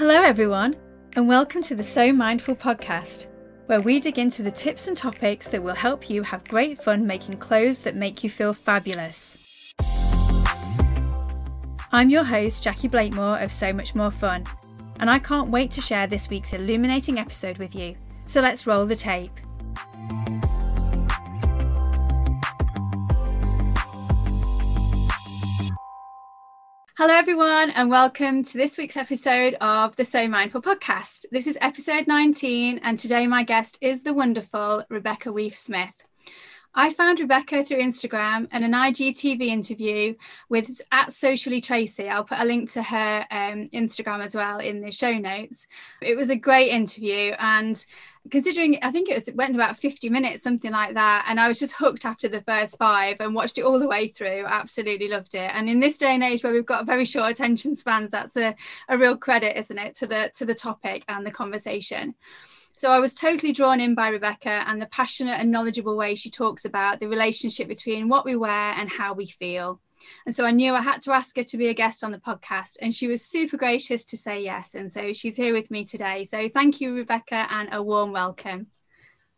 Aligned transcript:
Hello, 0.00 0.22
everyone, 0.22 0.74
and 1.12 1.28
welcome 1.28 1.62
to 1.62 1.74
the 1.74 1.84
So 1.84 2.10
Mindful 2.10 2.56
podcast, 2.56 3.26
where 3.66 3.82
we 3.82 4.00
dig 4.00 4.18
into 4.18 4.42
the 4.42 4.50
tips 4.50 4.88
and 4.88 4.96
topics 4.96 5.46
that 5.48 5.62
will 5.62 5.74
help 5.74 6.08
you 6.08 6.22
have 6.22 6.42
great 6.48 6.82
fun 6.82 7.06
making 7.06 7.36
clothes 7.36 7.80
that 7.80 7.94
make 7.94 8.24
you 8.24 8.30
feel 8.30 8.54
fabulous. 8.54 9.36
I'm 11.92 12.08
your 12.08 12.24
host, 12.24 12.62
Jackie 12.62 12.88
Blakemore 12.88 13.42
of 13.42 13.52
So 13.52 13.74
Much 13.74 13.94
More 13.94 14.10
Fun, 14.10 14.46
and 15.00 15.10
I 15.10 15.18
can't 15.18 15.50
wait 15.50 15.70
to 15.72 15.82
share 15.82 16.06
this 16.06 16.30
week's 16.30 16.54
illuminating 16.54 17.18
episode 17.18 17.58
with 17.58 17.74
you. 17.74 17.94
So 18.26 18.40
let's 18.40 18.66
roll 18.66 18.86
the 18.86 18.96
tape. 18.96 19.38
Hello, 27.00 27.14
everyone, 27.14 27.70
and 27.70 27.88
welcome 27.88 28.44
to 28.44 28.58
this 28.58 28.76
week's 28.76 28.94
episode 28.94 29.54
of 29.54 29.96
the 29.96 30.04
So 30.04 30.28
Mindful 30.28 30.60
podcast. 30.60 31.24
This 31.32 31.46
is 31.46 31.56
episode 31.62 32.06
19, 32.06 32.78
and 32.82 32.98
today 32.98 33.26
my 33.26 33.42
guest 33.42 33.78
is 33.80 34.02
the 34.02 34.12
wonderful 34.12 34.84
Rebecca 34.90 35.30
Weef 35.30 35.54
Smith. 35.54 35.94
I 36.74 36.92
found 36.92 37.18
Rebecca 37.18 37.64
through 37.64 37.80
Instagram 37.80 38.46
and 38.52 38.64
an 38.64 38.72
IGTV 38.72 39.40
interview 39.42 40.14
with 40.48 40.80
at 40.92 41.12
Socially 41.12 41.60
Tracy. 41.60 42.08
I'll 42.08 42.22
put 42.22 42.38
a 42.38 42.44
link 42.44 42.70
to 42.72 42.82
her 42.82 43.26
um, 43.30 43.68
Instagram 43.72 44.22
as 44.22 44.36
well 44.36 44.60
in 44.60 44.80
the 44.80 44.92
show 44.92 45.12
notes. 45.18 45.66
It 46.00 46.16
was 46.16 46.30
a 46.30 46.36
great 46.36 46.70
interview, 46.70 47.34
and 47.40 47.84
considering 48.30 48.78
I 48.82 48.92
think 48.92 49.08
it 49.08 49.16
was 49.16 49.26
it 49.26 49.34
went 49.34 49.56
about 49.56 49.78
50 49.78 50.08
minutes, 50.10 50.44
something 50.44 50.70
like 50.70 50.94
that, 50.94 51.26
and 51.28 51.40
I 51.40 51.48
was 51.48 51.58
just 51.58 51.74
hooked 51.74 52.04
after 52.04 52.28
the 52.28 52.42
first 52.42 52.78
five 52.78 53.16
and 53.18 53.34
watched 53.34 53.58
it 53.58 53.64
all 53.64 53.80
the 53.80 53.88
way 53.88 54.06
through. 54.06 54.44
Absolutely 54.46 55.08
loved 55.08 55.34
it. 55.34 55.50
And 55.52 55.68
in 55.68 55.80
this 55.80 55.98
day 55.98 56.14
and 56.14 56.22
age 56.22 56.44
where 56.44 56.52
we've 56.52 56.64
got 56.64 56.86
very 56.86 57.04
short 57.04 57.32
attention 57.32 57.74
spans, 57.74 58.12
that's 58.12 58.36
a, 58.36 58.54
a 58.88 58.96
real 58.96 59.16
credit, 59.16 59.58
isn't 59.58 59.78
it, 59.78 59.96
to 59.96 60.06
the 60.06 60.30
to 60.34 60.44
the 60.44 60.54
topic 60.54 61.04
and 61.08 61.26
the 61.26 61.32
conversation. 61.32 62.14
So 62.80 62.90
I 62.90 62.98
was 62.98 63.14
totally 63.14 63.52
drawn 63.52 63.78
in 63.78 63.94
by 63.94 64.08
Rebecca 64.08 64.64
and 64.66 64.80
the 64.80 64.86
passionate 64.86 65.38
and 65.38 65.50
knowledgeable 65.50 65.98
way 65.98 66.14
she 66.14 66.30
talks 66.30 66.64
about 66.64 66.98
the 66.98 67.08
relationship 67.08 67.68
between 67.68 68.08
what 68.08 68.24
we 68.24 68.36
wear 68.36 68.72
and 68.72 68.88
how 68.88 69.12
we 69.12 69.26
feel. 69.26 69.82
And 70.24 70.34
so 70.34 70.46
I 70.46 70.50
knew 70.50 70.74
I 70.74 70.80
had 70.80 71.02
to 71.02 71.12
ask 71.12 71.36
her 71.36 71.42
to 71.42 71.58
be 71.58 71.68
a 71.68 71.74
guest 71.74 72.02
on 72.02 72.10
the 72.10 72.16
podcast, 72.16 72.78
and 72.80 72.94
she 72.94 73.06
was 73.06 73.20
super 73.20 73.58
gracious 73.58 74.02
to 74.06 74.16
say 74.16 74.42
yes. 74.42 74.74
And 74.74 74.90
so 74.90 75.12
she's 75.12 75.36
here 75.36 75.52
with 75.52 75.70
me 75.70 75.84
today. 75.84 76.24
So 76.24 76.48
thank 76.48 76.80
you, 76.80 76.94
Rebecca, 76.94 77.46
and 77.50 77.68
a 77.70 77.82
warm 77.82 78.12
welcome. 78.12 78.68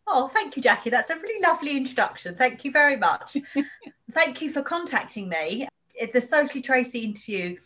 Oh, 0.07 0.29
thank 0.29 0.55
you, 0.55 0.63
Jackie. 0.63 0.89
That's 0.89 1.09
a 1.09 1.17
really 1.17 1.41
lovely 1.41 1.75
introduction. 1.75 2.35
Thank 2.35 2.63
you 2.63 2.71
very 2.71 2.95
much. 2.95 3.35
thank 4.13 4.41
you 4.41 4.53
for 4.53 4.61
contacting 4.61 5.27
me. 5.27 5.67
The 6.13 6.21
Socially 6.21 6.61
Tracy 6.61 6.99
interview 6.99 7.57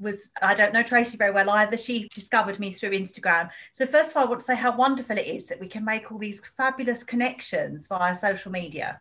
was 0.00 0.30
I 0.42 0.54
don't 0.54 0.72
know 0.72 0.82
Tracy 0.82 1.16
very 1.16 1.32
well 1.32 1.50
either. 1.50 1.76
She 1.76 2.08
discovered 2.14 2.58
me 2.58 2.72
through 2.72 2.90
Instagram. 2.90 3.50
So 3.72 3.86
first 3.86 4.10
of 4.10 4.16
all, 4.16 4.24
I 4.24 4.28
want 4.28 4.40
to 4.40 4.46
say 4.46 4.54
how 4.54 4.76
wonderful 4.76 5.18
it 5.18 5.26
is 5.26 5.46
that 5.48 5.60
we 5.60 5.68
can 5.68 5.84
make 5.84 6.10
all 6.10 6.18
these 6.18 6.40
fabulous 6.56 7.02
connections 7.04 7.86
via 7.86 8.14
social 8.14 8.52
media, 8.52 9.00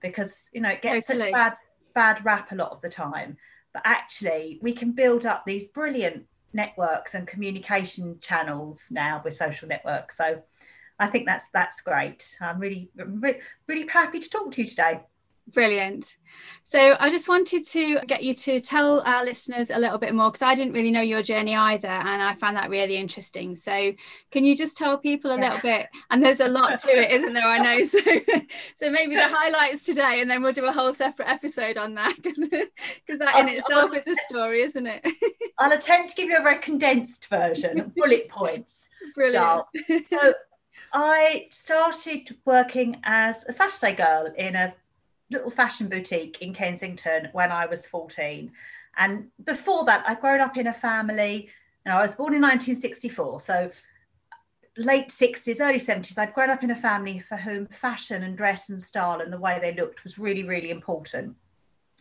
because 0.00 0.50
you 0.52 0.60
know 0.60 0.70
it 0.70 0.82
gets 0.82 1.06
totally. 1.06 1.26
such 1.26 1.32
bad 1.32 1.56
bad 1.94 2.24
rap 2.24 2.52
a 2.52 2.54
lot 2.54 2.72
of 2.72 2.80
the 2.80 2.88
time, 2.88 3.36
but 3.72 3.82
actually 3.84 4.58
we 4.62 4.72
can 4.72 4.92
build 4.92 5.26
up 5.26 5.44
these 5.44 5.66
brilliant 5.68 6.24
networks 6.52 7.14
and 7.14 7.26
communication 7.26 8.18
channels 8.20 8.86
now 8.90 9.20
with 9.24 9.34
social 9.34 9.68
networks. 9.68 10.16
So 10.16 10.42
I 10.98 11.06
think 11.06 11.26
that's 11.26 11.48
that's 11.52 11.80
great. 11.80 12.36
I'm 12.40 12.58
really 12.58 12.90
really, 12.96 13.38
really 13.66 13.86
happy 13.88 14.20
to 14.20 14.30
talk 14.30 14.52
to 14.52 14.62
you 14.62 14.68
today. 14.68 15.00
Brilliant. 15.48 16.16
So 16.62 16.96
I 16.98 17.10
just 17.10 17.28
wanted 17.28 17.66
to 17.66 17.98
get 18.06 18.22
you 18.22 18.32
to 18.34 18.60
tell 18.60 19.02
our 19.02 19.24
listeners 19.24 19.70
a 19.70 19.78
little 19.78 19.98
bit 19.98 20.14
more 20.14 20.30
because 20.30 20.42
I 20.42 20.54
didn't 20.54 20.72
really 20.72 20.90
know 20.90 21.02
your 21.02 21.22
journey 21.22 21.54
either, 21.54 21.88
and 21.88 22.22
I 22.22 22.34
found 22.36 22.56
that 22.56 22.70
really 22.70 22.96
interesting. 22.96 23.56
So 23.56 23.92
can 24.30 24.44
you 24.44 24.56
just 24.56 24.76
tell 24.76 24.96
people 24.96 25.30
a 25.30 25.38
yeah. 25.38 25.42
little 25.42 25.60
bit? 25.60 25.88
And 26.10 26.24
there's 26.24 26.40
a 26.40 26.48
lot 26.48 26.78
to 26.80 26.90
it, 26.90 27.10
isn't 27.10 27.32
there? 27.32 27.46
I 27.46 27.58
know. 27.58 27.82
So 27.92 27.98
so 28.76 28.90
maybe 28.90 29.16
the 29.16 29.28
highlights 29.28 29.84
today, 29.84 30.20
and 30.20 30.30
then 30.30 30.42
we'll 30.42 30.52
do 30.52 30.64
a 30.66 30.72
whole 30.72 30.94
separate 30.94 31.28
episode 31.28 31.76
on 31.76 31.94
that 31.94 32.14
because 32.16 32.48
because 32.48 33.18
that 33.18 33.38
in 33.40 33.48
itself 33.48 33.94
is 33.94 34.06
a 34.06 34.16
story, 34.16 34.62
isn't 34.62 34.86
it? 34.86 35.06
I'll 35.58 35.72
attempt 35.72 36.10
to 36.10 36.16
give 36.16 36.30
you 36.30 36.38
a 36.38 36.42
very 36.42 36.58
condensed 36.58 37.28
version, 37.28 37.80
of 37.80 37.94
bullet 37.94 38.28
points. 38.28 38.88
Brilliant. 39.14 39.64
So 40.06 40.34
I 40.92 41.46
started 41.50 42.36
working 42.44 43.00
as 43.04 43.44
a 43.48 43.52
Saturday 43.52 43.94
girl 43.94 44.32
in 44.36 44.56
a 44.56 44.74
little 45.32 45.50
fashion 45.50 45.88
boutique 45.88 46.40
in 46.42 46.54
Kensington 46.54 47.28
when 47.32 47.50
I 47.50 47.66
was 47.66 47.86
14. 47.86 48.52
And 48.96 49.28
before 49.44 49.84
that, 49.86 50.04
I'd 50.06 50.20
grown 50.20 50.40
up 50.40 50.56
in 50.56 50.66
a 50.66 50.74
family. 50.74 51.48
Know, 51.86 51.96
I 51.96 52.02
was 52.02 52.14
born 52.14 52.34
in 52.34 52.42
1964. 52.42 53.40
So 53.40 53.70
late 54.76 55.08
60s, 55.08 55.60
early 55.60 55.80
70s, 55.80 56.18
I'd 56.18 56.34
grown 56.34 56.50
up 56.50 56.62
in 56.62 56.70
a 56.70 56.76
family 56.76 57.18
for 57.20 57.36
whom 57.36 57.66
fashion 57.66 58.22
and 58.22 58.36
dress 58.36 58.70
and 58.70 58.80
style 58.80 59.20
and 59.20 59.32
the 59.32 59.38
way 59.38 59.58
they 59.60 59.74
looked 59.74 60.02
was 60.02 60.18
really, 60.18 60.44
really 60.44 60.70
important. 60.70 61.36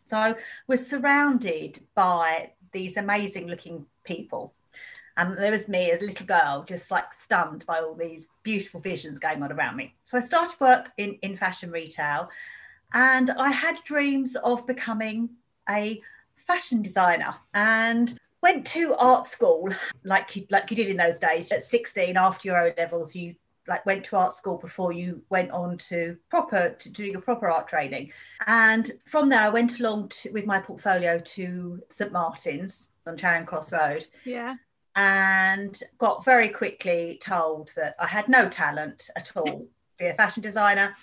So 0.05 0.17
I 0.17 0.35
was 0.67 0.87
surrounded 0.87 1.81
by 1.95 2.51
these 2.71 2.97
amazing 2.97 3.47
looking 3.47 3.85
people. 4.03 4.53
And 5.17 5.37
there 5.37 5.51
was 5.51 5.67
me 5.67 5.91
as 5.91 6.01
a 6.01 6.05
little 6.05 6.25
girl, 6.25 6.63
just 6.67 6.89
like 6.89 7.13
stunned 7.13 7.65
by 7.65 7.79
all 7.79 7.93
these 7.93 8.27
beautiful 8.43 8.79
visions 8.79 9.19
going 9.19 9.43
on 9.43 9.51
around 9.51 9.75
me. 9.75 9.93
So 10.05 10.17
I 10.17 10.21
started 10.21 10.59
work 10.59 10.91
in, 10.97 11.15
in 11.21 11.35
fashion 11.35 11.69
retail 11.69 12.29
and 12.93 13.31
I 13.31 13.51
had 13.51 13.83
dreams 13.83 14.35
of 14.35 14.65
becoming 14.67 15.29
a 15.69 16.01
fashion 16.35 16.81
designer 16.81 17.35
and 17.53 18.17
went 18.41 18.65
to 18.67 18.95
art 18.95 19.25
school 19.25 19.69
like 20.03 20.35
you, 20.35 20.45
like 20.49 20.69
you 20.69 20.75
did 20.75 20.87
in 20.87 20.97
those 20.97 21.19
days. 21.19 21.51
At 21.51 21.63
16, 21.63 22.17
after 22.17 22.47
your 22.47 22.59
O 22.59 22.73
levels, 22.77 23.15
you 23.15 23.35
like 23.67 23.85
went 23.85 24.03
to 24.05 24.17
art 24.17 24.33
school 24.33 24.57
before 24.57 24.91
you 24.91 25.21
went 25.29 25.51
on 25.51 25.77
to 25.77 26.17
proper 26.29 26.75
to 26.79 26.89
do 26.89 27.05
your 27.05 27.21
proper 27.21 27.49
art 27.49 27.67
training. 27.67 28.11
And 28.47 28.91
from 29.05 29.29
there 29.29 29.41
i 29.43 29.49
went 29.49 29.79
along 29.79 30.09
to, 30.09 30.31
with 30.31 30.45
my 30.45 30.59
portfolio 30.59 31.19
to 31.19 31.81
st 31.89 32.11
martin's 32.11 32.89
on 33.07 33.17
charing 33.17 33.45
cross 33.45 33.71
road. 33.71 34.07
Yeah. 34.25 34.55
And 34.95 35.81
got 35.99 36.25
very 36.25 36.49
quickly 36.49 37.19
told 37.21 37.71
that 37.75 37.95
i 37.99 38.07
had 38.07 38.27
no 38.27 38.49
talent 38.49 39.09
at 39.15 39.31
all 39.35 39.45
to 39.45 39.67
be 39.99 40.05
a 40.07 40.15
fashion 40.15 40.41
designer. 40.41 40.95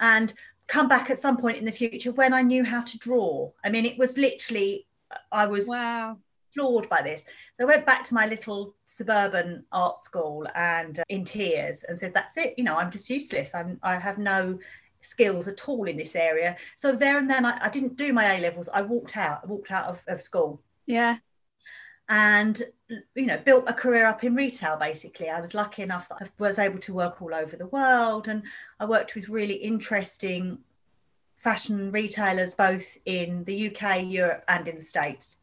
And 0.00 0.32
come 0.68 0.88
back 0.88 1.10
at 1.10 1.18
some 1.18 1.36
point 1.36 1.58
in 1.58 1.64
the 1.64 1.72
future 1.72 2.12
when 2.12 2.34
I 2.34 2.42
knew 2.42 2.64
how 2.64 2.82
to 2.82 2.98
draw. 2.98 3.50
I 3.64 3.70
mean, 3.70 3.84
it 3.84 3.98
was 3.98 4.18
literally, 4.18 4.86
I 5.30 5.46
was 5.46 5.68
wow. 5.68 6.18
floored 6.54 6.88
by 6.88 7.02
this. 7.02 7.24
So 7.54 7.64
I 7.64 7.66
went 7.66 7.86
back 7.86 8.04
to 8.04 8.14
my 8.14 8.26
little 8.26 8.74
suburban 8.86 9.64
art 9.72 10.00
school 10.00 10.46
and 10.54 10.98
uh, 10.98 11.04
in 11.08 11.24
tears 11.24 11.84
and 11.84 11.98
said, 11.98 12.14
that's 12.14 12.36
it. 12.36 12.54
You 12.56 12.64
know, 12.64 12.76
I'm 12.76 12.90
just 12.90 13.08
useless. 13.08 13.54
I'm, 13.54 13.78
I 13.82 13.96
have 13.96 14.18
no 14.18 14.58
skills 15.02 15.46
at 15.46 15.68
all 15.68 15.84
in 15.84 15.96
this 15.96 16.16
area. 16.16 16.56
So 16.74 16.92
there 16.92 17.18
and 17.18 17.30
then 17.30 17.44
I, 17.46 17.58
I 17.62 17.68
didn't 17.68 17.96
do 17.96 18.12
my 18.12 18.34
A 18.34 18.40
levels. 18.40 18.68
I 18.72 18.82
walked 18.82 19.16
out, 19.16 19.40
I 19.44 19.46
walked 19.46 19.70
out 19.70 19.86
of, 19.86 20.02
of 20.08 20.20
school. 20.20 20.62
Yeah 20.86 21.18
and 22.08 22.62
you 23.14 23.26
know 23.26 23.38
built 23.44 23.64
a 23.66 23.72
career 23.72 24.06
up 24.06 24.22
in 24.22 24.34
retail 24.34 24.76
basically. 24.76 25.28
I 25.28 25.40
was 25.40 25.54
lucky 25.54 25.82
enough 25.82 26.08
that 26.08 26.18
i 26.22 26.28
was 26.38 26.58
able 26.58 26.78
to 26.78 26.94
work 26.94 27.20
all 27.20 27.34
over 27.34 27.56
the 27.56 27.66
world 27.66 28.28
and 28.28 28.42
i 28.78 28.84
worked 28.84 29.14
with 29.14 29.28
really 29.28 29.54
interesting 29.54 30.58
fashion 31.34 31.90
retailers 31.90 32.54
both 32.54 32.96
in 33.04 33.44
the 33.44 33.68
uk 33.68 34.02
europe 34.04 34.44
and 34.48 34.68
in 34.68 34.76
the 34.76 34.82
states. 34.84 35.36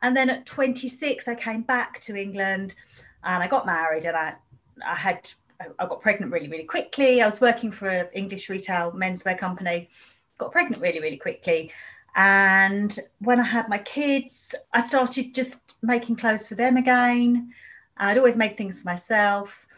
And 0.00 0.16
then 0.16 0.30
at 0.30 0.46
26 0.46 1.28
i 1.28 1.34
came 1.34 1.62
back 1.62 2.00
to 2.00 2.16
england 2.16 2.74
and 3.22 3.42
i 3.42 3.46
got 3.46 3.66
married 3.66 4.04
and 4.04 4.16
i 4.16 4.34
i 4.86 4.94
had 4.94 5.30
i 5.78 5.86
got 5.86 6.00
pregnant 6.00 6.32
really 6.32 6.48
really 6.48 6.64
quickly. 6.64 7.20
I 7.20 7.26
was 7.26 7.40
working 7.40 7.70
for 7.70 7.88
an 7.88 8.08
english 8.14 8.48
retail 8.48 8.92
menswear 8.92 9.38
company 9.38 9.90
got 10.38 10.52
pregnant 10.52 10.80
really 10.80 11.00
really 11.00 11.16
quickly 11.18 11.70
and 12.18 12.98
when 13.20 13.38
I 13.38 13.44
had 13.44 13.68
my 13.68 13.78
kids, 13.78 14.52
I 14.72 14.80
started 14.80 15.36
just 15.36 15.60
making 15.82 16.16
clothes 16.16 16.48
for 16.48 16.56
them 16.56 16.76
again. 16.76 17.54
I'd 17.96 18.18
always 18.18 18.36
made 18.36 18.56
things 18.56 18.80
for 18.80 18.88
myself 18.88 19.68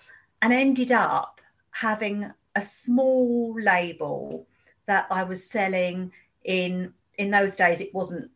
and 0.41 0.51
ended 0.51 0.91
up 0.91 1.43
having 1.71 2.33
a 2.57 2.63
small 2.63 3.55
label 3.61 4.47
that 4.87 5.07
I 5.11 5.23
was 5.23 5.45
selling 5.45 6.13
in 6.43 6.95
in 7.19 7.31
those 7.31 7.57
days 7.57 7.83
it 7.83 7.95
wasn't 7.95 8.31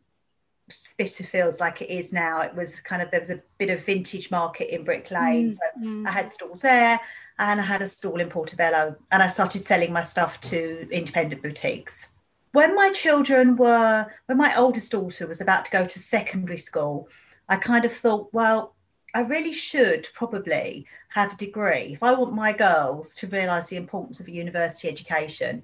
Spitalfields 0.69 1.59
like 1.59 1.81
it 1.81 1.89
is 1.89 2.13
now. 2.13 2.41
It 2.41 2.53
was 2.53 2.79
kind 2.79 3.01
of 3.01 3.09
there 3.09 3.19
was 3.19 3.31
a 3.31 3.41
bit 3.57 3.71
of 3.71 3.83
vintage 3.83 4.29
market 4.29 4.73
in 4.73 4.83
Brick 4.83 5.09
Lane. 5.09 5.49
Mm, 5.49 5.51
so 5.51 5.83
mm. 5.83 6.07
I 6.07 6.11
had 6.11 6.31
stalls 6.31 6.61
there 6.61 6.99
and 7.39 7.59
I 7.59 7.63
had 7.63 7.81
a 7.81 7.87
stall 7.87 8.19
in 8.19 8.29
Portobello 8.29 8.95
and 9.11 9.23
I 9.23 9.27
started 9.27 9.65
selling 9.65 9.91
my 9.91 10.03
stuff 10.03 10.39
to 10.41 10.87
independent 10.91 11.41
boutiques 11.41 12.07
when 12.55 12.73
my 12.73 12.89
children 12.91 13.57
were 13.57 14.07
when 14.27 14.37
my 14.37 14.55
oldest 14.55 14.91
daughter 14.91 15.27
was 15.27 15.41
about 15.41 15.65
to 15.65 15.71
go 15.71 15.85
to 15.85 15.99
secondary 15.99 16.57
school 16.57 17.09
i 17.49 17.55
kind 17.55 17.83
of 17.83 17.93
thought 17.93 18.33
well 18.33 18.73
i 19.13 19.19
really 19.19 19.51
should 19.51 20.07
probably 20.13 20.85
have 21.09 21.33
a 21.33 21.37
degree 21.37 21.87
if 21.91 22.01
i 22.01 22.13
want 22.13 22.33
my 22.33 22.53
girls 22.53 23.13
to 23.13 23.27
realize 23.27 23.67
the 23.67 23.75
importance 23.75 24.19
of 24.19 24.27
a 24.27 24.31
university 24.31 24.87
education 24.87 25.63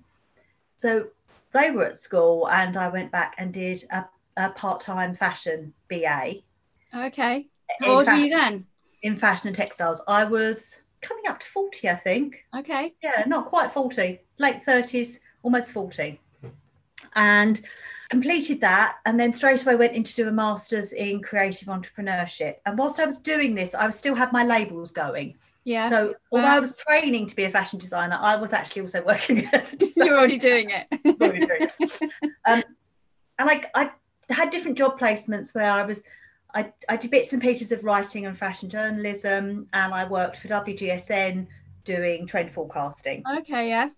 so 0.76 1.08
they 1.54 1.72
were 1.72 1.86
at 1.86 1.98
school 1.98 2.50
and 2.50 2.76
i 2.76 2.88
went 2.90 3.12
back 3.12 3.36
and 3.38 3.54
did 3.54 3.84
a, 3.92 4.06
a 4.36 4.50
part-time 4.50 5.16
fashion 5.16 5.74
ba 5.90 6.36
okay 6.94 7.48
How 7.80 7.92
old 7.92 8.08
were 8.08 8.14
you 8.16 8.30
then? 8.30 8.66
In 9.02 9.16
fashion 9.16 9.48
and 9.48 9.56
textiles. 9.56 10.02
I 10.08 10.26
was 10.26 10.82
coming 11.02 11.24
up 11.28 11.40
to 11.40 11.48
40, 11.48 11.90
I 11.90 11.96
think. 11.96 12.46
Okay. 12.56 12.94
Yeah, 13.02 13.24
not 13.26 13.46
quite 13.46 13.72
40, 13.72 14.20
late 14.38 14.60
30s, 14.64 15.20
almost 15.42 15.72
40. 15.72 16.20
And 17.16 17.62
completed 18.10 18.60
that 18.60 18.98
and 19.06 19.18
then 19.18 19.32
straight 19.32 19.64
away 19.64 19.74
went 19.76 19.94
in 19.94 20.04
to 20.04 20.16
do 20.16 20.28
a 20.28 20.32
master's 20.32 20.92
in 20.92 21.22
creative 21.22 21.70
entrepreneurship. 21.70 22.56
And 22.66 22.78
whilst 22.78 23.00
I 23.00 23.06
was 23.06 23.20
doing 23.20 23.56
this, 23.56 23.74
I 23.74 23.90
still 23.92 24.16
had 24.16 24.34
my 24.34 24.44
labels 24.44 24.92
going. 24.92 25.38
Yeah. 25.64 25.90
So 25.90 26.16
although 26.32 26.48
I 26.48 26.60
was 26.60 26.74
training 26.76 27.28
to 27.28 27.36
be 27.36 27.46
a 27.46 27.50
fashion 27.50 27.80
designer, 27.80 28.18
I 28.20 28.36
was 28.36 28.52
actually 28.52 28.82
also 28.82 29.02
working 29.04 29.46
as 29.54 29.74
a 29.74 29.78
designer. 29.78 30.06
You're 30.10 30.18
already 30.18 30.38
doing 30.38 30.72
it. 30.72 30.88
already 31.22 31.46
doing 31.46 31.70
it. 31.80 32.12
Um, 32.46 32.64
and 33.40 33.50
I, 33.50 33.64
I 33.74 33.92
had 34.30 34.50
different 34.50 34.78
job 34.78 35.00
placements 35.00 35.56
where 35.56 35.72
I 35.72 35.84
was 35.84 36.04
I, 36.54 36.74
I 36.90 36.98
did 36.98 37.12
bits 37.12 37.32
and 37.32 37.42
pieces 37.42 37.72
of 37.72 37.86
writing 37.86 38.26
and 38.26 38.38
fashion 38.38 38.70
journalism, 38.70 39.68
and 39.72 39.94
I 39.94 40.06
worked 40.06 40.36
for 40.36 40.50
WGSN 40.50 41.48
doing 41.86 42.28
trend 42.28 42.52
forecasting. 42.52 43.24
Okay, 43.40 43.70
yeah. 43.70 43.90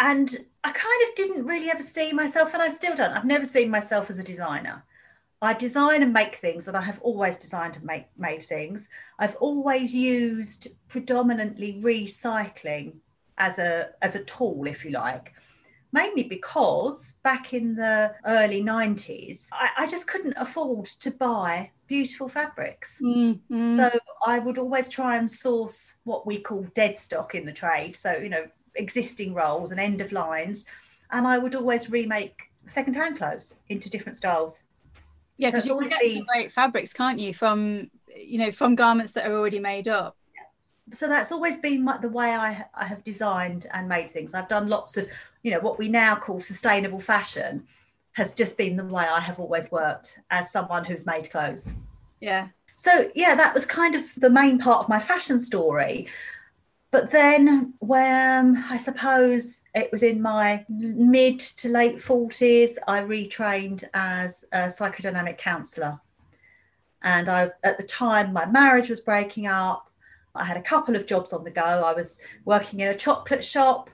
And 0.00 0.46
I 0.64 0.72
kind 0.72 1.02
of 1.08 1.14
didn't 1.14 1.46
really 1.46 1.70
ever 1.70 1.82
see 1.82 2.12
myself, 2.12 2.54
and 2.54 2.62
I 2.62 2.70
still 2.70 2.96
don't. 2.96 3.12
I've 3.12 3.24
never 3.24 3.44
seen 3.44 3.70
myself 3.70 4.10
as 4.10 4.18
a 4.18 4.24
designer. 4.24 4.82
I 5.42 5.52
design 5.52 6.02
and 6.02 6.12
make 6.12 6.36
things, 6.36 6.68
and 6.68 6.76
I 6.76 6.80
have 6.82 7.00
always 7.02 7.36
designed 7.36 7.76
and 7.76 7.84
make, 7.84 8.06
made 8.18 8.42
things. 8.42 8.88
I've 9.18 9.36
always 9.36 9.94
used 9.94 10.68
predominantly 10.88 11.80
recycling 11.82 12.94
as 13.38 13.58
a 13.58 13.90
as 14.02 14.16
a 14.16 14.24
tool, 14.24 14.66
if 14.66 14.84
you 14.84 14.90
like 14.90 15.34
mainly 15.92 16.22
because 16.22 17.12
back 17.22 17.52
in 17.52 17.74
the 17.74 18.14
early 18.24 18.62
90s, 18.62 19.48
I, 19.52 19.70
I 19.78 19.86
just 19.86 20.06
couldn't 20.06 20.34
afford 20.36 20.86
to 20.86 21.10
buy 21.10 21.70
beautiful 21.86 22.28
fabrics. 22.28 22.98
Mm-hmm. 23.02 23.78
So 23.78 23.90
I 24.24 24.38
would 24.38 24.58
always 24.58 24.88
try 24.88 25.16
and 25.16 25.30
source 25.30 25.94
what 26.04 26.26
we 26.26 26.38
call 26.38 26.62
dead 26.74 26.96
stock 26.96 27.34
in 27.34 27.44
the 27.44 27.52
trade. 27.52 27.96
So, 27.96 28.16
you 28.16 28.28
know, 28.28 28.46
existing 28.74 29.34
rolls 29.34 29.70
and 29.70 29.80
end 29.80 30.00
of 30.00 30.12
lines. 30.12 30.66
And 31.10 31.26
I 31.26 31.38
would 31.38 31.54
always 31.54 31.90
remake 31.90 32.36
second-hand 32.66 33.18
clothes 33.18 33.52
into 33.68 33.90
different 33.90 34.16
styles. 34.16 34.60
Yeah, 35.36 35.50
because 35.50 35.64
so 35.64 35.74
you 35.74 35.80
can 35.80 35.88
get 35.88 36.02
been... 36.02 36.16
some 36.16 36.26
great 36.26 36.52
fabrics, 36.52 36.92
can't 36.92 37.18
you, 37.18 37.34
from 37.34 37.90
you 38.14 38.38
know, 38.38 38.52
from 38.52 38.74
garments 38.74 39.12
that 39.12 39.26
are 39.26 39.34
already 39.34 39.60
made 39.60 39.88
up 39.88 40.16
so 40.92 41.08
that's 41.08 41.32
always 41.32 41.56
been 41.56 41.84
my, 41.84 41.96
the 41.98 42.08
way 42.08 42.34
I, 42.34 42.64
I 42.74 42.86
have 42.86 43.04
designed 43.04 43.66
and 43.72 43.88
made 43.88 44.10
things. 44.10 44.34
I've 44.34 44.48
done 44.48 44.68
lots 44.68 44.96
of, 44.96 45.06
you 45.42 45.50
know, 45.50 45.60
what 45.60 45.78
we 45.78 45.88
now 45.88 46.16
call 46.16 46.40
sustainable 46.40 47.00
fashion 47.00 47.66
has 48.12 48.32
just 48.32 48.58
been 48.58 48.76
the 48.76 48.84
way 48.84 49.04
I 49.04 49.20
have 49.20 49.38
always 49.38 49.70
worked 49.70 50.18
as 50.30 50.50
someone 50.50 50.84
who's 50.84 51.06
made 51.06 51.30
clothes. 51.30 51.72
Yeah. 52.20 52.48
So, 52.76 53.10
yeah, 53.14 53.34
that 53.34 53.54
was 53.54 53.64
kind 53.66 53.94
of 53.94 54.04
the 54.16 54.30
main 54.30 54.58
part 54.58 54.80
of 54.80 54.88
my 54.88 54.98
fashion 54.98 55.38
story. 55.38 56.08
But 56.92 57.10
then, 57.10 57.74
when 57.78 58.64
I 58.68 58.76
suppose 58.76 59.62
it 59.74 59.92
was 59.92 60.02
in 60.02 60.20
my 60.20 60.64
mid 60.68 61.38
to 61.38 61.68
late 61.68 61.98
40s, 61.98 62.72
I 62.88 63.00
retrained 63.00 63.84
as 63.94 64.44
a 64.52 64.66
psychodynamic 64.66 65.38
counsellor. 65.38 66.00
And 67.02 67.28
I, 67.28 67.50
at 67.62 67.78
the 67.78 67.86
time, 67.86 68.32
my 68.32 68.44
marriage 68.44 68.90
was 68.90 69.00
breaking 69.00 69.46
up 69.46 69.90
I 70.34 70.44
had 70.44 70.56
a 70.56 70.62
couple 70.62 70.96
of 70.96 71.06
jobs 71.06 71.32
on 71.32 71.44
the 71.44 71.50
go. 71.50 71.62
I 71.62 71.92
was 71.92 72.18
working 72.44 72.80
in 72.80 72.88
a 72.88 72.96
chocolate 72.96 73.44
shop, 73.44 73.90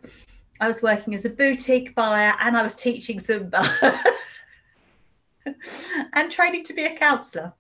I 0.60 0.69
was 0.69 0.82
working 0.82 1.14
as 1.14 1.25
a 1.25 1.31
boutique 1.31 1.94
buyer, 1.94 2.34
and 2.40 2.56
I 2.56 2.62
was 2.62 2.76
teaching 2.76 3.19
Zumba 3.19 3.66
and 6.12 6.31
training 6.31 6.64
to 6.64 6.72
be 6.72 6.84
a 6.84 6.96
counsellor. 6.96 7.52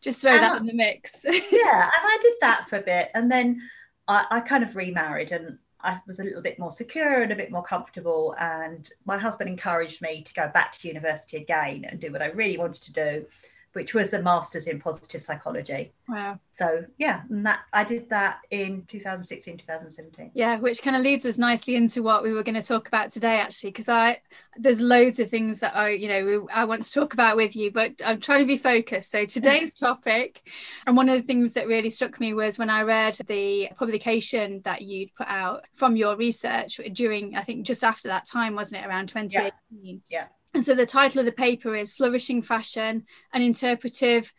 Just 0.00 0.20
throw 0.20 0.32
and 0.32 0.42
that 0.42 0.52
I, 0.52 0.56
in 0.58 0.66
the 0.66 0.74
mix. 0.74 1.16
yeah, 1.24 1.32
and 1.32 1.42
I 1.52 2.18
did 2.22 2.34
that 2.40 2.68
for 2.68 2.76
a 2.76 2.82
bit. 2.82 3.10
And 3.14 3.30
then 3.30 3.60
I, 4.08 4.24
I 4.30 4.40
kind 4.40 4.64
of 4.64 4.74
remarried 4.74 5.32
and 5.32 5.58
I 5.80 6.00
was 6.06 6.18
a 6.18 6.24
little 6.24 6.42
bit 6.42 6.58
more 6.58 6.72
secure 6.72 7.22
and 7.22 7.30
a 7.30 7.36
bit 7.36 7.52
more 7.52 7.62
comfortable. 7.62 8.34
And 8.38 8.90
my 9.04 9.18
husband 9.18 9.48
encouraged 9.48 10.02
me 10.02 10.22
to 10.22 10.34
go 10.34 10.48
back 10.48 10.72
to 10.72 10.88
university 10.88 11.36
again 11.36 11.84
and 11.88 12.00
do 12.00 12.10
what 12.10 12.22
I 12.22 12.26
really 12.26 12.58
wanted 12.58 12.82
to 12.82 12.92
do 12.92 13.26
which 13.72 13.94
was 13.94 14.12
a 14.12 14.22
master's 14.22 14.66
in 14.66 14.80
positive 14.80 15.22
psychology. 15.22 15.92
Wow. 16.08 16.40
So 16.50 16.84
yeah, 16.96 17.22
and 17.28 17.46
that 17.46 17.60
I 17.72 17.84
did 17.84 18.08
that 18.10 18.40
in 18.50 18.84
2016, 18.88 19.58
2017. 19.58 20.32
Yeah, 20.34 20.58
which 20.58 20.82
kind 20.82 20.96
of 20.96 21.02
leads 21.02 21.26
us 21.26 21.38
nicely 21.38 21.76
into 21.76 22.02
what 22.02 22.22
we 22.22 22.32
were 22.32 22.42
going 22.42 22.54
to 22.54 22.62
talk 22.62 22.88
about 22.88 23.10
today, 23.10 23.36
actually, 23.36 23.70
because 23.70 23.88
I 23.88 24.20
there's 24.56 24.80
loads 24.80 25.20
of 25.20 25.28
things 25.28 25.60
that 25.60 25.76
I 25.76 25.90
you 25.90 26.08
know 26.08 26.48
I 26.52 26.64
want 26.64 26.82
to 26.82 26.92
talk 26.92 27.12
about 27.14 27.36
with 27.36 27.54
you, 27.54 27.70
but 27.70 27.92
I'm 28.04 28.20
trying 28.20 28.40
to 28.40 28.46
be 28.46 28.56
focused. 28.56 29.10
So 29.10 29.24
today's 29.24 29.74
topic, 29.78 30.42
and 30.86 30.96
one 30.96 31.08
of 31.08 31.16
the 31.16 31.26
things 31.26 31.52
that 31.52 31.68
really 31.68 31.90
struck 31.90 32.18
me 32.20 32.34
was 32.34 32.58
when 32.58 32.70
I 32.70 32.82
read 32.82 33.18
the 33.26 33.68
publication 33.76 34.62
that 34.64 34.82
you'd 34.82 35.14
put 35.14 35.28
out 35.28 35.64
from 35.74 35.96
your 35.96 36.16
research 36.16 36.80
during 36.92 37.36
I 37.36 37.42
think 37.42 37.66
just 37.66 37.84
after 37.84 38.08
that 38.08 38.26
time, 38.26 38.54
wasn't 38.54 38.82
it, 38.82 38.88
around 38.88 39.08
2018? 39.08 40.02
Yeah. 40.08 40.20
yeah. 40.20 40.26
And 40.54 40.64
so 40.64 40.74
the 40.74 40.86
title 40.86 41.20
of 41.20 41.26
the 41.26 41.32
paper 41.32 41.74
is 41.74 41.92
Flourishing 41.92 42.42
Fashion, 42.42 43.04
an 43.32 43.42
interpretive 43.42 44.32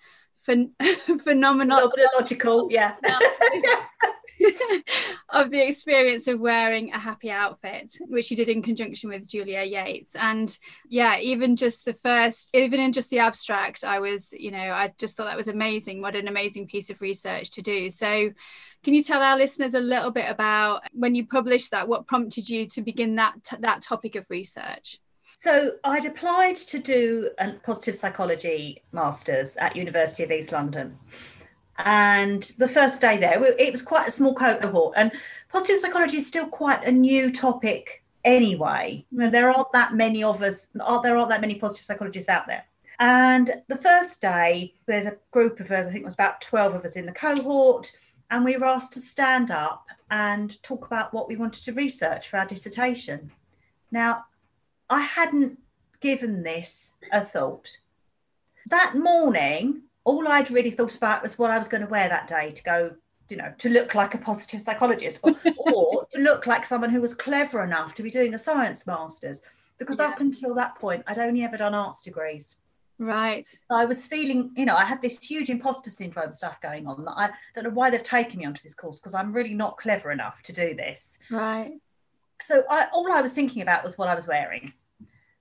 phen- 0.47 0.71
phenomenological, 0.81 2.71
yeah. 2.71 2.95
of 5.29 5.51
the 5.51 5.67
experience 5.67 6.27
of 6.27 6.39
wearing 6.39 6.91
a 6.91 6.99
happy 6.99 7.29
outfit, 7.29 7.95
which 8.01 8.31
you 8.31 8.37
did 8.37 8.49
in 8.49 8.61
conjunction 8.61 9.09
with 9.09 9.29
Julia 9.29 9.63
Yates. 9.63 10.15
And 10.15 10.55
yeah, 10.87 11.19
even 11.19 11.55
just 11.55 11.85
the 11.85 11.93
first, 11.93 12.55
even 12.55 12.79
in 12.79 12.93
just 12.93 13.09
the 13.09 13.19
abstract, 13.19 13.83
I 13.83 13.99
was, 13.99 14.33
you 14.33 14.51
know, 14.51 14.57
I 14.57 14.93
just 14.97 15.17
thought 15.17 15.25
that 15.25 15.37
was 15.37 15.47
amazing. 15.47 16.01
What 16.01 16.15
an 16.15 16.27
amazing 16.27 16.67
piece 16.67 16.89
of 16.89 17.01
research 17.01 17.51
to 17.51 17.61
do. 17.61 17.89
So, 17.89 18.31
can 18.83 18.93
you 18.93 19.03
tell 19.03 19.21
our 19.21 19.37
listeners 19.37 19.73
a 19.73 19.81
little 19.81 20.11
bit 20.11 20.29
about 20.29 20.83
when 20.93 21.13
you 21.15 21.27
published 21.27 21.71
that? 21.71 21.87
What 21.87 22.07
prompted 22.07 22.49
you 22.49 22.65
to 22.67 22.81
begin 22.81 23.15
that 23.15 23.35
that 23.59 23.81
topic 23.81 24.15
of 24.15 24.25
research? 24.29 24.99
So 25.39 25.75
I'd 25.85 26.05
applied 26.05 26.57
to 26.57 26.79
do 26.79 27.29
a 27.39 27.53
positive 27.53 27.95
psychology 27.95 28.83
masters 28.91 29.55
at 29.55 29.73
University 29.73 30.23
of 30.23 30.31
East 30.31 30.51
London. 30.51 30.97
And 31.77 32.51
the 32.57 32.67
first 32.67 32.99
day 32.99 33.15
there, 33.15 33.41
it 33.57 33.71
was 33.71 33.81
quite 33.81 34.05
a 34.05 34.11
small 34.11 34.35
cohort. 34.35 34.95
And 34.97 35.13
positive 35.47 35.79
psychology 35.79 36.17
is 36.17 36.27
still 36.27 36.45
quite 36.45 36.83
a 36.83 36.91
new 36.91 37.31
topic 37.31 38.03
anyway. 38.25 39.05
There 39.13 39.49
aren't 39.49 39.71
that 39.71 39.95
many 39.95 40.25
of 40.25 40.41
us, 40.41 40.67
there 40.73 41.17
aren't 41.17 41.29
that 41.29 41.39
many 41.39 41.55
positive 41.55 41.85
psychologists 41.85 42.27
out 42.27 42.45
there. 42.45 42.65
And 42.99 43.61
the 43.69 43.77
first 43.77 44.19
day, 44.19 44.73
there's 44.87 45.05
a 45.05 45.17
group 45.31 45.61
of 45.61 45.71
us, 45.71 45.87
I 45.87 45.89
think 45.91 46.01
it 46.01 46.05
was 46.05 46.15
about 46.15 46.41
12 46.41 46.75
of 46.75 46.83
us 46.83 46.97
in 46.97 47.05
the 47.05 47.13
cohort, 47.13 47.93
and 48.29 48.43
we 48.43 48.57
were 48.57 48.65
asked 48.65 48.91
to 48.91 48.99
stand 48.99 49.51
up 49.51 49.87
and 50.11 50.61
talk 50.63 50.85
about 50.85 51.13
what 51.13 51.29
we 51.29 51.37
wanted 51.37 51.63
to 51.63 51.71
research 51.71 52.27
for 52.27 52.35
our 52.35 52.45
dissertation. 52.45 53.31
Now, 53.89 54.25
I 54.89 55.01
hadn't 55.01 55.59
given 56.01 56.43
this 56.43 56.93
a 57.11 57.23
thought. 57.23 57.77
That 58.69 58.95
morning, 58.95 59.83
all 60.03 60.27
I'd 60.27 60.51
really 60.51 60.71
thought 60.71 60.95
about 60.95 61.21
was 61.21 61.37
what 61.37 61.51
I 61.51 61.57
was 61.57 61.67
going 61.67 61.83
to 61.83 61.89
wear 61.89 62.09
that 62.09 62.27
day 62.27 62.51
to 62.51 62.63
go, 62.63 62.95
you 63.29 63.37
know, 63.37 63.53
to 63.59 63.69
look 63.69 63.95
like 63.95 64.13
a 64.13 64.17
positive 64.17 64.61
psychologist 64.61 65.19
or, 65.23 65.35
or 65.57 66.07
to 66.11 66.19
look 66.19 66.47
like 66.47 66.65
someone 66.65 66.89
who 66.89 67.01
was 67.01 67.13
clever 67.13 67.63
enough 67.63 67.95
to 67.95 68.03
be 68.03 68.11
doing 68.11 68.33
a 68.33 68.39
science 68.39 68.87
master's. 68.87 69.41
Because 69.77 69.99
yeah. 69.99 70.07
up 70.07 70.19
until 70.19 70.53
that 70.55 70.75
point, 70.75 71.03
I'd 71.07 71.19
only 71.19 71.43
ever 71.43 71.57
done 71.57 71.73
arts 71.73 72.01
degrees. 72.01 72.55
Right. 72.97 73.47
I 73.69 73.85
was 73.85 74.05
feeling, 74.05 74.51
you 74.57 74.65
know, 74.65 74.75
I 74.75 74.83
had 74.83 75.01
this 75.01 75.23
huge 75.23 75.49
imposter 75.49 75.89
syndrome 75.89 76.33
stuff 76.33 76.59
going 76.59 76.85
on 76.85 77.05
that 77.05 77.13
I 77.15 77.29
don't 77.55 77.63
know 77.63 77.69
why 77.69 77.89
they've 77.89 78.03
taken 78.03 78.39
me 78.39 78.45
onto 78.45 78.61
this 78.61 78.75
course 78.75 78.99
because 78.99 79.13
I'm 79.13 79.31
really 79.31 79.53
not 79.53 79.77
clever 79.77 80.11
enough 80.11 80.41
to 80.43 80.53
do 80.53 80.75
this. 80.75 81.17
Right. 81.31 81.79
So 82.41 82.63
I, 82.69 82.87
all 82.93 83.11
I 83.11 83.21
was 83.21 83.33
thinking 83.33 83.61
about 83.61 83.83
was 83.83 83.97
what 83.97 84.09
I 84.09 84.15
was 84.15 84.27
wearing. 84.27 84.73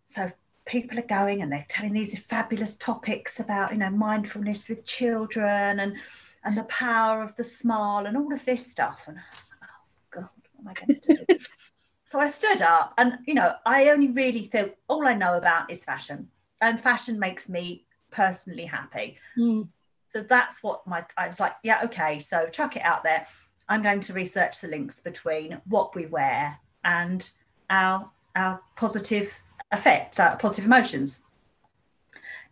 So 0.06 0.30
people 0.66 0.98
are 0.98 1.02
going 1.02 1.42
and 1.42 1.50
they're 1.50 1.66
telling 1.68 1.92
these 1.92 2.18
fabulous 2.18 2.76
topics 2.76 3.40
about, 3.40 3.72
you 3.72 3.78
know, 3.78 3.90
mindfulness 3.90 4.68
with 4.68 4.84
children 4.84 5.80
and 5.80 5.96
and 6.44 6.56
the 6.56 6.64
power 6.64 7.22
of 7.22 7.34
the 7.36 7.44
smile 7.44 8.06
and 8.06 8.16
all 8.16 8.32
of 8.32 8.44
this 8.44 8.70
stuff. 8.70 9.00
And 9.06 9.18
I 9.18 9.22
was 9.30 9.50
like, 9.50 9.70
oh 9.70 10.10
God, 10.10 10.28
what 10.54 10.60
am 10.60 10.68
I 10.68 10.74
going 10.74 11.00
to 11.00 11.26
do? 11.26 11.44
so 12.04 12.20
I 12.20 12.28
stood 12.28 12.62
up 12.62 12.94
and, 12.96 13.18
you 13.26 13.34
know, 13.34 13.54
I 13.66 13.90
only 13.90 14.08
really 14.08 14.44
thought 14.44 14.74
all 14.88 15.06
I 15.06 15.14
know 15.14 15.36
about 15.36 15.70
is 15.70 15.84
fashion. 15.84 16.28
And 16.60 16.80
fashion 16.80 17.18
makes 17.18 17.48
me 17.48 17.86
personally 18.10 18.64
happy. 18.64 19.18
Mm. 19.36 19.68
So 20.12 20.22
that's 20.22 20.62
what 20.62 20.86
my 20.86 21.04
I 21.16 21.26
was 21.26 21.40
like, 21.40 21.54
yeah, 21.62 21.80
okay, 21.84 22.18
so 22.18 22.48
chuck 22.48 22.76
it 22.76 22.82
out 22.82 23.02
there. 23.02 23.26
I'm 23.68 23.82
going 23.82 24.00
to 24.00 24.14
research 24.14 24.60
the 24.60 24.68
links 24.68 25.00
between 25.00 25.60
what 25.66 25.94
we 25.94 26.06
wear 26.06 26.58
and 26.84 27.30
our 27.70 28.10
our 28.36 28.60
positive 28.76 29.32
effects, 29.72 30.20
our 30.20 30.36
positive 30.36 30.66
emotions. 30.66 31.20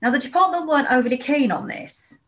Now, 0.02 0.10
the 0.10 0.18
department 0.18 0.66
weren't 0.66 0.90
overly 0.90 1.16
keen 1.16 1.50
on 1.50 1.68
this 1.68 2.18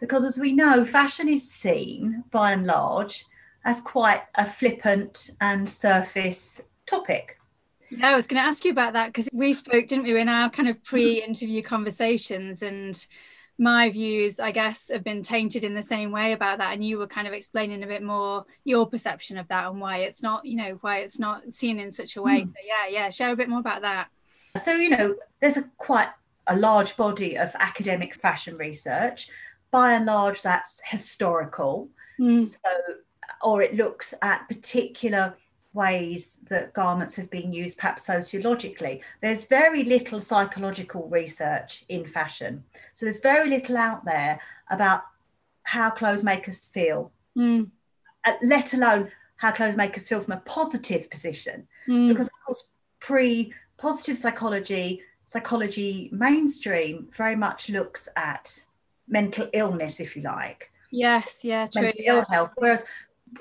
because, 0.00 0.24
as 0.24 0.38
we 0.38 0.52
know, 0.52 0.84
fashion 0.84 1.28
is 1.28 1.50
seen 1.50 2.24
by 2.30 2.52
and 2.52 2.66
large 2.66 3.24
as 3.64 3.80
quite 3.80 4.22
a 4.34 4.46
flippant 4.46 5.30
and 5.40 5.68
surface 5.68 6.60
topic. 6.86 7.38
Yeah, 7.90 8.10
I 8.10 8.16
was 8.16 8.26
going 8.26 8.42
to 8.42 8.46
ask 8.46 8.64
you 8.64 8.70
about 8.70 8.92
that 8.94 9.08
because 9.08 9.28
we 9.32 9.52
spoke, 9.52 9.88
didn't 9.88 10.04
we, 10.04 10.18
in 10.18 10.28
our 10.28 10.50
kind 10.50 10.68
of 10.68 10.82
pre 10.84 11.22
interview 11.22 11.62
conversations? 11.62 12.62
And 12.62 13.06
my 13.58 13.90
views, 13.90 14.40
I 14.40 14.50
guess, 14.50 14.90
have 14.90 15.04
been 15.04 15.22
tainted 15.22 15.64
in 15.64 15.74
the 15.74 15.82
same 15.82 16.10
way 16.10 16.32
about 16.32 16.58
that. 16.58 16.72
And 16.72 16.84
you 16.84 16.98
were 16.98 17.06
kind 17.06 17.28
of 17.28 17.32
explaining 17.32 17.82
a 17.82 17.86
bit 17.86 18.02
more 18.02 18.44
your 18.64 18.86
perception 18.86 19.38
of 19.38 19.46
that 19.48 19.70
and 19.70 19.80
why 19.80 19.98
it's 19.98 20.22
not, 20.22 20.44
you 20.44 20.56
know, 20.56 20.78
why 20.80 20.98
it's 20.98 21.18
not 21.18 21.52
seen 21.52 21.78
in 21.78 21.90
such 21.90 22.16
a 22.16 22.22
way. 22.22 22.42
Mm. 22.42 22.48
So 22.48 22.60
yeah, 22.66 22.88
yeah, 22.90 23.08
share 23.10 23.32
a 23.32 23.36
bit 23.36 23.48
more 23.48 23.60
about 23.60 23.82
that. 23.82 24.08
So, 24.56 24.72
you 24.74 24.90
know, 24.90 25.14
there's 25.40 25.56
a 25.56 25.62
quite 25.78 26.08
a 26.46 26.56
large 26.56 26.96
body 26.96 27.36
of 27.36 27.54
academic 27.58 28.14
fashion 28.14 28.56
research. 28.56 29.28
By 29.70 29.94
and 29.94 30.06
large, 30.06 30.42
that's 30.42 30.80
historical. 30.84 31.88
Mm. 32.20 32.46
So, 32.46 32.58
or 33.42 33.62
it 33.62 33.74
looks 33.74 34.14
at 34.22 34.48
particular 34.48 35.36
ways 35.74 36.38
that 36.48 36.72
garments 36.72 37.16
have 37.16 37.30
been 37.30 37.52
used, 37.52 37.76
perhaps 37.76 38.06
sociologically. 38.06 39.02
There's 39.20 39.44
very 39.44 39.84
little 39.84 40.20
psychological 40.20 41.08
research 41.08 41.84
in 41.88 42.06
fashion. 42.06 42.64
So 42.94 43.06
there's 43.06 43.20
very 43.20 43.50
little 43.50 43.76
out 43.76 44.04
there 44.04 44.40
about 44.70 45.02
how 45.64 45.90
clothes 45.90 46.22
make 46.22 46.48
us 46.48 46.64
feel, 46.64 47.12
mm. 47.36 47.68
let 48.42 48.72
alone 48.72 49.10
how 49.36 49.50
clothes 49.50 49.76
make 49.76 49.96
us 49.96 50.06
feel 50.08 50.20
from 50.20 50.34
a 50.34 50.40
positive 50.40 51.10
position. 51.10 51.66
Mm. 51.88 52.08
Because, 52.08 52.28
of 52.28 52.32
course, 52.46 52.66
pre 53.00 53.52
positive 53.76 54.16
psychology, 54.16 55.02
psychology 55.26 56.08
mainstream 56.12 57.08
very 57.12 57.36
much 57.36 57.68
looks 57.68 58.08
at 58.16 58.62
mental 59.08 59.48
illness, 59.52 60.00
if 60.00 60.16
you 60.16 60.22
like. 60.22 60.70
Yes, 60.90 61.44
yeah, 61.44 61.66
true. 61.66 61.82
Mental 61.82 62.04
ill 62.06 62.24
health. 62.30 62.50
Whereas 62.54 62.84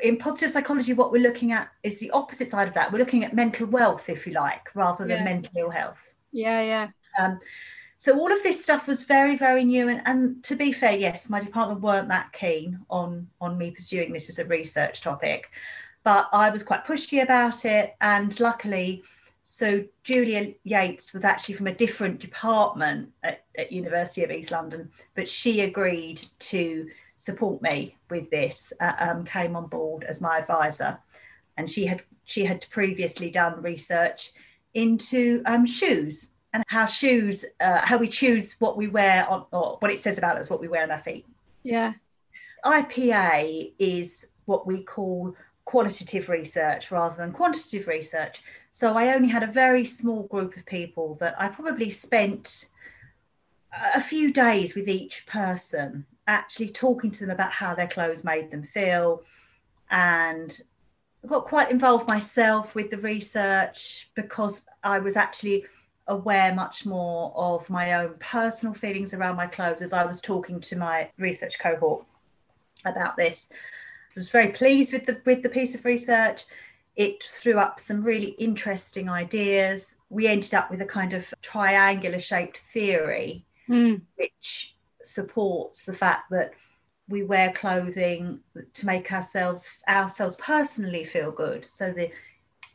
in 0.01 0.17
positive 0.17 0.51
psychology, 0.51 0.93
what 0.93 1.11
we're 1.11 1.21
looking 1.21 1.51
at 1.51 1.69
is 1.83 1.99
the 1.99 2.11
opposite 2.11 2.47
side 2.47 2.67
of 2.67 2.73
that. 2.73 2.91
We're 2.91 2.99
looking 2.99 3.23
at 3.23 3.33
mental 3.33 3.67
wealth, 3.67 4.09
if 4.09 4.25
you 4.25 4.33
like, 4.33 4.73
rather 4.75 5.05
than 5.05 5.17
yeah. 5.17 5.23
mental 5.23 5.51
ill 5.57 5.69
health. 5.69 6.13
Yeah, 6.31 6.61
yeah. 6.61 6.87
Um, 7.19 7.39
so 7.97 8.19
all 8.19 8.31
of 8.33 8.43
this 8.43 8.61
stuff 8.61 8.87
was 8.87 9.03
very, 9.03 9.37
very 9.37 9.63
new. 9.63 9.87
And, 9.87 10.01
and 10.05 10.43
to 10.43 10.55
be 10.55 10.73
fair, 10.73 10.95
yes, 10.95 11.29
my 11.29 11.39
department 11.39 11.81
weren't 11.81 12.09
that 12.09 12.33
keen 12.33 12.79
on 12.89 13.27
on 13.39 13.57
me 13.57 13.71
pursuing 13.71 14.11
this 14.11 14.29
as 14.29 14.39
a 14.39 14.45
research 14.45 15.01
topic, 15.01 15.49
but 16.03 16.27
I 16.33 16.49
was 16.49 16.63
quite 16.63 16.85
pushy 16.85 17.23
about 17.23 17.63
it. 17.63 17.95
And 18.01 18.37
luckily, 18.39 19.03
so 19.43 19.85
Julia 20.03 20.53
Yates 20.63 21.13
was 21.13 21.23
actually 21.23 21.55
from 21.55 21.67
a 21.67 21.75
different 21.75 22.19
department 22.19 23.11
at, 23.23 23.43
at 23.57 23.71
University 23.71 24.23
of 24.23 24.31
East 24.31 24.51
London, 24.51 24.89
but 25.15 25.27
she 25.27 25.61
agreed 25.61 26.25
to 26.39 26.87
support 27.23 27.61
me 27.61 27.97
with 28.09 28.29
this 28.29 28.73
uh, 28.79 28.93
um, 28.99 29.23
came 29.23 29.55
on 29.55 29.67
board 29.67 30.03
as 30.03 30.21
my 30.21 30.37
advisor. 30.37 30.99
And 31.57 31.69
she 31.69 31.85
had 31.85 32.03
she 32.25 32.45
had 32.45 32.65
previously 32.69 33.29
done 33.29 33.61
research 33.61 34.31
into 34.73 35.41
um, 35.45 35.65
shoes 35.65 36.29
and 36.53 36.63
how 36.67 36.85
shoes 36.85 37.45
uh, 37.61 37.81
how 37.83 37.97
we 37.97 38.07
choose 38.07 38.55
what 38.59 38.77
we 38.77 38.87
wear 38.87 39.29
on 39.29 39.45
or 39.51 39.77
what 39.79 39.91
it 39.91 39.99
says 39.99 40.17
about 40.17 40.37
us 40.37 40.49
what 40.49 40.59
we 40.59 40.67
wear 40.67 40.83
on 40.83 40.91
our 40.91 40.99
feet. 40.99 41.25
Yeah. 41.63 41.93
Ipa 42.65 43.73
is 43.79 44.27
what 44.45 44.65
we 44.65 44.83
call 44.83 45.35
qualitative 45.65 46.29
research 46.29 46.91
rather 46.91 47.15
than 47.15 47.31
quantitative 47.31 47.87
research. 47.87 48.43
So 48.73 48.97
i 48.97 49.13
only 49.13 49.29
had 49.29 49.43
a 49.43 49.47
very 49.47 49.85
small 49.85 50.23
group 50.23 50.57
of 50.57 50.65
people 50.65 51.15
that 51.21 51.39
i 51.39 51.47
probably 51.47 51.91
spent 51.91 52.67
a 53.95 54.01
few 54.01 54.31
days 54.31 54.75
with 54.75 54.87
each 54.87 55.25
person 55.25 56.05
actually 56.27 56.69
talking 56.69 57.11
to 57.11 57.21
them 57.21 57.29
about 57.29 57.51
how 57.51 57.75
their 57.75 57.87
clothes 57.87 58.23
made 58.23 58.49
them 58.51 58.63
feel 58.63 59.23
and 59.89 60.61
I 61.23 61.27
got 61.27 61.45
quite 61.45 61.71
involved 61.71 62.07
myself 62.07 62.75
with 62.75 62.91
the 62.91 62.97
research 62.97 64.09
because 64.15 64.63
I 64.83 64.99
was 64.99 65.15
actually 65.15 65.65
aware 66.07 66.53
much 66.53 66.85
more 66.85 67.31
of 67.35 67.69
my 67.69 67.93
own 67.93 68.15
personal 68.19 68.73
feelings 68.73 69.13
around 69.13 69.37
my 69.37 69.47
clothes 69.47 69.81
as 69.81 69.93
I 69.93 70.05
was 70.05 70.19
talking 70.19 70.59
to 70.59 70.75
my 70.75 71.09
research 71.17 71.59
cohort 71.59 72.05
about 72.83 73.15
this. 73.15 73.49
I 73.51 74.19
was 74.19 74.29
very 74.29 74.49
pleased 74.49 74.91
with 74.91 75.05
the 75.05 75.21
with 75.25 75.43
the 75.43 75.49
piece 75.49 75.75
of 75.75 75.85
research. 75.85 76.43
It 76.95 77.23
threw 77.23 77.57
up 77.57 77.79
some 77.79 78.01
really 78.01 78.31
interesting 78.37 79.09
ideas. 79.09 79.95
We 80.09 80.27
ended 80.27 80.53
up 80.53 80.69
with 80.69 80.81
a 80.81 80.85
kind 80.85 81.13
of 81.13 81.33
triangular 81.41 82.19
shaped 82.19 82.59
theory, 82.59 83.45
mm. 83.69 84.01
which 84.15 84.75
supports 85.03 85.85
the 85.85 85.93
fact 85.93 86.29
that 86.31 86.53
we 87.09 87.23
wear 87.23 87.51
clothing 87.51 88.39
to 88.73 88.85
make 88.85 89.11
ourselves 89.11 89.79
ourselves 89.89 90.35
personally 90.37 91.03
feel 91.03 91.31
good. 91.31 91.65
So 91.69 91.91
the 91.91 92.09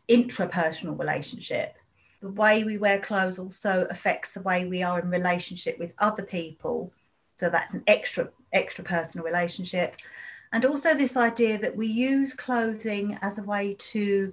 intrapersonal 0.08 0.98
relationship 0.98 1.78
the 2.20 2.28
way 2.28 2.64
we 2.64 2.78
wear 2.78 2.98
clothes 2.98 3.38
also 3.38 3.86
affects 3.90 4.32
the 4.32 4.42
way 4.42 4.64
we 4.64 4.82
are 4.82 5.00
in 5.00 5.10
relationship 5.10 5.78
with 5.78 5.92
other 5.98 6.22
people. 6.22 6.92
So 7.36 7.48
that's 7.48 7.74
an 7.74 7.84
extra 7.86 8.30
extra 8.52 8.82
personal 8.82 9.24
relationship. 9.24 9.96
And 10.52 10.64
also 10.64 10.94
this 10.94 11.16
idea 11.16 11.58
that 11.58 11.76
we 11.76 11.86
use 11.86 12.34
clothing 12.34 13.18
as 13.20 13.38
a 13.38 13.42
way 13.42 13.74
to 13.78 14.32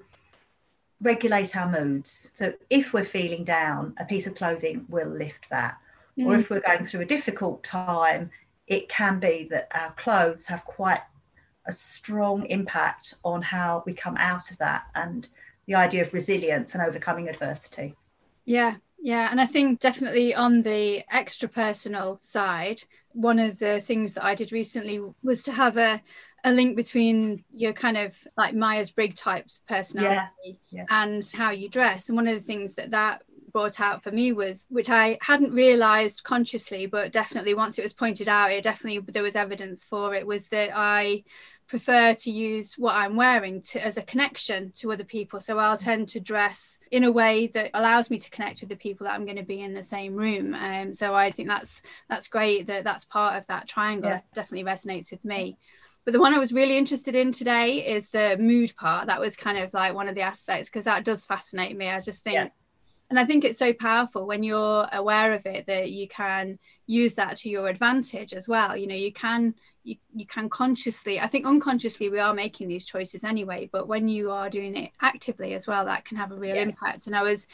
regulate 1.02 1.56
our 1.56 1.70
moods. 1.70 2.32
So 2.34 2.54
if 2.70 2.94
we're 2.94 3.04
feeling 3.04 3.44
down 3.44 3.94
a 4.00 4.06
piece 4.06 4.26
of 4.26 4.36
clothing 4.36 4.86
will 4.88 5.10
lift 5.10 5.50
that 5.52 5.78
mm. 6.18 6.26
or 6.26 6.36
if 6.36 6.50
we're 6.50 6.62
going 6.62 6.86
through 6.86 7.02
a 7.02 7.06
difficult 7.06 7.64
time, 7.64 8.30
it 8.68 8.90
can 8.90 9.20
be 9.20 9.48
that 9.50 9.68
our 9.74 9.92
clothes 9.94 10.46
have 10.48 10.66
quite 10.66 11.02
a 11.68 11.74
strong 11.74 12.46
impact 12.48 13.16
on 13.24 13.42
how 13.42 13.84
we 13.86 13.94
come 13.94 14.18
out 14.18 14.52
of 14.52 14.58
that 14.58 14.84
and 14.96 15.28
the 15.68 15.76
idea 15.76 16.02
of 16.02 16.14
resilience 16.14 16.74
and 16.74 16.84
overcoming 16.84 17.28
adversity. 17.28 17.96
Yeah, 18.46 18.76
yeah, 19.06 19.30
and 19.30 19.40
I 19.40 19.46
think 19.46 19.80
definitely 19.80 20.34
on 20.34 20.62
the 20.62 21.04
extra 21.12 21.50
personal 21.50 22.18
side, 22.22 22.84
one 23.14 23.40
of 23.40 23.60
the 23.60 23.80
things 23.80 24.14
that 24.14 24.24
I 24.24 24.36
did 24.36 24.52
recently 24.52 25.00
was 25.24 25.44
to 25.44 25.52
have 25.52 25.78
a, 25.78 26.02
a 26.44 26.52
link 26.52 26.76
between 26.76 27.44
your 27.52 27.74
kind 27.74 27.98
of 27.98 28.16
like 28.38 28.56
Myers 28.56 28.92
Briggs 28.92 29.20
types 29.20 29.62
personality 29.68 30.30
yeah, 30.44 30.54
yeah. 30.72 30.86
and 30.90 31.24
how 31.36 31.52
you 31.52 31.70
dress. 31.70 32.10
And 32.10 32.16
one 32.16 32.28
of 32.28 32.36
the 32.36 32.46
things 32.46 32.76
that 32.76 32.92
that 32.92 33.24
brought 33.56 33.80
out 33.80 34.04
for 34.04 34.12
me 34.12 34.34
was 34.34 34.66
which 34.68 34.90
I 34.90 35.18
hadn't 35.22 35.54
realized 35.54 36.26
consciously 36.26 36.88
but 36.88 37.14
definitely 37.14 37.54
once 37.54 37.80
it 37.80 37.84
was 37.84 37.94
pointed 37.94 38.28
out 38.28 38.52
it 38.52 38.66
definitely 38.66 39.00
there 39.14 39.24
was 39.24 39.38
evidence 39.38 39.82
for 39.82 40.14
it 40.14 40.28
was 40.28 40.50
that 40.50 40.72
I 40.76 41.24
prefer 41.66 42.16
to 42.16 42.32
use 42.32 42.74
what 42.78 42.96
I'm 42.96 43.16
wearing 43.16 43.62
to 43.70 43.80
as 43.82 43.96
a 43.96 44.02
connection 44.02 44.74
to 44.76 44.92
other 44.92 45.06
people 45.06 45.40
so 45.40 45.58
I'll 45.58 45.78
tend 45.78 46.10
to 46.10 46.20
dress 46.20 46.80
in 46.92 47.06
a 47.06 47.12
way 47.14 47.48
that 47.48 47.72
allows 47.74 48.10
me 48.10 48.20
to 48.20 48.30
connect 48.30 48.60
with 48.60 48.68
the 48.68 48.76
people 48.76 49.06
that 49.06 49.14
I'm 49.14 49.24
going 49.24 49.38
to 49.38 49.44
be 49.44 49.62
in 49.62 49.74
the 49.74 49.84
same 49.84 50.16
room 50.16 50.54
um, 50.54 50.94
so 50.94 51.16
I 51.16 51.32
think 51.32 51.48
that's 51.48 51.82
that's 52.10 52.28
great 52.28 52.68
that 52.68 52.84
that's 52.84 53.06
part 53.06 53.38
of 53.38 53.48
that 53.48 53.70
triangle 53.70 54.10
yeah. 54.10 54.20
definitely 54.34 54.70
resonates 54.70 55.12
with 55.12 55.24
me 55.24 55.58
but 56.04 56.12
the 56.12 56.20
one 56.20 56.34
I 56.34 56.40
was 56.40 56.52
really 56.52 56.78
interested 56.78 57.16
in 57.16 57.32
today 57.32 57.78
is 57.88 58.10
the 58.10 58.38
mood 58.38 58.76
part. 58.76 59.08
That 59.08 59.20
was 59.20 59.36
kind 59.36 59.58
of 59.58 59.74
like 59.74 59.96
one 59.96 60.08
of 60.08 60.14
the 60.14 60.22
aspects 60.22 60.70
because 60.70 60.86
that 60.86 61.04
does 61.04 61.26
fascinate 61.26 61.76
me. 61.76 61.90
I 61.90 62.00
just 62.00 62.24
think 62.24 62.36
yeah 62.36 62.50
and 63.10 63.20
i 63.20 63.26
think 63.26 63.44
it's 63.44 63.58
so 63.58 63.74
powerful 63.74 64.26
when 64.26 64.44
you're 64.44 64.88
aware 64.94 65.34
of 65.34 65.46
it 65.46 65.66
that 65.66 65.92
you 65.92 66.08
can 66.08 66.58
use 66.88 67.16
that 67.16 67.38
to 67.38 67.50
your 67.50 67.68
advantage 67.68 68.34
as 68.34 68.48
well 68.48 68.76
you 68.76 68.88
know 68.88 68.96
you 68.96 69.12
can 69.12 69.54
you, 69.84 69.96
you 70.16 70.26
can 70.26 70.50
consciously 70.50 71.20
i 71.20 71.28
think 71.28 71.46
unconsciously 71.46 72.10
we 72.10 72.20
are 72.20 72.34
making 72.34 72.68
these 72.68 72.86
choices 72.86 73.24
anyway 73.24 73.70
but 73.72 73.88
when 73.88 74.08
you 74.08 74.32
are 74.32 74.50
doing 74.50 74.76
it 74.76 74.92
actively 75.02 75.54
as 75.54 75.68
well 75.68 75.86
that 75.86 76.06
can 76.06 76.18
have 76.18 76.32
a 76.32 76.36
real 76.36 76.56
yeah. 76.56 76.62
impact 76.62 77.08
and 77.08 77.16
i 77.16 77.24
was 77.24 77.48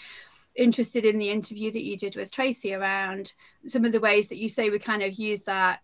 interested 0.55 1.05
in 1.05 1.17
the 1.17 1.29
interview 1.29 1.72
that 1.72 1.84
you 1.84 1.96
did 1.96 2.15
with 2.15 2.31
tracy 2.31 2.74
around 2.74 3.34
some 3.65 3.86
of 3.86 3.91
the 3.91 4.00
ways 4.00 4.27
that 4.27 4.38
you 4.38 4.50
say 4.50 4.70
we 4.70 4.79
kind 4.79 5.01
of 5.01 5.13
use 5.13 5.43
that 5.43 5.79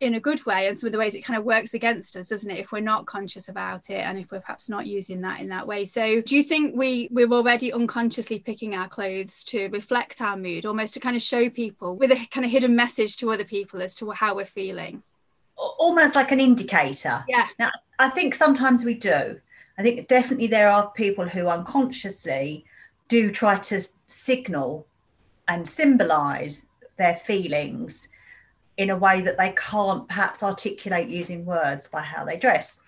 in 0.00 0.14
a 0.14 0.20
good 0.20 0.44
way 0.46 0.66
and 0.66 0.76
some 0.76 0.86
of 0.86 0.92
the 0.92 0.98
ways 0.98 1.14
it 1.14 1.22
kind 1.22 1.38
of 1.38 1.44
works 1.44 1.74
against 1.74 2.16
us 2.16 2.28
doesn't 2.28 2.50
it? 2.50 2.58
If 2.58 2.72
we're 2.72 2.80
not 2.80 3.06
conscious 3.06 3.48
about 3.48 3.90
it 3.90 4.00
and 4.00 4.18
if 4.18 4.30
we're 4.30 4.40
perhaps 4.40 4.68
not 4.68 4.86
using 4.86 5.20
that 5.22 5.40
in 5.40 5.48
that 5.48 5.66
way. 5.66 5.84
So 5.84 6.20
do 6.20 6.36
you 6.36 6.42
think 6.42 6.76
we 6.76 7.08
we're 7.10 7.32
already 7.32 7.72
unconsciously 7.72 8.38
picking 8.38 8.74
our 8.74 8.88
clothes 8.88 9.42
to 9.44 9.68
reflect 9.68 10.20
our 10.20 10.36
mood 10.36 10.66
almost 10.66 10.94
to 10.94 11.00
kind 11.00 11.16
of 11.16 11.22
show 11.22 11.50
people 11.50 11.96
with 11.96 12.12
a 12.12 12.26
kind 12.30 12.44
of 12.44 12.50
hidden 12.52 12.76
message 12.76 13.16
to 13.16 13.32
other 13.32 13.44
people 13.44 13.82
as 13.82 13.94
to 13.96 14.10
how 14.10 14.36
we're 14.36 14.44
feeling? 14.44 15.02
Almost 15.56 16.14
like 16.14 16.30
an 16.30 16.40
indicator. 16.40 17.24
Yeah. 17.28 17.48
Now 17.58 17.70
i 17.98 18.08
think 18.08 18.34
sometimes 18.34 18.84
we 18.84 18.94
do. 18.94 19.40
I 19.76 19.82
think 19.82 20.08
definitely 20.08 20.48
there 20.48 20.68
are 20.68 20.90
people 20.90 21.28
who 21.28 21.48
unconsciously 21.48 22.64
do 23.08 23.30
try 23.30 23.56
to 23.56 23.82
signal 24.06 24.86
and 25.46 25.66
symbolize 25.66 26.66
their 26.96 27.14
feelings 27.14 28.08
in 28.78 28.90
a 28.90 28.96
way 28.96 29.20
that 29.20 29.36
they 29.36 29.52
can't 29.56 30.08
perhaps 30.08 30.42
articulate 30.42 31.08
using 31.08 31.44
words 31.44 31.88
by 31.88 32.00
how 32.00 32.24
they 32.24 32.38
dress. 32.38 32.78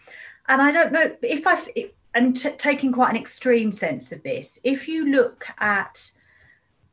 And 0.49 0.63
I 0.63 0.73
don't 0.73 0.93
know 0.93 1.17
if 1.21 1.47
I, 1.47 1.91
and 2.15 2.37
t- 2.37 2.51
taking 2.53 2.93
quite 2.93 3.11
an 3.11 3.21
extreme 3.21 3.73
sense 3.73 4.13
of 4.13 4.23
this, 4.23 4.59
if 4.65 4.89
you 4.89 5.11
look 5.11 5.47
at 5.59 6.13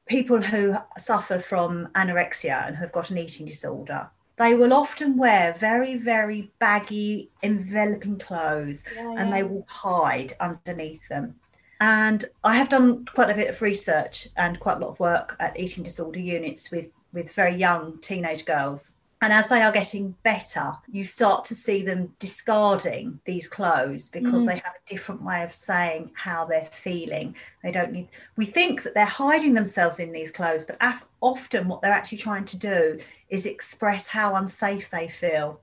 people 0.08 0.42
who 0.42 0.77
suffer 0.98 1.38
from 1.38 1.88
anorexia 1.96 2.68
and 2.68 2.75
have 2.75 2.92
got 2.92 3.12
an 3.12 3.20
eating 3.20 3.46
disorder, 3.46 4.10
they 4.38 4.56
will 4.56 4.74
often 4.74 5.16
wear 5.16 5.56
very, 5.60 5.96
very 5.96 6.51
baggy, 6.60 7.30
enveloping 7.44 8.18
clothes 8.18 8.84
yeah. 8.96 9.16
and 9.18 9.32
they 9.32 9.44
will 9.44 9.66
hide 9.68 10.34
underneath 10.39 11.08
them. 11.08 11.36
And 11.80 12.25
I 12.44 12.56
have 12.56 12.70
done 12.70 13.06
quite 13.06 13.30
a 13.30 13.36
bit 13.36 13.50
of 13.50 13.62
research 13.62 14.27
and 14.36 14.60
quite 14.60 14.77
a 14.77 14.80
lot 14.80 14.89
of 14.89 15.00
work 15.00 15.36
at 15.39 15.60
eating 15.60 15.84
disorder 15.84 16.20
units 16.20 16.72
with 16.72 16.88
with 17.18 17.34
very 17.34 17.56
young 17.56 18.00
teenage 18.00 18.46
girls 18.46 18.94
And 19.20 19.34
as 19.34 19.50
they 19.50 19.64
are 19.64 19.72
getting 19.72 20.16
better, 20.22 20.74
you 20.92 21.04
start 21.04 21.44
to 21.46 21.56
see 21.56 21.82
them 21.82 22.14
discarding 22.20 23.20
these 23.26 23.48
clothes 23.48 24.10
because 24.10 24.44
mm. 24.44 24.46
they 24.46 24.58
have 24.58 24.76
a 24.76 24.90
different 24.90 25.24
way 25.24 25.42
of 25.44 25.54
saying 25.54 26.12
how 26.14 26.46
they're 26.46 26.70
feeling. 26.72 27.36
They 27.64 27.72
don't 27.72 27.92
need, 27.92 28.10
we 28.36 28.46
think 28.46 28.84
that 28.84 28.94
they're 28.94 29.06
hiding 29.06 29.56
themselves 29.56 30.00
in 30.00 30.12
these 30.12 30.30
clothes, 30.30 30.66
but 30.66 30.78
af- 30.82 31.06
often 31.20 31.68
what 31.68 31.82
they're 31.82 31.92
actually 31.92 32.20
trying 32.20 32.46
to 32.46 32.58
do 32.58 33.00
is 33.30 33.48
express 33.48 34.06
how 34.06 34.36
unsafe 34.36 34.92
they 34.92 35.08
feel. 35.08 35.62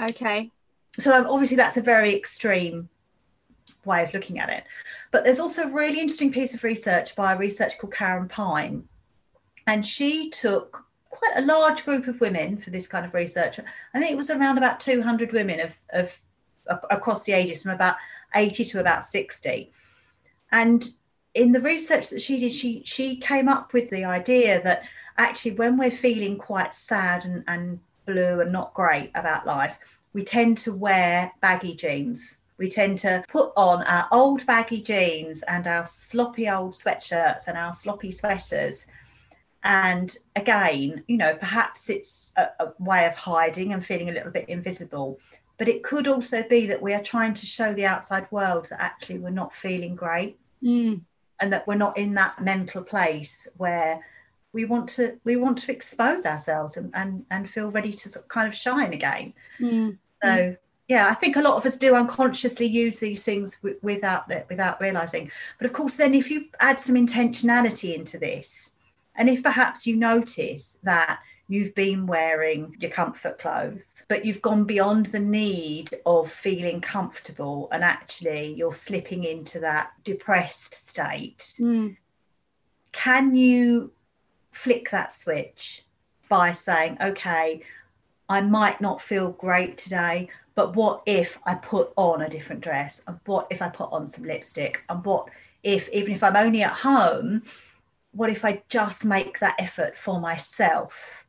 Okay. 0.00 0.52
So 0.96 1.12
um, 1.12 1.26
obviously, 1.26 1.56
that's 1.56 1.76
a 1.76 1.82
very 1.82 2.14
extreme 2.14 2.88
way 3.84 4.04
of 4.04 4.14
looking 4.14 4.38
at 4.38 4.48
it. 4.48 4.62
But 5.10 5.24
there's 5.24 5.40
also 5.40 5.64
a 5.64 5.74
really 5.74 5.98
interesting 5.98 6.32
piece 6.32 6.54
of 6.54 6.62
research 6.62 7.16
by 7.16 7.32
a 7.32 7.38
researcher 7.38 7.78
called 7.78 7.94
Karen 7.94 8.28
Pine. 8.28 8.84
And 9.66 9.86
she 9.86 10.30
took 10.30 10.84
quite 11.10 11.32
a 11.36 11.46
large 11.46 11.84
group 11.84 12.06
of 12.06 12.20
women 12.20 12.58
for 12.58 12.70
this 12.70 12.86
kind 12.86 13.04
of 13.04 13.14
research. 13.14 13.58
I 13.94 13.98
think 13.98 14.12
it 14.12 14.16
was 14.16 14.30
around 14.30 14.58
about 14.58 14.80
200 14.80 15.32
women 15.32 15.60
of, 15.60 15.76
of 15.92 16.18
across 16.90 17.24
the 17.24 17.32
ages 17.32 17.62
from 17.62 17.72
about 17.72 17.96
80 18.34 18.64
to 18.66 18.80
about 18.80 19.04
60. 19.04 19.72
And 20.52 20.88
in 21.34 21.52
the 21.52 21.60
research 21.60 22.10
that 22.10 22.22
she 22.22 22.38
did, 22.38 22.52
she 22.52 22.82
she 22.84 23.16
came 23.16 23.48
up 23.48 23.72
with 23.72 23.90
the 23.90 24.04
idea 24.04 24.62
that 24.62 24.82
actually 25.18 25.52
when 25.52 25.76
we're 25.76 25.90
feeling 25.90 26.38
quite 26.38 26.72
sad 26.72 27.24
and, 27.24 27.44
and 27.46 27.80
blue 28.06 28.40
and 28.40 28.52
not 28.52 28.74
great 28.74 29.10
about 29.14 29.46
life, 29.46 29.76
we 30.12 30.24
tend 30.24 30.58
to 30.58 30.72
wear 30.72 31.32
baggy 31.40 31.74
jeans. 31.74 32.38
We 32.58 32.70
tend 32.70 32.98
to 33.00 33.22
put 33.28 33.52
on 33.54 33.82
our 33.82 34.08
old 34.12 34.46
baggy 34.46 34.80
jeans 34.80 35.42
and 35.42 35.66
our 35.66 35.86
sloppy 35.86 36.48
old 36.48 36.72
sweatshirts 36.72 37.48
and 37.48 37.58
our 37.58 37.74
sloppy 37.74 38.10
sweaters 38.10 38.86
and 39.66 40.16
again, 40.36 41.02
you 41.08 41.16
know, 41.16 41.34
perhaps 41.34 41.90
it's 41.90 42.32
a, 42.36 42.46
a, 42.60 42.72
way 42.78 43.04
of 43.04 43.16
hiding 43.16 43.72
and 43.72 43.84
feeling 43.84 44.08
a 44.08 44.12
little 44.12 44.30
bit 44.30 44.48
invisible. 44.48 45.18
But 45.58 45.68
it 45.68 45.82
could 45.82 46.06
also 46.06 46.44
be 46.48 46.66
that 46.66 46.80
we 46.80 46.94
are 46.94 47.02
trying 47.02 47.34
to 47.34 47.46
show 47.46 47.74
the 47.74 47.84
outside 47.84 48.30
world 48.30 48.68
that 48.70 48.80
actually 48.80 49.18
we're 49.18 49.30
not 49.30 49.52
feeling 49.52 49.96
great 49.96 50.38
mm. 50.62 51.00
and 51.40 51.52
that 51.52 51.66
we're 51.66 51.74
not 51.74 51.98
in 51.98 52.14
that 52.14 52.40
mental 52.40 52.80
place 52.80 53.48
where 53.56 53.98
we 54.52 54.64
want 54.64 54.88
to 54.90 55.18
we 55.24 55.34
want 55.34 55.58
to 55.58 55.72
expose 55.72 56.24
ourselves 56.26 56.76
and 56.76 56.90
and, 56.94 57.26
and 57.32 57.50
feel 57.50 57.72
ready 57.72 57.92
to 57.92 58.08
sort 58.08 58.24
of 58.24 58.28
kind 58.28 58.46
of 58.46 58.54
shine 58.54 58.92
again. 58.92 59.34
Mm. 59.58 59.98
So 60.22 60.56
yeah, 60.86 61.08
I 61.08 61.14
think 61.14 61.34
a 61.34 61.42
lot 61.42 61.56
of 61.56 61.66
us 61.66 61.76
do 61.76 61.96
unconsciously 61.96 62.66
use 62.66 63.00
these 63.00 63.24
things 63.24 63.56
w- 63.56 63.78
without 63.82 64.28
without 64.48 64.80
realizing. 64.80 65.32
But 65.58 65.66
of 65.66 65.72
course, 65.72 65.96
then 65.96 66.14
if 66.14 66.30
you 66.30 66.44
add 66.60 66.78
some 66.78 66.94
intentionality 66.94 67.96
into 67.96 68.16
this, 68.16 68.70
and 69.16 69.28
if 69.28 69.42
perhaps 69.42 69.86
you 69.86 69.96
notice 69.96 70.78
that 70.82 71.20
you've 71.48 71.74
been 71.74 72.06
wearing 72.06 72.74
your 72.80 72.90
comfort 72.90 73.38
clothes, 73.38 73.86
but 74.08 74.24
you've 74.24 74.42
gone 74.42 74.64
beyond 74.64 75.06
the 75.06 75.20
need 75.20 75.96
of 76.04 76.30
feeling 76.30 76.80
comfortable 76.80 77.68
and 77.70 77.84
actually 77.84 78.52
you're 78.54 78.74
slipping 78.74 79.24
into 79.24 79.60
that 79.60 79.90
depressed 80.02 80.74
state, 80.74 81.54
mm. 81.58 81.96
can 82.92 83.34
you 83.34 83.92
flick 84.52 84.90
that 84.90 85.12
switch 85.12 85.84
by 86.28 86.50
saying, 86.50 86.96
okay, 87.00 87.62
I 88.28 88.40
might 88.40 88.80
not 88.80 89.00
feel 89.00 89.30
great 89.30 89.78
today, 89.78 90.28
but 90.56 90.74
what 90.74 91.02
if 91.06 91.38
I 91.44 91.54
put 91.54 91.92
on 91.96 92.22
a 92.22 92.28
different 92.28 92.62
dress? 92.62 93.00
And 93.06 93.20
what 93.26 93.46
if 93.50 93.62
I 93.62 93.68
put 93.68 93.92
on 93.92 94.08
some 94.08 94.24
lipstick? 94.24 94.82
And 94.88 95.04
what 95.04 95.28
if, 95.62 95.88
even 95.90 96.14
if 96.14 96.24
I'm 96.24 96.34
only 96.34 96.62
at 96.62 96.72
home, 96.72 97.42
what 98.16 98.30
if 98.30 98.44
I 98.44 98.62
just 98.68 99.04
make 99.04 99.38
that 99.40 99.56
effort 99.58 99.96
for 99.96 100.20
myself? 100.20 101.26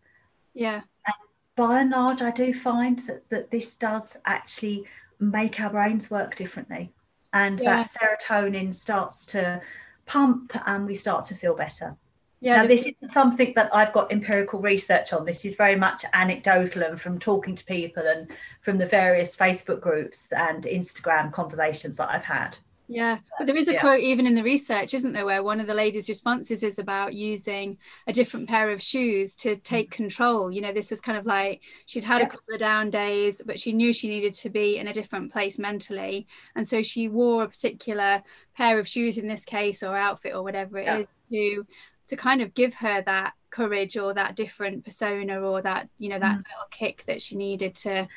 Yeah. 0.54 0.82
And 1.06 1.16
by 1.56 1.82
and 1.82 1.92
large, 1.92 2.22
I 2.22 2.32
do 2.32 2.54
find 2.54 3.00
that, 3.00 3.30
that 3.30 3.52
this 3.52 3.76
does 3.76 4.18
actually 4.26 4.86
make 5.20 5.60
our 5.60 5.70
brains 5.70 6.10
work 6.10 6.36
differently. 6.36 6.94
And 7.34 7.60
yeah. 7.60 7.84
that 7.84 7.90
serotonin 7.90 8.74
starts 8.74 9.26
to 9.28 9.62
pump 10.06 10.54
and 10.66 10.86
we 10.86 10.96
start 10.96 11.26
to 11.26 11.36
feel 11.36 11.56
better. 11.56 11.98
Yeah, 12.40 12.58
now, 12.58 12.68
this 12.68 12.82
isn't 12.82 13.10
something 13.10 13.54
that 13.56 13.74
I've 13.74 13.92
got 13.94 14.12
empirical 14.12 14.62
research 14.62 15.12
on. 15.12 15.26
This 15.26 15.44
is 15.44 15.56
very 15.56 15.76
much 15.76 16.06
anecdotal 16.14 16.84
and 16.84 17.02
from 17.02 17.20
talking 17.20 17.56
to 17.56 17.66
people 17.66 18.04
and 18.06 18.30
from 18.62 18.78
the 18.78 18.86
various 18.86 19.36
Facebook 19.36 19.82
groups 19.82 20.28
and 20.32 20.64
Instagram 20.64 21.34
conversations 21.34 21.98
that 21.98 22.10
I've 22.10 22.24
had. 22.24 22.58
Yeah, 22.90 23.20
but 23.38 23.48
there 23.48 23.56
is 23.58 23.68
a 23.68 23.74
yeah. 23.74 23.82
quote 23.82 24.00
even 24.00 24.26
in 24.26 24.36
the 24.36 24.44
research, 24.44 24.94
isn't 24.94 25.12
there, 25.12 25.26
where 25.26 25.44
one 25.44 25.60
of 25.60 25.68
the 25.68 25.74
ladies' 25.74 26.08
responses 26.08 26.64
is 26.64 26.80
about 26.80 27.14
using 27.14 27.78
a 28.08 28.14
different 28.14 28.48
pair 28.48 28.72
of 28.72 28.82
shoes 28.82 29.36
to 29.36 29.58
take 29.58 29.92
control. 29.92 30.50
You 30.52 30.62
know, 30.62 30.72
this 30.72 30.90
was 30.90 31.02
kind 31.02 31.18
of 31.18 31.26
like 31.26 31.62
she'd 31.86 32.06
had 32.06 32.22
yeah. 32.22 32.28
a 32.28 32.30
couple 32.30 32.54
of 32.54 32.60
down 32.62 32.90
days, 32.90 33.42
but 33.46 33.60
she 33.60 33.74
knew 33.74 33.92
she 33.92 34.08
needed 34.08 34.34
to 34.36 34.50
be 34.50 34.78
in 34.78 34.88
a 34.88 34.94
different 34.94 35.34
place 35.34 35.60
mentally. 35.60 36.28
And 36.56 36.66
so 36.66 36.82
she 36.82 37.10
wore 37.10 37.44
a 37.44 37.50
particular 37.50 38.24
pair 38.56 38.80
of 38.80 38.88
shoes 38.88 39.18
in 39.18 39.28
this 39.28 39.44
case, 39.44 39.84
or 39.84 39.96
outfit, 39.98 40.34
or 40.34 40.42
whatever 40.42 40.78
it 40.78 40.86
yeah. 40.86 40.98
is, 41.00 41.08
to 41.32 41.68
to 42.08 42.16
kind 42.16 42.42
of 42.42 42.54
give 42.54 42.74
her 42.76 43.02
that 43.02 43.34
courage 43.50 43.98
or 43.98 44.14
that 44.14 44.38
different 44.38 44.86
persona 44.86 45.42
or 45.42 45.62
that, 45.62 45.90
you 45.98 46.08
know, 46.08 46.20
that 46.20 46.38
mm. 46.38 46.38
little 46.38 46.70
kick 46.72 47.04
that 47.06 47.22
she 47.22 47.36
needed 47.36 47.76
to 47.76 48.08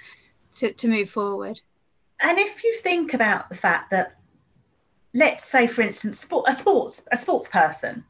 to 0.53 0.73
to 0.75 0.87
move 0.87 1.11
forward. 1.11 1.61
And 2.23 2.39
if 2.39 2.63
you 2.63 2.77
think 2.77 3.15
about 3.15 3.49
the 3.49 3.57
fact 3.57 3.91
that 3.91 4.20
let's 5.15 5.45
say, 5.45 5.67
for 5.67 5.83
instance, 5.83 6.21
sport, 6.21 6.47
a 6.49 6.55
sports 6.55 7.07
a 7.13 7.17
sports 7.17 7.49
person, 7.49 8.05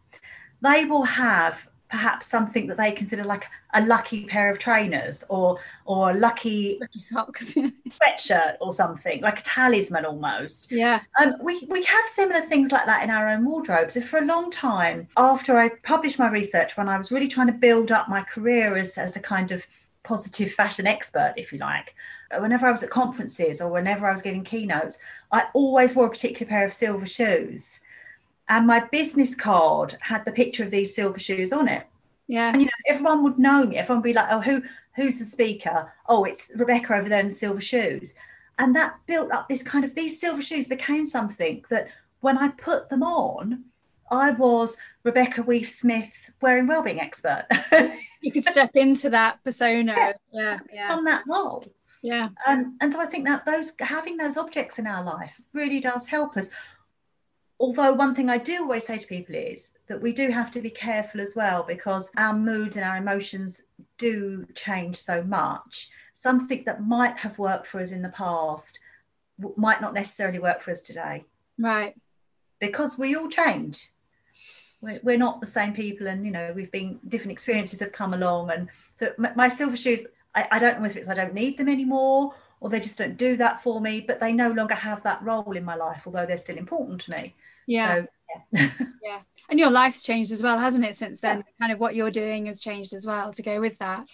they 0.62 0.84
will 0.84 1.04
have 1.04 1.66
perhaps 1.90 2.28
something 2.28 2.68
that 2.68 2.76
they 2.76 2.92
consider 2.92 3.24
like 3.24 3.46
a 3.74 3.84
lucky 3.84 4.24
pair 4.24 4.48
of 4.48 4.60
trainers 4.60 5.24
or 5.28 5.58
or 5.86 6.14
lucky, 6.14 6.78
lucky 6.80 6.98
socks. 6.98 7.54
sweatshirt 7.88 8.56
or 8.60 8.72
something 8.72 9.20
like 9.22 9.40
a 9.40 9.42
talisman 9.42 10.04
almost. 10.04 10.70
Yeah. 10.70 11.00
Um, 11.20 11.34
we 11.42 11.66
we 11.68 11.82
have 11.84 12.04
similar 12.08 12.40
things 12.40 12.70
like 12.70 12.86
that 12.86 13.02
in 13.02 13.10
our 13.10 13.28
own 13.28 13.44
wardrobes. 13.44 13.96
And 13.96 14.04
for 14.04 14.20
a 14.20 14.24
long 14.24 14.50
time 14.50 15.08
after 15.16 15.56
i 15.56 15.68
published 15.82 16.18
my 16.18 16.30
research 16.30 16.76
when 16.76 16.88
i 16.88 16.96
was 16.96 17.10
really 17.10 17.28
trying 17.28 17.48
to 17.48 17.52
build 17.52 17.90
up 17.90 18.08
my 18.08 18.22
career 18.22 18.76
as, 18.76 18.96
as 18.96 19.16
a 19.16 19.20
kind 19.20 19.50
of 19.50 19.66
positive 20.02 20.52
fashion 20.52 20.86
expert, 20.86 21.34
if 21.36 21.52
you 21.52 21.58
like. 21.58 21.94
Whenever 22.38 22.66
I 22.66 22.70
was 22.70 22.82
at 22.82 22.90
conferences 22.90 23.60
or 23.60 23.70
whenever 23.70 24.06
I 24.06 24.12
was 24.12 24.22
giving 24.22 24.44
keynotes, 24.44 24.98
I 25.32 25.46
always 25.52 25.94
wore 25.94 26.06
a 26.06 26.10
particular 26.10 26.48
pair 26.48 26.64
of 26.64 26.72
silver 26.72 27.06
shoes. 27.06 27.80
And 28.48 28.66
my 28.66 28.80
business 28.92 29.34
card 29.34 29.96
had 30.00 30.24
the 30.24 30.32
picture 30.32 30.64
of 30.64 30.70
these 30.70 30.94
silver 30.94 31.18
shoes 31.18 31.52
on 31.52 31.68
it. 31.68 31.86
Yeah. 32.26 32.52
And 32.52 32.60
you 32.60 32.66
know, 32.66 32.72
everyone 32.88 33.22
would 33.24 33.38
know 33.38 33.64
me. 33.64 33.76
Everyone 33.76 34.02
would 34.02 34.08
be 34.08 34.12
like, 34.12 34.28
oh, 34.30 34.40
who 34.40 34.62
who's 34.94 35.18
the 35.18 35.24
speaker? 35.24 35.92
Oh, 36.08 36.24
it's 36.24 36.48
Rebecca 36.54 36.94
over 36.94 37.08
there 37.08 37.20
in 37.20 37.30
silver 37.30 37.60
shoes. 37.60 38.14
And 38.58 38.76
that 38.76 38.96
built 39.06 39.32
up 39.32 39.48
this 39.48 39.62
kind 39.62 39.84
of 39.84 39.94
these 39.94 40.20
silver 40.20 40.42
shoes 40.42 40.68
became 40.68 41.06
something 41.06 41.64
that 41.70 41.88
when 42.20 42.38
I 42.38 42.48
put 42.48 42.88
them 42.88 43.02
on, 43.02 43.64
I 44.10 44.32
was 44.32 44.76
Rebecca 45.04 45.42
Weef 45.42 45.68
Smith 45.68 46.30
wearing 46.40 46.66
wellbeing 46.66 47.00
expert. 47.00 47.46
you 48.20 48.32
could 48.32 48.46
step 48.46 48.74
into 48.74 49.10
that 49.10 49.42
persona. 49.44 49.94
Yeah, 49.96 50.12
yeah, 50.32 50.58
yeah. 50.72 50.94
On 50.94 51.04
that 51.04 51.24
role. 51.28 51.64
Yeah. 52.02 52.28
Um, 52.46 52.76
and 52.80 52.92
so 52.92 53.00
I 53.00 53.06
think 53.06 53.26
that 53.26 53.44
those 53.44 53.72
having 53.80 54.16
those 54.16 54.36
objects 54.36 54.78
in 54.78 54.86
our 54.86 55.02
life 55.02 55.40
really 55.52 55.80
does 55.80 56.06
help 56.06 56.36
us. 56.36 56.48
Although 57.58 57.92
one 57.92 58.14
thing 58.14 58.30
I 58.30 58.38
do 58.38 58.62
always 58.62 58.86
say 58.86 58.96
to 58.98 59.06
people 59.06 59.34
is 59.34 59.72
that 59.86 60.00
we 60.00 60.12
do 60.12 60.30
have 60.30 60.50
to 60.52 60.62
be 60.62 60.70
careful 60.70 61.20
as 61.20 61.36
well 61.36 61.62
because 61.62 62.10
our 62.16 62.32
moods 62.32 62.76
and 62.76 62.86
our 62.86 62.96
emotions 62.96 63.62
do 63.98 64.46
change 64.54 64.96
so 64.96 65.22
much. 65.22 65.90
Something 66.14 66.62
that 66.64 66.82
might 66.82 67.18
have 67.18 67.38
worked 67.38 67.66
for 67.66 67.80
us 67.80 67.92
in 67.92 68.00
the 68.00 68.08
past 68.08 68.80
might 69.56 69.82
not 69.82 69.92
necessarily 69.92 70.38
work 70.38 70.62
for 70.62 70.70
us 70.70 70.80
today. 70.80 71.24
Right. 71.58 71.94
Because 72.60 72.96
we 72.96 73.14
all 73.14 73.28
change 73.28 73.90
we're, 74.80 75.00
we're 75.02 75.18
not 75.18 75.40
the 75.40 75.46
same 75.46 75.72
people 75.72 76.06
and 76.06 76.24
you 76.24 76.32
know 76.32 76.52
we've 76.54 76.70
been 76.70 76.98
different 77.08 77.32
experiences 77.32 77.80
have 77.80 77.92
come 77.92 78.14
along 78.14 78.50
and 78.50 78.68
so 78.94 79.12
my, 79.18 79.32
my 79.34 79.48
silver 79.48 79.76
shoes 79.76 80.06
I, 80.34 80.48
I 80.52 80.58
don't 80.58 80.76
know 80.76 80.82
whether 80.82 80.98
it's 80.98 81.08
i 81.08 81.14
don't 81.14 81.34
need 81.34 81.58
them 81.58 81.68
anymore 81.68 82.34
or 82.60 82.68
they 82.68 82.80
just 82.80 82.98
don't 82.98 83.16
do 83.16 83.36
that 83.38 83.62
for 83.62 83.80
me 83.80 84.00
but 84.00 84.20
they 84.20 84.32
no 84.32 84.50
longer 84.50 84.74
have 84.74 85.02
that 85.02 85.22
role 85.22 85.56
in 85.56 85.64
my 85.64 85.74
life 85.74 86.02
although 86.06 86.26
they're 86.26 86.38
still 86.38 86.58
important 86.58 87.00
to 87.02 87.10
me. 87.12 87.34
Yeah. 87.66 87.94
So, 87.94 88.06
yeah. 88.52 88.70
yeah. 89.02 89.20
And 89.48 89.58
your 89.58 89.70
life's 89.70 90.02
changed 90.02 90.30
as 90.30 90.42
well 90.42 90.58
hasn't 90.58 90.84
it 90.84 90.94
since 90.94 91.20
then? 91.20 91.38
Yeah. 91.38 91.42
kind 91.58 91.72
of 91.72 91.80
what 91.80 91.94
you're 91.94 92.10
doing 92.10 92.46
has 92.46 92.60
changed 92.60 92.94
as 92.94 93.04
well 93.06 93.32
to 93.32 93.42
go 93.42 93.60
with 93.60 93.78
that. 93.78 94.06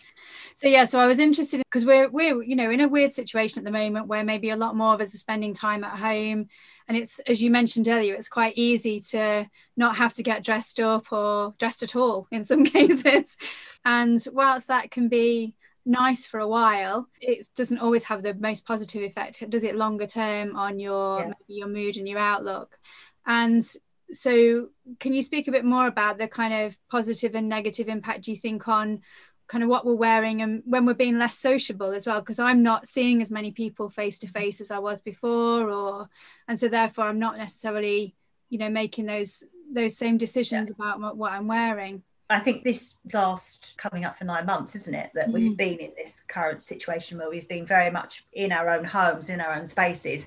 So 0.55 0.69
yeah 0.69 0.85
so 0.85 1.01
i 1.01 1.07
was 1.07 1.19
interested 1.19 1.59
because 1.59 1.85
we're 1.85 2.09
we're 2.09 2.43
you 2.43 2.57
know 2.57 2.71
in 2.71 2.81
a 2.81 2.89
weird 2.89 3.13
situation 3.13 3.59
at 3.59 3.65
the 3.65 3.77
moment 3.77 4.07
where 4.07 4.25
maybe 4.25 4.51
a 4.51 4.57
lot 4.57 4.77
more 4.77 4.95
of 4.95 5.01
us 5.01 5.13
are 5.13 5.19
spending 5.19 5.53
time 5.53 5.85
at 5.85 5.99
home. 5.99 6.47
And 6.89 6.97
it's 6.97 7.19
as 7.21 7.43
you 7.43 7.51
mentioned 7.51 7.89
earlier 7.89 8.15
it's 8.15 8.29
quite 8.29 8.57
easy 8.57 9.01
to 9.11 9.51
not 9.77 9.97
have 9.97 10.15
to 10.15 10.23
get 10.23 10.45
dressed 10.45 10.79
up 10.79 11.13
or 11.13 11.55
dressed 11.59 11.83
at 11.83 11.97
all 11.97 12.29
in 12.31 12.45
some 12.45 12.65
cases. 12.77 13.37
And 13.85 14.25
whilst 14.33 14.69
that 14.69 14.93
can 14.93 15.09
be 15.09 15.56
nice 15.87 16.27
for 16.27 16.41
a 16.41 16.49
while 16.49 17.09
it 17.21 17.47
doesn't 17.55 17.79
always 17.79 18.05
have 18.05 18.23
the 18.23 18.35
most 18.35 18.67
positive 18.67 19.03
effect 19.03 19.49
does 19.49 19.63
it 19.63 19.77
longer 19.77 20.07
term 20.07 20.57
on 20.57 20.81
your 20.81 21.21
yeah. 21.21 21.33
your 21.47 21.69
mood 21.69 21.97
and 21.97 22.09
your 22.09 22.19
outlook 22.19 22.79
and 23.25 23.65
so 24.11 24.69
can 24.99 25.13
you 25.13 25.23
speak 25.23 25.47
a 25.47 25.53
bit 25.53 25.65
more 25.65 25.87
about 25.87 26.19
the 26.19 26.27
kind 26.27 26.53
of 26.53 26.77
positive 26.91 27.35
and 27.35 27.49
negative 27.49 27.89
impact 27.89 28.27
you 28.27 28.37
think 28.37 28.67
on 28.67 29.01
kind 29.47 29.63
of 29.63 29.71
what 29.71 29.87
we're 29.87 29.95
wearing 29.95 30.43
and 30.43 30.63
when 30.67 30.85
we're 30.85 30.95
being 30.95 31.19
less 31.19 31.39
sociable 31.39 31.93
as 31.93 32.05
well 32.05 32.21
because 32.21 32.41
i'm 32.41 32.65
not 32.65 32.89
seeing 32.89 33.23
as 33.23 33.31
many 33.31 33.53
people 33.53 33.89
face 33.89 34.19
to 34.19 34.27
face 34.27 34.61
as 34.61 34.73
i 34.73 34.79
was 34.79 35.01
before 35.01 35.71
or 35.71 36.09
and 36.49 36.59
so 36.59 36.69
therefore 36.69 37.05
i'm 37.05 37.21
not 37.21 37.39
necessarily 37.39 38.15
you 38.49 38.59
know 38.59 38.69
making 38.69 39.07
those 39.07 39.45
those 39.73 39.97
same 39.97 40.19
decisions 40.19 40.69
yeah. 40.69 40.75
about 40.95 41.17
what 41.17 41.33
i'm 41.33 41.47
wearing 41.47 42.03
I 42.29 42.41
think 42.41 42.65
this 42.65 42.99
last 43.13 43.75
coming 43.77 44.05
up 44.05 44.19
for 44.19 44.25
nine 44.25 44.47
months, 44.47 44.75
isn't 44.75 44.95
it? 44.95 45.11
That 45.15 45.29
mm. 45.29 45.33
we've 45.33 45.57
been 45.57 45.79
in 45.79 45.93
this 45.97 46.23
current 46.27 46.61
situation 46.61 47.19
where 47.19 47.31
we've 47.31 47.49
been 47.49 47.67
very 47.67 47.91
much 47.91 48.25
in 48.33 48.53
our 48.53 48.69
own 48.71 48.85
homes, 48.85 49.31
in 49.31 49.41
our 49.41 49.55
own 49.55 49.67
spaces, 49.69 50.27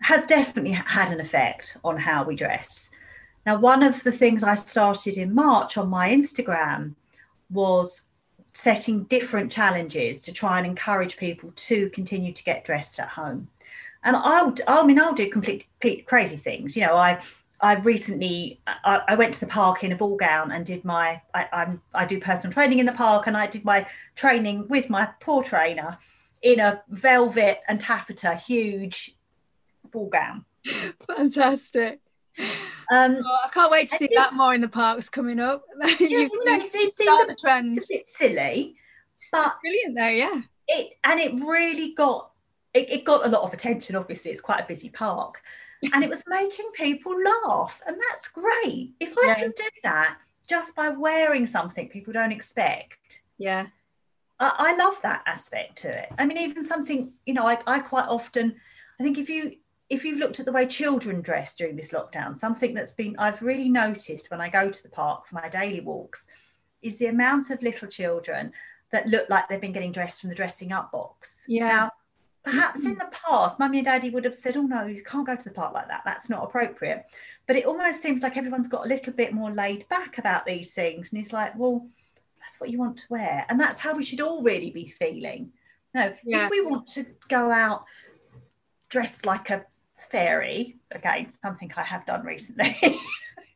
has 0.00 0.26
definitely 0.26 0.72
had 0.72 1.10
an 1.10 1.20
effect 1.20 1.76
on 1.84 1.98
how 1.98 2.24
we 2.24 2.34
dress. 2.34 2.90
Now, 3.44 3.58
one 3.58 3.82
of 3.82 4.02
the 4.04 4.12
things 4.12 4.42
I 4.42 4.54
started 4.54 5.16
in 5.16 5.34
March 5.34 5.76
on 5.76 5.88
my 5.88 6.10
Instagram 6.10 6.94
was 7.50 8.02
setting 8.52 9.04
different 9.04 9.52
challenges 9.52 10.20
to 10.22 10.32
try 10.32 10.58
and 10.58 10.66
encourage 10.66 11.16
people 11.16 11.52
to 11.54 11.90
continue 11.90 12.32
to 12.32 12.44
get 12.44 12.64
dressed 12.64 12.98
at 12.98 13.08
home. 13.08 13.48
And 14.04 14.16
I'll, 14.16 14.54
I 14.66 14.84
mean, 14.84 15.00
I'll 15.00 15.14
do 15.14 15.28
complete, 15.30 15.66
complete 15.80 16.06
crazy 16.06 16.36
things. 16.36 16.76
You 16.76 16.86
know, 16.86 16.96
I, 16.96 17.20
I 17.60 17.74
recently, 17.74 18.60
I, 18.66 19.02
I, 19.08 19.14
went 19.16 19.34
to 19.34 19.40
the 19.40 19.46
park 19.46 19.82
in 19.82 19.90
a 19.90 19.96
ball 19.96 20.16
gown 20.16 20.52
and 20.52 20.64
did 20.64 20.84
my, 20.84 21.20
I, 21.34 21.48
I'm, 21.52 21.82
I 21.92 22.04
do 22.04 22.20
personal 22.20 22.52
training 22.52 22.78
in 22.78 22.86
the 22.86 22.92
park 22.92 23.26
and 23.26 23.36
I 23.36 23.48
did 23.48 23.64
my 23.64 23.86
training 24.14 24.68
with 24.68 24.88
my 24.88 25.08
poor 25.20 25.42
trainer 25.42 25.98
in 26.42 26.60
a 26.60 26.82
velvet 26.88 27.60
and 27.66 27.80
taffeta 27.80 28.36
huge 28.36 29.16
ball 29.90 30.08
gown. 30.08 30.44
Fantastic. 31.06 32.00
Um, 32.90 33.18
oh, 33.24 33.38
I 33.44 33.48
can't 33.50 33.70
wait 33.70 33.90
to 33.90 33.98
see 33.98 34.08
that 34.14 34.34
more 34.34 34.54
in 34.54 34.60
the 34.60 34.68
parks 34.68 35.08
coming 35.08 35.40
up. 35.40 35.64
you, 36.00 36.08
you 36.08 36.44
know, 36.44 36.68
trend. 37.40 37.76
it's 37.76 37.90
a 37.90 37.94
bit 37.94 38.08
silly, 38.08 38.76
but 39.32 39.46
it's 39.46 39.56
brilliant 39.60 39.96
though, 39.96 40.06
yeah. 40.06 40.40
It 40.68 40.92
and 41.04 41.20
it 41.20 41.34
really 41.44 41.94
got 41.94 42.30
it, 42.72 42.90
it 42.90 43.04
got 43.04 43.26
a 43.26 43.28
lot 43.28 43.42
of 43.42 43.52
attention. 43.52 43.96
Obviously, 43.96 44.30
it's 44.30 44.40
quite 44.40 44.60
a 44.60 44.66
busy 44.66 44.88
park, 44.88 45.42
and 45.92 46.02
it 46.02 46.10
was 46.10 46.24
making 46.26 46.70
people 46.74 47.14
laugh, 47.22 47.80
and 47.86 47.96
that's 48.08 48.28
great. 48.28 48.94
If 49.00 49.16
I 49.18 49.26
yeah. 49.26 49.34
can 49.34 49.52
do 49.56 49.68
that 49.84 50.18
just 50.46 50.74
by 50.74 50.88
wearing 50.88 51.46
something 51.46 51.88
people 51.88 52.12
don't 52.12 52.32
expect, 52.32 53.22
yeah, 53.38 53.66
I, 54.40 54.54
I 54.58 54.76
love 54.76 55.00
that 55.02 55.22
aspect 55.26 55.78
to 55.78 55.98
it. 56.02 56.08
I 56.18 56.26
mean, 56.26 56.38
even 56.38 56.62
something 56.64 57.12
you 57.26 57.34
know, 57.34 57.46
I, 57.46 57.58
I 57.66 57.78
quite 57.80 58.08
often, 58.08 58.56
I 58.98 59.02
think 59.02 59.18
if 59.18 59.28
you 59.28 59.56
if 59.88 60.04
you've 60.04 60.18
looked 60.18 60.38
at 60.38 60.46
the 60.46 60.52
way 60.52 60.66
children 60.66 61.22
dress 61.22 61.54
during 61.54 61.76
this 61.76 61.92
lockdown, 61.92 62.36
something 62.36 62.74
that's 62.74 62.92
been 62.92 63.16
I've 63.18 63.42
really 63.42 63.68
noticed 63.68 64.30
when 64.30 64.40
I 64.40 64.48
go 64.48 64.70
to 64.70 64.82
the 64.82 64.90
park 64.90 65.26
for 65.26 65.34
my 65.34 65.48
daily 65.48 65.80
walks 65.80 66.26
is 66.82 66.98
the 66.98 67.06
amount 67.06 67.50
of 67.50 67.62
little 67.62 67.88
children 67.88 68.52
that 68.90 69.06
look 69.06 69.28
like 69.28 69.48
they've 69.48 69.60
been 69.60 69.72
getting 69.72 69.92
dressed 69.92 70.20
from 70.20 70.30
the 70.30 70.36
dressing 70.36 70.72
up 70.72 70.92
box. 70.92 71.42
Yeah. 71.46 71.68
Now, 71.68 71.92
perhaps 72.50 72.84
in 72.84 72.94
the 72.94 73.10
past, 73.12 73.58
mummy 73.58 73.78
and 73.78 73.84
daddy 73.86 74.10
would 74.10 74.24
have 74.24 74.34
said, 74.34 74.56
Oh 74.56 74.62
no, 74.62 74.86
you 74.86 75.02
can't 75.02 75.26
go 75.26 75.36
to 75.36 75.48
the 75.48 75.54
park 75.54 75.74
like 75.74 75.88
that. 75.88 76.02
That's 76.04 76.30
not 76.30 76.44
appropriate. 76.44 77.04
But 77.46 77.56
it 77.56 77.66
almost 77.66 78.02
seems 78.02 78.22
like 78.22 78.36
everyone's 78.36 78.68
got 78.68 78.84
a 78.84 78.88
little 78.88 79.12
bit 79.12 79.32
more 79.32 79.50
laid 79.50 79.88
back 79.88 80.18
about 80.18 80.46
these 80.46 80.72
things. 80.74 81.10
And 81.10 81.18
he's 81.18 81.32
like, 81.32 81.56
Well, 81.58 81.86
that's 82.40 82.60
what 82.60 82.70
you 82.70 82.78
want 82.78 82.98
to 82.98 83.06
wear. 83.10 83.44
And 83.48 83.60
that's 83.60 83.78
how 83.78 83.94
we 83.94 84.04
should 84.04 84.20
all 84.20 84.42
really 84.42 84.70
be 84.70 84.88
feeling. 84.88 85.52
No, 85.94 86.14
yeah. 86.24 86.44
if 86.44 86.50
we 86.50 86.60
want 86.64 86.86
to 86.88 87.06
go 87.28 87.50
out 87.50 87.84
dressed 88.88 89.26
like 89.26 89.50
a 89.50 89.64
fairy 89.96 90.76
again 90.92 91.28
something 91.28 91.70
i 91.76 91.82
have 91.82 92.06
done 92.06 92.24
recently 92.24 92.76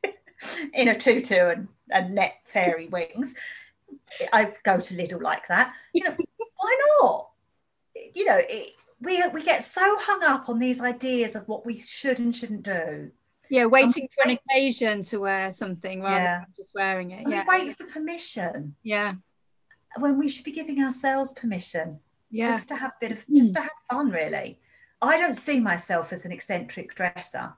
in 0.74 0.88
a 0.88 0.98
tutu 0.98 1.34
and, 1.34 1.68
and 1.90 2.14
net 2.14 2.34
fairy 2.44 2.88
wings 2.88 3.34
i 4.32 4.52
go 4.64 4.78
to 4.78 4.94
lidl 4.94 5.22
like 5.22 5.46
that 5.48 5.72
you 5.92 6.02
know 6.04 6.14
why 6.56 6.76
not 7.00 7.28
you 8.14 8.24
know 8.24 8.40
it, 8.48 8.74
we 9.02 9.22
we 9.28 9.42
get 9.42 9.64
so 9.64 9.98
hung 10.00 10.22
up 10.22 10.48
on 10.48 10.58
these 10.58 10.80
ideas 10.80 11.34
of 11.34 11.46
what 11.48 11.66
we 11.66 11.76
should 11.76 12.18
and 12.18 12.36
shouldn't 12.36 12.62
do 12.62 13.10
yeah 13.50 13.64
waiting 13.64 14.08
for 14.14 14.28
an 14.28 14.38
occasion 14.38 15.02
to 15.02 15.18
wear 15.18 15.52
something 15.52 16.00
rather 16.02 16.16
yeah. 16.16 16.38
than 16.40 16.46
just 16.56 16.74
wearing 16.74 17.10
it 17.10 17.28
yeah 17.28 17.44
wait 17.46 17.76
for 17.76 17.84
permission 17.84 18.74
yeah 18.82 19.14
when 19.98 20.18
we 20.18 20.28
should 20.28 20.44
be 20.44 20.52
giving 20.52 20.82
ourselves 20.82 21.32
permission 21.32 21.98
yeah 22.30 22.56
just 22.56 22.68
to 22.68 22.76
have 22.76 22.90
a 22.90 23.00
bit 23.00 23.12
of 23.12 23.24
just 23.34 23.54
to 23.54 23.60
have 23.60 23.70
fun 23.90 24.10
really 24.10 24.58
I 25.02 25.18
don't 25.18 25.36
see 25.36 25.58
myself 25.58 26.12
as 26.12 26.24
an 26.24 26.30
eccentric 26.30 26.94
dresser, 26.94 27.54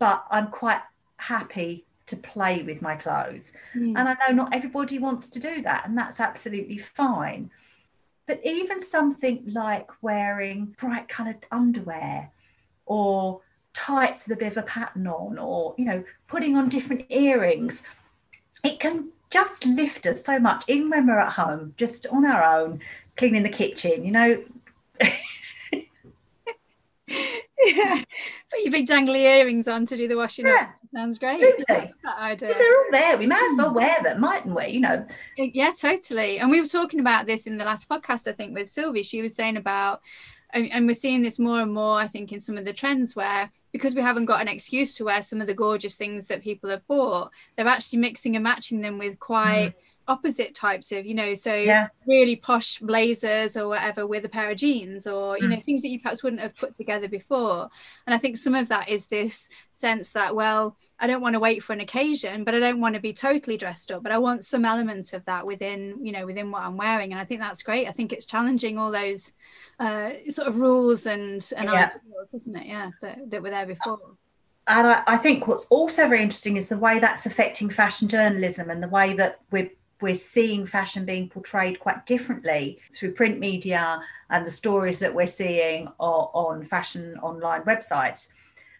but 0.00 0.26
I'm 0.30 0.48
quite 0.48 0.80
happy 1.16 1.86
to 2.06 2.16
play 2.16 2.64
with 2.64 2.82
my 2.82 2.96
clothes. 2.96 3.52
Mm. 3.74 3.96
And 3.96 4.08
I 4.08 4.16
know 4.26 4.34
not 4.34 4.52
everybody 4.52 4.98
wants 4.98 5.28
to 5.30 5.38
do 5.38 5.62
that, 5.62 5.86
and 5.86 5.96
that's 5.96 6.18
absolutely 6.18 6.76
fine. 6.76 7.50
But 8.26 8.40
even 8.44 8.80
something 8.80 9.42
like 9.46 9.88
wearing 10.02 10.74
bright 10.78 11.08
coloured 11.08 11.46
underwear 11.50 12.30
or 12.86 13.40
tights 13.72 14.26
with 14.28 14.36
a 14.36 14.40
bit 14.40 14.52
of 14.52 14.58
a 14.58 14.62
pattern 14.62 15.06
on, 15.06 15.38
or, 15.38 15.74
you 15.78 15.84
know, 15.84 16.04
putting 16.28 16.56
on 16.56 16.68
different 16.68 17.06
earrings, 17.08 17.82
it 18.64 18.78
can 18.80 19.10
just 19.30 19.64
lift 19.64 20.06
us 20.06 20.24
so 20.24 20.38
much, 20.38 20.64
even 20.68 20.90
when 20.90 21.06
we're 21.06 21.18
at 21.18 21.32
home, 21.32 21.74
just 21.76 22.06
on 22.08 22.26
our 22.26 22.42
own, 22.42 22.80
cleaning 23.16 23.42
the 23.42 23.48
kitchen, 23.48 24.04
you 24.04 24.12
know. 24.12 24.42
yeah. 27.64 28.02
Put 28.50 28.60
your 28.62 28.72
big 28.72 28.88
dangly 28.88 29.20
earrings 29.20 29.68
on 29.68 29.86
to 29.86 29.96
do 29.96 30.08
the 30.08 30.16
washing 30.16 30.46
yeah. 30.46 30.54
up. 30.60 30.68
Sounds 30.92 31.18
great. 31.18 31.42
Absolutely. 31.42 31.92
Because 32.02 32.58
they're 32.58 32.76
all 32.76 32.90
there. 32.90 33.18
We 33.18 33.26
might 33.26 33.48
as 33.50 33.56
well 33.56 33.72
wear 33.72 33.96
them, 34.02 34.20
mightn't 34.20 34.54
we? 34.54 34.68
You 34.68 34.80
know. 34.80 35.06
Yeah, 35.36 35.72
totally. 35.78 36.38
And 36.38 36.50
we 36.50 36.60
were 36.60 36.66
talking 36.66 37.00
about 37.00 37.26
this 37.26 37.46
in 37.46 37.56
the 37.56 37.64
last 37.64 37.88
podcast, 37.88 38.26
I 38.26 38.32
think, 38.32 38.54
with 38.54 38.68
Sylvie. 38.68 39.02
She 39.02 39.22
was 39.22 39.34
saying 39.34 39.56
about 39.56 40.00
and 40.52 40.86
we're 40.86 40.94
seeing 40.94 41.22
this 41.22 41.38
more 41.38 41.60
and 41.60 41.72
more, 41.72 41.96
I 41.98 42.06
think, 42.08 42.32
in 42.32 42.40
some 42.40 42.58
of 42.58 42.64
the 42.64 42.72
trends 42.72 43.14
where 43.14 43.50
because 43.72 43.94
we 43.94 44.00
haven't 44.00 44.24
got 44.24 44.40
an 44.40 44.48
excuse 44.48 44.94
to 44.94 45.04
wear 45.04 45.22
some 45.22 45.40
of 45.40 45.46
the 45.46 45.54
gorgeous 45.54 45.94
things 45.94 46.26
that 46.26 46.42
people 46.42 46.70
have 46.70 46.84
bought, 46.88 47.30
they're 47.56 47.68
actually 47.68 48.00
mixing 48.00 48.34
and 48.34 48.42
matching 48.42 48.80
them 48.80 48.98
with 48.98 49.18
quite 49.20 49.70
mm 49.70 49.74
opposite 50.10 50.56
types 50.56 50.90
of 50.90 51.06
you 51.06 51.14
know 51.14 51.34
so 51.34 51.54
yeah. 51.54 51.86
really 52.04 52.34
posh 52.34 52.80
blazers 52.80 53.56
or 53.56 53.68
whatever 53.68 54.08
with 54.08 54.24
a 54.24 54.28
pair 54.28 54.50
of 54.50 54.56
jeans 54.56 55.06
or 55.06 55.38
you 55.38 55.44
mm. 55.44 55.50
know 55.50 55.60
things 55.60 55.82
that 55.82 55.88
you 55.88 56.00
perhaps 56.00 56.24
wouldn't 56.24 56.42
have 56.42 56.54
put 56.56 56.76
together 56.76 57.06
before 57.06 57.70
and 58.06 58.14
i 58.14 58.18
think 58.18 58.36
some 58.36 58.56
of 58.56 58.66
that 58.66 58.88
is 58.88 59.06
this 59.06 59.48
sense 59.70 60.10
that 60.10 60.34
well 60.34 60.76
i 60.98 61.06
don't 61.06 61.20
want 61.20 61.34
to 61.34 61.40
wait 61.40 61.62
for 61.62 61.72
an 61.72 61.80
occasion 61.80 62.42
but 62.42 62.56
i 62.56 62.58
don't 62.58 62.80
want 62.80 62.96
to 62.96 63.00
be 63.00 63.12
totally 63.12 63.56
dressed 63.56 63.92
up 63.92 64.02
but 64.02 64.10
i 64.10 64.18
want 64.18 64.42
some 64.42 64.64
element 64.64 65.12
of 65.12 65.24
that 65.26 65.46
within 65.46 66.04
you 66.04 66.10
know 66.10 66.26
within 66.26 66.50
what 66.50 66.62
i'm 66.62 66.76
wearing 66.76 67.12
and 67.12 67.20
i 67.20 67.24
think 67.24 67.40
that's 67.40 67.62
great 67.62 67.86
i 67.86 67.92
think 67.92 68.12
it's 68.12 68.26
challenging 68.26 68.78
all 68.78 68.90
those 68.90 69.32
uh, 69.78 70.10
sort 70.28 70.48
of 70.48 70.58
rules 70.58 71.06
and 71.06 71.52
and 71.56 71.70
yeah. 71.70 71.90
ideals 71.94 72.34
isn't 72.34 72.56
it 72.56 72.66
yeah 72.66 72.90
that, 73.00 73.30
that 73.30 73.42
were 73.42 73.50
there 73.50 73.66
before 73.66 74.16
and 74.66 74.86
I, 74.86 75.02
I, 75.06 75.16
think 75.16 75.48
what's 75.48 75.66
also 75.66 76.08
very 76.08 76.22
interesting 76.22 76.56
is 76.56 76.68
the 76.68 76.78
way 76.78 76.98
that's 76.98 77.26
affecting 77.26 77.70
fashion 77.70 78.08
journalism 78.08 78.70
and 78.70 78.82
the 78.82 78.88
way 78.88 79.14
that 79.14 79.40
we're 79.50 79.70
we're 80.00 80.14
seeing 80.14 80.66
fashion 80.66 81.04
being 81.04 81.28
portrayed 81.28 81.80
quite 81.80 82.06
differently 82.06 82.78
through 82.92 83.12
print 83.12 83.38
media 83.38 84.00
and 84.30 84.46
the 84.46 84.50
stories 84.50 84.98
that 84.98 85.14
we're 85.14 85.26
seeing 85.26 85.88
on, 85.98 86.64
fashion 86.64 87.16
online 87.22 87.62
websites. 87.62 88.28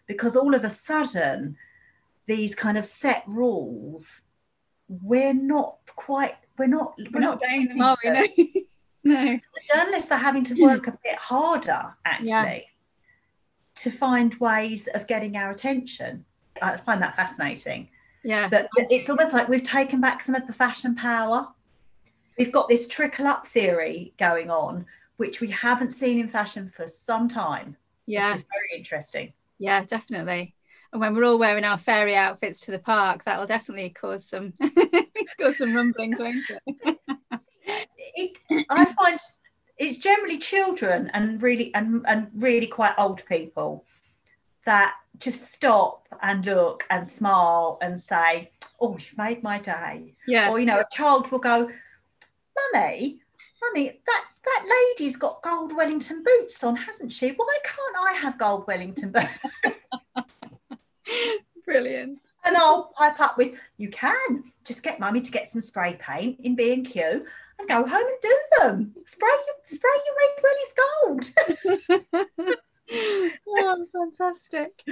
Because 0.06 0.36
all 0.36 0.54
of 0.54 0.64
a 0.64 0.70
sudden 0.70 1.56
these 2.26 2.54
kind 2.54 2.78
of 2.78 2.86
set 2.86 3.24
rules 3.26 4.22
we're 5.02 5.34
not 5.34 5.78
quite 5.94 6.34
we're 6.58 6.66
not 6.66 6.94
we're, 6.98 7.06
we're 7.12 7.20
not, 7.20 7.40
not 7.40 7.68
them 7.68 7.80
are 7.80 7.96
we? 8.04 8.66
No, 9.02 9.14
no. 9.14 9.38
So 9.38 9.46
the 9.54 9.74
journalists 9.74 10.12
are 10.12 10.18
having 10.18 10.44
to 10.44 10.62
work 10.62 10.86
a 10.86 10.90
bit 11.02 11.16
harder 11.16 11.94
actually 12.04 12.28
yeah. 12.28 12.60
to 13.76 13.90
find 13.90 14.34
ways 14.34 14.88
of 14.88 15.06
getting 15.06 15.38
our 15.38 15.50
attention. 15.50 16.26
I 16.60 16.76
find 16.76 17.00
that 17.00 17.16
fascinating 17.16 17.88
yeah. 18.22 18.48
But 18.48 18.68
it's 18.76 19.08
almost 19.08 19.32
like 19.32 19.48
we've 19.48 19.64
taken 19.64 20.00
back 20.00 20.22
some 20.22 20.34
of 20.34 20.46
the 20.46 20.52
fashion 20.52 20.94
power. 20.94 21.48
We've 22.38 22.52
got 22.52 22.68
this 22.68 22.86
trickle 22.86 23.26
up 23.26 23.46
theory 23.46 24.14
going 24.18 24.50
on, 24.50 24.86
which 25.16 25.40
we 25.40 25.50
haven't 25.50 25.90
seen 25.90 26.18
in 26.18 26.28
fashion 26.28 26.68
for 26.68 26.86
some 26.86 27.28
time. 27.28 27.76
Yeah. 28.06 28.30
Which 28.30 28.40
is 28.40 28.46
very 28.50 28.78
interesting. 28.78 29.32
Yeah, 29.58 29.84
definitely. 29.84 30.54
And 30.92 31.00
when 31.00 31.14
we're 31.14 31.24
all 31.24 31.38
wearing 31.38 31.64
our 31.64 31.78
fairy 31.78 32.16
outfits 32.16 32.60
to 32.62 32.72
the 32.72 32.78
park, 32.78 33.24
that 33.24 33.38
will 33.38 33.46
definitely 33.46 33.90
cause 33.90 34.26
some 34.26 34.52
cause 35.40 35.58
some 35.58 35.74
rumblings, 35.74 36.18
won't 36.18 36.44
it? 36.50 36.98
it 38.16 38.66
I 38.68 38.84
find 38.86 39.20
it's 39.78 39.98
generally 39.98 40.38
children 40.38 41.10
and 41.14 41.40
really 41.40 41.72
and, 41.74 42.04
and 42.08 42.28
really 42.34 42.66
quite 42.66 42.94
old 42.98 43.24
people 43.26 43.84
that 44.64 44.94
just 45.20 45.52
stop 45.52 46.08
and 46.22 46.44
look 46.44 46.84
and 46.90 47.06
smile 47.06 47.78
and 47.82 47.98
say, 47.98 48.50
"Oh, 48.80 48.96
you've 48.98 49.16
made 49.16 49.42
my 49.42 49.58
day." 49.58 50.14
Yeah. 50.26 50.50
Or 50.50 50.58
you 50.58 50.66
know, 50.66 50.80
a 50.80 50.86
child 50.90 51.30
will 51.30 51.38
go, 51.38 51.70
"Mummy, 52.74 53.20
mummy, 53.62 54.00
that 54.06 54.24
that 54.44 54.64
lady's 54.88 55.16
got 55.16 55.42
gold 55.42 55.76
Wellington 55.76 56.22
boots 56.24 56.64
on, 56.64 56.74
hasn't 56.74 57.12
she? 57.12 57.30
Why 57.30 57.58
can't 57.62 57.96
I 58.08 58.12
have 58.14 58.38
gold 58.38 58.66
Wellington 58.66 59.12
boots?" 59.12 60.40
Brilliant. 61.64 62.18
And 62.44 62.56
I'll 62.56 62.92
pipe 62.96 63.20
up 63.20 63.36
with, 63.36 63.54
"You 63.76 63.90
can 63.90 64.44
just 64.64 64.82
get 64.82 64.98
mummy 64.98 65.20
to 65.20 65.30
get 65.30 65.48
some 65.48 65.60
spray 65.60 65.98
paint 66.00 66.40
in 66.40 66.56
B 66.56 66.72
and 66.72 66.86
Q, 66.86 67.26
and 67.58 67.68
go 67.68 67.86
home 67.86 68.06
and 68.06 68.20
do 68.22 68.38
them. 68.58 68.94
Spray 69.04 69.28
spray 69.66 69.98
your 70.06 70.16
red 70.16 70.42
wellies 70.42 70.74
gold. 72.38 72.56
oh, 72.92 73.86
fantastic. 73.92 74.82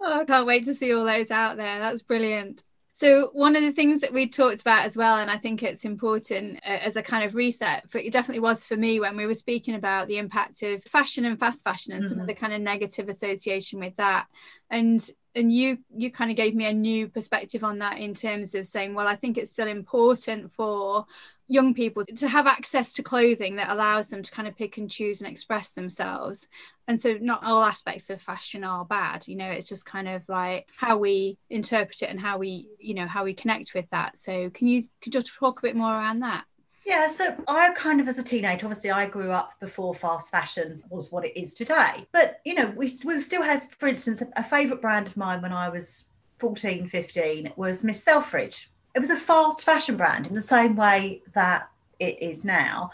Oh, 0.00 0.20
I 0.20 0.24
can't 0.24 0.46
wait 0.46 0.64
to 0.66 0.74
see 0.74 0.92
all 0.92 1.04
those 1.04 1.30
out 1.30 1.56
there. 1.56 1.78
That's 1.78 2.02
brilliant. 2.02 2.62
So, 2.94 3.30
one 3.32 3.56
of 3.56 3.62
the 3.62 3.72
things 3.72 4.00
that 4.00 4.12
we 4.12 4.28
talked 4.28 4.60
about 4.60 4.84
as 4.84 4.96
well, 4.96 5.16
and 5.16 5.30
I 5.30 5.38
think 5.38 5.62
it's 5.62 5.84
important 5.84 6.58
uh, 6.58 6.78
as 6.82 6.96
a 6.96 7.02
kind 7.02 7.24
of 7.24 7.34
reset, 7.34 7.84
but 7.90 8.04
it 8.04 8.12
definitely 8.12 8.40
was 8.40 8.66
for 8.66 8.76
me 8.76 9.00
when 9.00 9.16
we 9.16 9.26
were 9.26 9.34
speaking 9.34 9.74
about 9.74 10.08
the 10.08 10.18
impact 10.18 10.62
of 10.62 10.84
fashion 10.84 11.24
and 11.24 11.40
fast 11.40 11.64
fashion 11.64 11.92
and 11.92 12.02
mm-hmm. 12.02 12.08
some 12.08 12.18
of 12.18 12.22
mm-hmm. 12.22 12.28
the 12.28 12.34
kind 12.34 12.52
of 12.52 12.60
negative 12.60 13.08
association 13.08 13.80
with 13.80 13.96
that. 13.96 14.26
And 14.70 15.04
and 15.34 15.52
you 15.52 15.78
you 15.94 16.10
kind 16.10 16.30
of 16.30 16.36
gave 16.36 16.54
me 16.54 16.66
a 16.66 16.72
new 16.72 17.08
perspective 17.08 17.64
on 17.64 17.78
that 17.78 17.98
in 17.98 18.14
terms 18.14 18.54
of 18.54 18.66
saying 18.66 18.94
well 18.94 19.06
i 19.06 19.16
think 19.16 19.38
it's 19.38 19.50
still 19.50 19.66
important 19.66 20.52
for 20.52 21.06
young 21.52 21.74
people 21.74 22.04
to 22.04 22.28
have 22.28 22.46
access 22.46 22.92
to 22.92 23.02
clothing 23.02 23.56
that 23.56 23.70
allows 23.70 24.08
them 24.08 24.22
to 24.22 24.30
kind 24.30 24.48
of 24.48 24.56
pick 24.56 24.78
and 24.78 24.90
choose 24.90 25.20
and 25.20 25.30
express 25.30 25.70
themselves 25.72 26.48
and 26.88 26.98
so 26.98 27.18
not 27.20 27.44
all 27.44 27.62
aspects 27.62 28.08
of 28.08 28.20
fashion 28.20 28.64
are 28.64 28.84
bad 28.84 29.26
you 29.28 29.36
know 29.36 29.50
it's 29.50 29.68
just 29.68 29.84
kind 29.84 30.08
of 30.08 30.22
like 30.28 30.66
how 30.76 30.96
we 30.96 31.36
interpret 31.50 32.00
it 32.02 32.10
and 32.10 32.20
how 32.20 32.38
we 32.38 32.68
you 32.78 32.94
know 32.94 33.06
how 33.06 33.22
we 33.22 33.34
connect 33.34 33.74
with 33.74 33.88
that 33.90 34.16
so 34.16 34.48
can 34.50 34.66
you 34.66 34.84
could 35.02 35.12
just 35.12 35.34
talk 35.34 35.58
a 35.58 35.62
bit 35.62 35.76
more 35.76 35.92
around 35.92 36.20
that 36.20 36.44
yeah, 36.84 37.06
so 37.06 37.36
I 37.46 37.70
kind 37.74 38.00
of, 38.00 38.08
as 38.08 38.18
a 38.18 38.24
teenager, 38.24 38.66
obviously, 38.66 38.90
I 38.90 39.06
grew 39.06 39.30
up 39.30 39.52
before 39.60 39.94
fast 39.94 40.32
fashion 40.32 40.82
was 40.90 41.12
what 41.12 41.24
it 41.24 41.38
is 41.40 41.54
today. 41.54 42.08
But, 42.10 42.40
you 42.44 42.54
know, 42.54 42.72
we, 42.76 42.90
we 43.04 43.20
still 43.20 43.42
had, 43.42 43.70
for 43.78 43.86
instance, 43.86 44.20
a, 44.20 44.26
a 44.34 44.42
favourite 44.42 44.82
brand 44.82 45.06
of 45.06 45.16
mine 45.16 45.42
when 45.42 45.52
I 45.52 45.68
was 45.68 46.06
14, 46.40 46.88
15 46.88 47.52
was 47.54 47.84
Miss 47.84 48.02
Selfridge. 48.02 48.71
It 48.94 49.00
was 49.00 49.10
a 49.10 49.16
fast 49.16 49.64
fashion 49.64 49.96
brand 49.96 50.26
in 50.26 50.34
the 50.34 50.42
same 50.42 50.76
way 50.76 51.22
that 51.34 51.68
it 51.98 52.20
is 52.20 52.44
now. 52.44 52.90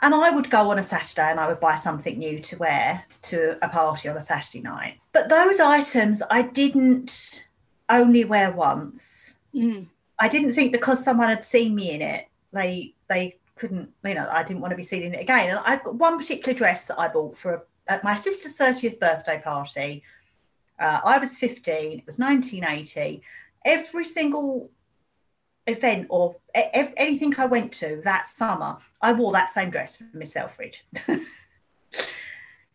And 0.00 0.14
I 0.14 0.30
would 0.30 0.50
go 0.50 0.70
on 0.70 0.78
a 0.78 0.82
Saturday 0.82 1.30
and 1.30 1.40
I 1.40 1.48
would 1.48 1.60
buy 1.60 1.74
something 1.74 2.18
new 2.18 2.40
to 2.40 2.58
wear 2.58 3.04
to 3.22 3.56
a 3.62 3.68
party 3.68 4.08
on 4.08 4.16
a 4.16 4.22
Saturday 4.22 4.60
night. 4.60 4.98
But 5.12 5.28
those 5.28 5.58
items 5.58 6.22
I 6.30 6.42
didn't 6.42 7.46
only 7.88 8.24
wear 8.24 8.52
once. 8.52 9.32
Mm. 9.54 9.86
I 10.18 10.28
didn't 10.28 10.52
think 10.52 10.72
because 10.72 11.02
someone 11.02 11.28
had 11.28 11.44
seen 11.44 11.74
me 11.74 11.92
in 11.92 12.02
it, 12.02 12.26
they 12.52 12.94
they 13.08 13.36
couldn't, 13.56 13.90
you 14.04 14.14
know, 14.14 14.28
I 14.30 14.42
didn't 14.42 14.60
want 14.60 14.72
to 14.72 14.76
be 14.76 14.82
seen 14.82 15.02
in 15.02 15.14
it 15.14 15.20
again. 15.20 15.50
And 15.50 15.58
I've 15.60 15.82
got 15.82 15.94
one 15.94 16.18
particular 16.18 16.56
dress 16.56 16.86
that 16.88 16.98
I 16.98 17.08
bought 17.08 17.36
for 17.36 17.54
a, 17.54 17.62
at 17.88 18.04
my 18.04 18.14
sister's 18.14 18.56
30th 18.56 19.00
birthday 19.00 19.40
party. 19.42 20.02
Uh, 20.78 21.00
I 21.04 21.18
was 21.18 21.38
15, 21.38 21.98
it 21.98 22.06
was 22.06 22.18
1980. 22.18 23.22
Every 23.64 24.04
single 24.04 24.70
event 25.66 26.06
or 26.10 26.36
ev- 26.54 26.94
anything 26.96 27.34
I 27.38 27.46
went 27.46 27.72
to 27.74 28.00
that 28.04 28.28
summer, 28.28 28.78
I 29.00 29.12
wore 29.12 29.32
that 29.32 29.50
same 29.50 29.70
dress 29.70 29.96
from 29.96 30.10
Miss 30.14 30.32
Selfridge. 30.32 30.84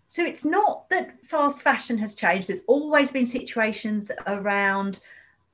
so 0.07 0.23
it's 0.23 0.45
not 0.45 0.89
that 0.89 1.25
fast 1.25 1.61
fashion 1.61 1.97
has 1.99 2.15
changed. 2.15 2.49
There's 2.49 2.63
always 2.67 3.11
been 3.11 3.25
situations 3.25 4.11
around 4.27 4.99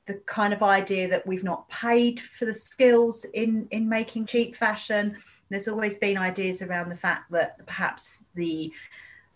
the 0.08 0.15
kind 0.26 0.54
of 0.54 0.63
idea 0.63 1.08
that 1.10 1.28
we've 1.28 1.43
not 1.43 1.69
paid 1.69 2.19
for 2.19 2.45
the 2.45 2.54
skills 2.54 3.26
in 3.34 3.67
in 3.71 3.88
making 3.88 4.26
cheap 4.26 4.56
fashion 4.56 5.17
there's 5.50 5.67
always 5.67 5.97
been 5.97 6.17
ideas 6.17 6.62
around 6.62 6.89
the 6.89 6.95
fact 6.95 7.32
that 7.32 7.63
perhaps 7.65 8.23
the 8.34 8.73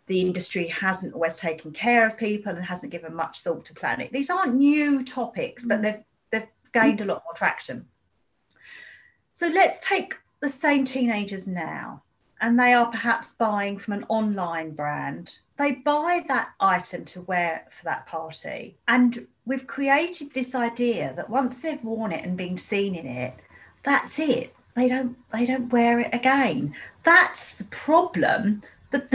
the 0.07 0.21
industry 0.21 0.67
hasn't 0.67 1.13
always 1.13 1.35
taken 1.35 1.71
care 1.71 2.07
of 2.07 2.17
people 2.17 2.53
and 2.53 2.65
hasn't 2.65 2.91
given 2.91 3.13
much 3.13 3.41
thought 3.41 3.63
to 3.65 3.73
planning 3.73 4.09
these 4.11 4.29
aren't 4.29 4.55
new 4.55 5.03
topics 5.03 5.65
but 5.65 5.79
mm. 5.79 5.83
they've 5.83 6.03
they've 6.31 6.49
gained 6.73 7.01
a 7.01 7.05
lot 7.05 7.21
more 7.25 7.33
traction 7.35 7.85
so 9.41 9.47
let's 9.47 9.79
take 9.79 10.19
the 10.39 10.47
same 10.47 10.85
teenagers 10.85 11.47
now 11.47 12.03
and 12.41 12.59
they 12.59 12.73
are 12.73 12.85
perhaps 12.91 13.33
buying 13.33 13.75
from 13.75 13.95
an 13.95 14.05
online 14.07 14.69
brand. 14.69 15.39
They 15.57 15.71
buy 15.71 16.23
that 16.27 16.51
item 16.59 17.05
to 17.05 17.21
wear 17.21 17.65
for 17.71 17.85
that 17.85 18.05
party. 18.05 18.77
And 18.87 19.25
we've 19.47 19.65
created 19.65 20.31
this 20.31 20.53
idea 20.53 21.13
that 21.15 21.27
once 21.27 21.59
they've 21.59 21.83
worn 21.83 22.11
it 22.11 22.23
and 22.23 22.37
been 22.37 22.55
seen 22.55 22.93
in 22.93 23.07
it 23.07 23.33
that's 23.81 24.19
it. 24.19 24.53
They 24.75 24.87
don't 24.87 25.17
they 25.31 25.47
don't 25.47 25.73
wear 25.73 25.99
it 25.99 26.13
again. 26.13 26.75
That's 27.03 27.55
the 27.55 27.63
problem 27.63 28.61
but 28.91 29.11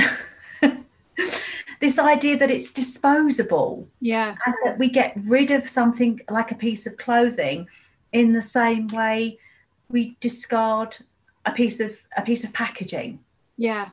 this 1.81 2.01
idea 2.01 2.37
that 2.39 2.51
it's 2.51 2.73
disposable. 2.73 3.87
Yeah. 4.01 4.35
And 4.45 4.55
that 4.65 4.77
we 4.77 4.89
get 4.89 5.17
rid 5.29 5.53
of 5.53 5.69
something 5.69 6.21
like 6.29 6.51
a 6.51 6.57
piece 6.57 6.85
of 6.85 6.97
clothing 6.97 7.69
in 8.11 8.33
the 8.33 8.43
same 8.43 8.89
way 8.93 9.39
we 9.89 10.17
discard 10.21 10.97
a 11.45 11.53
piece 11.53 11.81
of 11.81 12.03
a 12.17 12.23
piece 12.23 12.45
of 12.45 12.53
packaging 12.53 13.21
yeah 13.57 13.91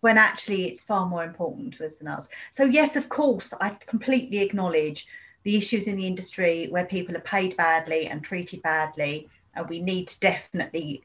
when 0.00 0.18
actually 0.18 0.68
it's 0.68 0.84
far 0.84 1.04
more 1.04 1.24
important 1.24 1.76
than 1.98 2.06
us. 2.06 2.28
So, 2.52 2.64
yes, 2.64 2.94
of 2.94 3.08
course, 3.08 3.52
I 3.60 3.70
completely 3.70 4.38
acknowledge 4.38 5.08
the 5.42 5.56
issues 5.56 5.88
in 5.88 5.96
the 5.96 6.06
industry 6.06 6.68
where 6.70 6.84
people 6.84 7.16
are 7.16 7.20
paid 7.22 7.56
badly 7.56 8.06
and 8.06 8.22
treated 8.22 8.62
badly. 8.62 9.28
And 9.54 9.68
we 9.68 9.80
need 9.80 10.06
to 10.06 10.20
definitely 10.20 11.02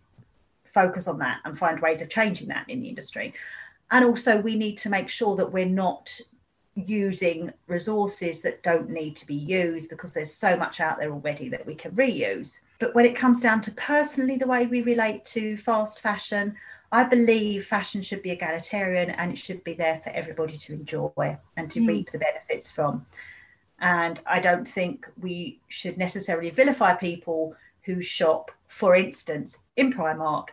focus 0.65 1.07
on 1.07 1.17
that 1.17 1.39
and 1.45 1.57
find 1.57 1.79
ways 1.79 2.01
of 2.01 2.09
changing 2.09 2.49
that 2.49 2.69
in 2.69 2.81
the 2.81 2.89
industry. 2.89 3.33
And 3.89 4.05
also, 4.05 4.39
we 4.39 4.55
need 4.55 4.77
to 4.77 4.89
make 4.89 5.09
sure 5.09 5.35
that 5.35 5.51
we're 5.51 5.65
not 5.65 6.15
using 6.75 7.51
resources 7.65 8.43
that 8.43 8.61
don't 8.61 8.89
need 8.89 9.15
to 9.15 9.25
be 9.25 9.35
used 9.35 9.89
because 9.89 10.13
there's 10.13 10.31
so 10.31 10.55
much 10.55 10.79
out 10.79 10.99
there 10.99 11.11
already 11.11 11.49
that 11.49 11.65
we 11.65 11.73
can 11.73 11.91
reuse. 11.91 12.59
But 12.81 12.95
when 12.95 13.05
it 13.05 13.15
comes 13.15 13.39
down 13.39 13.61
to 13.61 13.71
personally 13.73 14.37
the 14.37 14.47
way 14.47 14.65
we 14.65 14.81
relate 14.81 15.23
to 15.25 15.55
fast 15.55 16.01
fashion, 16.01 16.55
I 16.91 17.03
believe 17.03 17.67
fashion 17.67 18.01
should 18.01 18.23
be 18.23 18.31
egalitarian 18.31 19.11
and 19.11 19.31
it 19.31 19.37
should 19.37 19.63
be 19.63 19.75
there 19.75 20.01
for 20.03 20.09
everybody 20.09 20.57
to 20.57 20.73
enjoy 20.73 21.37
and 21.57 21.69
to 21.69 21.79
mm. 21.79 21.87
reap 21.87 22.11
the 22.11 22.17
benefits 22.17 22.71
from. 22.71 23.05
And 23.81 24.19
I 24.25 24.39
don't 24.39 24.67
think 24.67 25.07
we 25.21 25.59
should 25.67 25.99
necessarily 25.99 26.49
vilify 26.49 26.95
people 26.95 27.55
who 27.83 28.01
shop, 28.01 28.49
for 28.67 28.95
instance, 28.95 29.59
in 29.77 29.93
Primark 29.93 30.47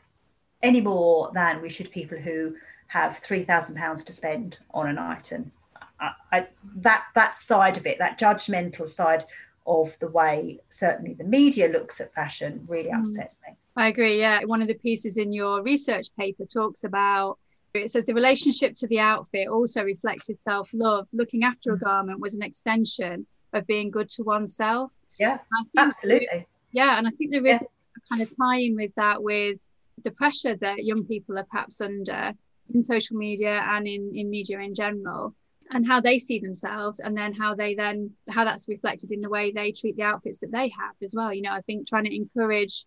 any 0.62 0.82
more 0.82 1.30
than 1.32 1.62
we 1.62 1.70
should 1.70 1.90
people 1.90 2.18
who 2.18 2.56
have 2.88 3.16
three 3.16 3.42
thousand 3.42 3.76
pounds 3.76 4.04
to 4.04 4.12
spend 4.12 4.58
on 4.74 4.86
an 4.86 4.98
item. 4.98 5.50
I, 5.98 6.10
I, 6.30 6.46
that 6.76 7.06
that 7.14 7.34
side 7.34 7.78
of 7.78 7.86
it, 7.86 7.98
that 7.98 8.20
judgmental 8.20 8.86
side 8.86 9.24
of 9.68 9.96
the 10.00 10.08
way 10.08 10.58
certainly 10.70 11.14
the 11.14 11.24
media 11.24 11.68
looks 11.68 12.00
at 12.00 12.12
fashion, 12.12 12.64
really 12.66 12.90
mm. 12.90 12.98
upsets 12.98 13.38
me. 13.46 13.54
I 13.76 13.88
agree. 13.88 14.18
Yeah. 14.18 14.44
One 14.44 14.62
of 14.62 14.68
the 14.68 14.74
pieces 14.74 15.18
in 15.18 15.32
your 15.32 15.62
research 15.62 16.08
paper 16.18 16.44
talks 16.44 16.84
about 16.84 17.38
it 17.74 17.90
says 17.90 18.06
the 18.06 18.14
relationship 18.14 18.74
to 18.76 18.86
the 18.88 18.98
outfit 18.98 19.46
also 19.46 19.84
reflected 19.84 20.40
self 20.40 20.68
love. 20.72 21.06
Looking 21.12 21.44
after 21.44 21.74
a 21.74 21.76
mm. 21.76 21.82
garment 21.82 22.18
was 22.18 22.34
an 22.34 22.42
extension 22.42 23.26
of 23.52 23.66
being 23.66 23.90
good 23.90 24.08
to 24.10 24.22
oneself. 24.22 24.90
Yeah, 25.18 25.38
absolutely. 25.76 26.46
yeah. 26.72 26.98
And 26.98 27.06
I 27.06 27.10
think 27.10 27.32
there 27.32 27.46
is 27.46 27.60
yeah. 27.60 27.68
a 27.96 28.08
kind 28.08 28.22
of 28.22 28.34
tie 28.36 28.60
in 28.60 28.74
with 28.74 28.94
that 28.96 29.22
with 29.22 29.64
the 30.04 30.10
pressure 30.10 30.56
that 30.56 30.84
young 30.84 31.04
people 31.04 31.38
are 31.38 31.46
perhaps 31.50 31.80
under 31.80 32.32
in 32.72 32.82
social 32.82 33.16
media 33.16 33.64
and 33.68 33.86
in, 33.86 34.12
in 34.14 34.30
media 34.30 34.60
in 34.60 34.74
general 34.74 35.34
and 35.70 35.86
how 35.86 36.00
they 36.00 36.18
see 36.18 36.38
themselves 36.38 37.00
and 37.00 37.16
then 37.16 37.32
how 37.32 37.54
they 37.54 37.74
then 37.74 38.10
how 38.28 38.44
that's 38.44 38.68
reflected 38.68 39.12
in 39.12 39.20
the 39.20 39.28
way 39.28 39.50
they 39.50 39.72
treat 39.72 39.96
the 39.96 40.02
outfits 40.02 40.38
that 40.38 40.52
they 40.52 40.68
have 40.68 40.94
as 41.02 41.14
well. 41.14 41.32
You 41.32 41.42
know 41.42 41.52
i 41.52 41.60
think 41.62 41.86
trying 41.88 42.04
to 42.04 42.14
encourage 42.14 42.84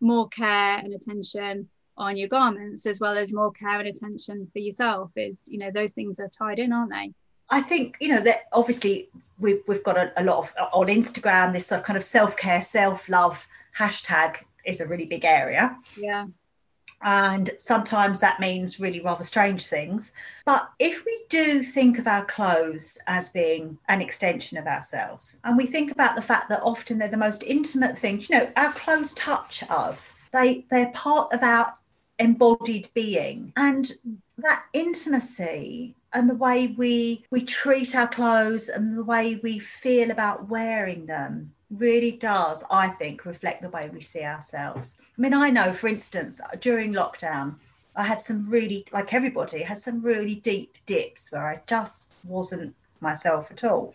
more 0.00 0.28
care 0.28 0.78
and 0.78 0.92
attention 0.92 1.68
on 1.96 2.16
your 2.16 2.28
garments 2.28 2.86
as 2.86 2.98
well 2.98 3.16
as 3.16 3.32
more 3.32 3.52
care 3.52 3.78
and 3.78 3.88
attention 3.88 4.48
for 4.52 4.58
yourself 4.58 5.10
is 5.16 5.46
you 5.50 5.58
know 5.58 5.70
those 5.70 5.92
things 5.92 6.18
are 6.18 6.28
tied 6.28 6.58
in 6.58 6.72
aren't 6.72 6.90
they? 6.90 7.12
I 7.50 7.60
think 7.60 7.96
you 8.00 8.08
know 8.08 8.22
that 8.22 8.44
obviously 8.52 9.10
we've, 9.38 9.62
we've 9.68 9.84
got 9.84 9.96
a, 9.96 10.12
a 10.16 10.24
lot 10.24 10.38
of 10.38 10.54
on 10.72 10.86
instagram 10.86 11.52
this 11.52 11.70
kind 11.70 11.96
of 11.96 12.02
self-care 12.02 12.62
self-love 12.62 13.46
hashtag 13.78 14.36
is 14.64 14.80
a 14.80 14.86
really 14.86 15.06
big 15.06 15.24
area. 15.24 15.76
Yeah 15.96 16.26
and 17.04 17.50
sometimes 17.56 18.20
that 18.20 18.40
means 18.40 18.80
really 18.80 19.00
rather 19.00 19.24
strange 19.24 19.66
things. 19.66 20.12
But 20.44 20.70
if 20.78 21.04
we 21.04 21.24
do 21.28 21.62
think 21.62 21.98
of 21.98 22.06
our 22.06 22.24
clothes 22.24 22.98
as 23.06 23.30
being 23.30 23.78
an 23.88 24.00
extension 24.00 24.58
of 24.58 24.66
ourselves, 24.66 25.36
and 25.44 25.56
we 25.56 25.66
think 25.66 25.90
about 25.90 26.16
the 26.16 26.22
fact 26.22 26.48
that 26.48 26.62
often 26.62 26.98
they're 26.98 27.08
the 27.08 27.16
most 27.16 27.42
intimate 27.42 27.98
things, 27.98 28.28
you 28.28 28.38
know, 28.38 28.50
our 28.56 28.72
clothes 28.72 29.12
touch 29.14 29.62
us, 29.68 30.12
they, 30.32 30.64
they're 30.70 30.90
part 30.90 31.32
of 31.32 31.42
our 31.42 31.74
embodied 32.18 32.88
being. 32.94 33.52
And 33.56 33.92
that 34.38 34.64
intimacy 34.72 35.94
and 36.12 36.28
the 36.28 36.34
way 36.34 36.68
we 36.76 37.24
we 37.30 37.42
treat 37.42 37.94
our 37.94 38.08
clothes 38.08 38.68
and 38.68 38.96
the 38.96 39.04
way 39.04 39.40
we 39.42 39.58
feel 39.58 40.10
about 40.10 40.48
wearing 40.48 41.06
them 41.06 41.52
really 41.72 42.12
does, 42.12 42.64
I 42.70 42.88
think, 42.88 43.24
reflect 43.24 43.62
the 43.62 43.70
way 43.70 43.90
we 43.92 44.00
see 44.00 44.22
ourselves. 44.22 44.96
I 45.00 45.20
mean, 45.20 45.34
I 45.34 45.50
know, 45.50 45.72
for 45.72 45.88
instance, 45.88 46.40
during 46.60 46.92
lockdown, 46.92 47.56
I 47.96 48.04
had 48.04 48.20
some 48.20 48.48
really, 48.48 48.86
like 48.92 49.12
everybody, 49.12 49.62
had 49.62 49.78
some 49.78 50.00
really 50.00 50.36
deep 50.36 50.76
dips 50.86 51.30
where 51.30 51.46
I 51.46 51.60
just 51.66 52.12
wasn't 52.26 52.74
myself 53.00 53.50
at 53.50 53.64
all. 53.64 53.94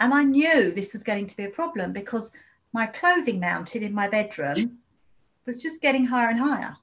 And 0.00 0.14
I 0.14 0.22
knew 0.24 0.70
this 0.70 0.92
was 0.92 1.02
going 1.02 1.26
to 1.26 1.36
be 1.36 1.44
a 1.44 1.50
problem 1.50 1.92
because 1.92 2.30
my 2.72 2.86
clothing 2.86 3.40
mounted 3.40 3.82
in 3.82 3.94
my 3.94 4.08
bedroom 4.08 4.78
was 5.46 5.62
just 5.62 5.80
getting 5.80 6.04
higher 6.04 6.28
and 6.28 6.38
higher. 6.38 6.76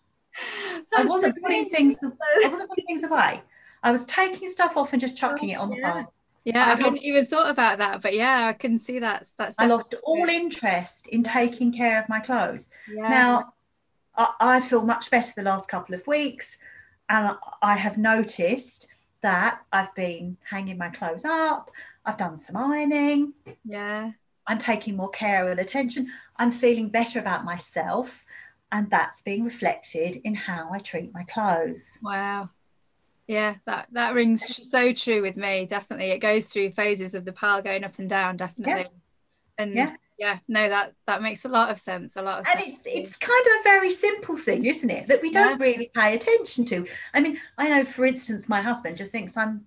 I 0.96 1.06
wasn't 1.06 1.42
putting 1.42 1.70
things. 1.70 1.96
I 2.04 2.48
wasn't 2.50 2.70
putting 2.70 2.86
things 2.86 3.04
away. 3.04 3.42
I 3.84 3.92
was 3.92 4.06
taking 4.08 4.50
stuff 4.50 4.76
off 4.76 4.92
and 4.94 5.00
just 5.00 5.16
chucking 5.16 5.50
it 5.50 5.60
on 5.60 5.70
the 5.70 5.78
yeah. 5.78 6.04
Yeah, 6.46 6.64
I 6.64 6.74
I 6.74 6.76
hadn't 6.76 7.04
even 7.04 7.26
thought 7.26 7.50
about 7.50 7.80
that, 7.80 8.02
but 8.02 8.14
yeah, 8.14 8.46
I 8.46 8.54
can 8.54 8.78
see 8.78 9.00
that. 9.00 9.26
That's 9.36 9.56
I 9.58 9.66
lost 9.66 9.96
all 10.04 10.30
interest 10.30 11.08
in 11.08 11.24
taking 11.24 11.74
care 11.74 12.00
of 12.02 12.08
my 12.08 12.20
clothes. 12.20 12.70
Yeah. 12.88 13.10
Now, 13.10 13.54
I, 14.16 14.34
I 14.40 14.60
feel 14.62 14.84
much 14.84 15.10
better 15.10 15.34
the 15.36 15.42
last 15.42 15.68
couple 15.68 15.96
of 15.96 16.06
weeks, 16.06 16.58
and 17.10 17.36
I 17.64 17.76
have 17.76 17.98
noticed 17.98 18.88
that 19.22 19.62
I've 19.74 19.94
been 19.96 20.38
hanging 20.48 20.78
my 20.78 20.90
clothes 20.90 21.26
up. 21.26 21.72
I've 22.06 22.18
done 22.18 22.38
some 22.38 22.56
ironing. 22.56 23.34
yeah, 23.66 24.12
I'm 24.46 24.60
taking 24.60 24.96
more 24.96 25.10
care 25.10 25.50
and 25.50 25.60
attention. 25.60 26.12
I'm 26.38 26.52
feeling 26.52 26.90
better 26.90 27.18
about 27.18 27.44
myself, 27.44 28.24
and 28.72 28.88
that's 28.92 29.24
being 29.24 29.44
reflected 29.44 30.22
in 30.24 30.36
how 30.36 30.70
I 30.72 30.78
treat 30.78 31.12
my 31.12 31.24
clothes. 31.24 31.90
wow. 32.04 32.50
Yeah, 33.28 33.56
that 33.66 33.88
that 33.94 34.14
rings 34.14 34.70
so 34.70 34.94
true 34.94 35.22
with 35.22 35.36
me. 35.36 35.66
Definitely, 35.66 36.12
it 36.12 36.20
goes 36.20 36.46
through 36.46 36.72
phases 36.72 37.16
of 37.16 37.26
the 37.26 37.34
pile 37.34 37.62
going 37.62 37.84
up 37.84 37.98
and 37.98 38.08
down. 38.10 38.38
Definitely, 38.38 38.88
and 39.58 39.74
Yeah. 39.74 39.94
yeah, 40.20 40.40
no, 40.48 40.70
that 40.70 40.94
that 41.08 41.24
makes 41.24 41.44
a 41.44 41.50
lot 41.50 41.72
of 41.72 41.80
sense. 41.80 42.16
A 42.18 42.22
lot 42.22 42.42
of 42.42 42.48
And 42.48 42.60
sense. 42.60 42.86
it's 42.86 42.86
it's 42.86 43.18
kind 43.18 43.46
of 43.48 43.54
a 43.62 43.64
very 43.64 43.90
simple 43.92 44.38
thing, 44.38 44.66
isn't 44.66 44.90
it? 44.90 45.08
That 45.08 45.22
we 45.24 45.32
don't 45.32 45.60
really 45.60 45.90
pay 45.94 46.14
attention 46.14 46.66
to. 46.66 46.86
I 47.16 47.20
mean, 47.20 47.40
I 47.58 47.70
know, 47.70 47.84
for 47.84 48.06
instance, 48.06 48.48
my 48.48 48.62
husband 48.62 48.98
just 48.98 49.12
thinks 49.12 49.36
I'm 49.36 49.66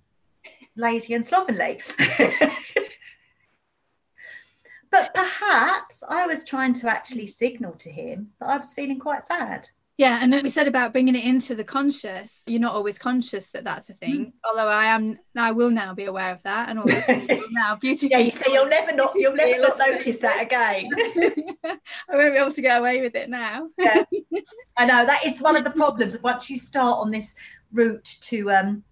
lazy 0.77 1.15
and 1.15 1.27
slovenly. 1.27 1.81
but 4.91 5.13
perhaps 5.15 6.03
I 6.09 6.27
was 6.27 6.45
trying 6.45 6.75
to 6.75 6.89
actually 6.89 7.27
signal 7.27 7.73
to 7.73 7.91
him 7.91 8.31
that 8.39 8.49
I 8.49 8.57
was 8.57 8.73
feeling 8.73 9.01
quite 9.01 9.25
sad. 9.25 9.69
Yeah, 9.99 10.21
and 10.23 10.33
then 10.33 10.45
we 10.45 10.49
said 10.49 10.69
about 10.69 10.93
bringing 10.93 11.17
it 11.17 11.25
into 11.25 11.57
the 11.57 11.65
conscious. 11.65 12.45
You're 12.47 12.61
not 12.61 12.75
always 12.77 13.01
conscious 13.01 13.51
that 13.51 13.65
that's 13.65 13.91
a 13.91 13.95
Mm. 13.95 13.99
thing. 13.99 14.33
Although 14.49 14.69
I 14.69 14.85
am, 14.87 15.19
I 15.37 15.51
will 15.51 15.71
now 15.71 15.93
be 15.93 16.05
aware 16.05 16.31
of 16.33 16.41
that, 16.45 16.69
and 16.69 16.79
now 17.51 17.75
beautifully. 17.75 18.11
Yeah, 18.13 18.19
you 18.19 18.31
see, 18.31 18.53
you'll 18.53 18.69
never 18.69 18.95
not 18.95 19.11
you'll 19.17 19.35
never 19.35 19.61
not 19.61 19.77
notice 19.87 20.21
that 20.21 20.41
again. 20.41 20.89
I 22.09 22.17
won't 22.17 22.33
be 22.33 22.39
able 22.39 22.53
to 22.53 22.63
get 22.63 22.79
away 22.79 23.01
with 23.01 23.17
it 23.17 23.29
now. 23.29 23.69
Yeah. 23.77 24.05
I 24.77 24.87
know 24.87 25.05
that 25.05 25.27
is 25.27 25.41
one 25.41 25.57
of 25.57 25.65
the 25.65 25.71
problems. 25.73 26.17
Once 26.23 26.49
you 26.49 26.59
start 26.61 26.99
on 27.01 27.11
this 27.11 27.35
route 27.73 28.17
to 28.21 28.53
um, 28.53 28.85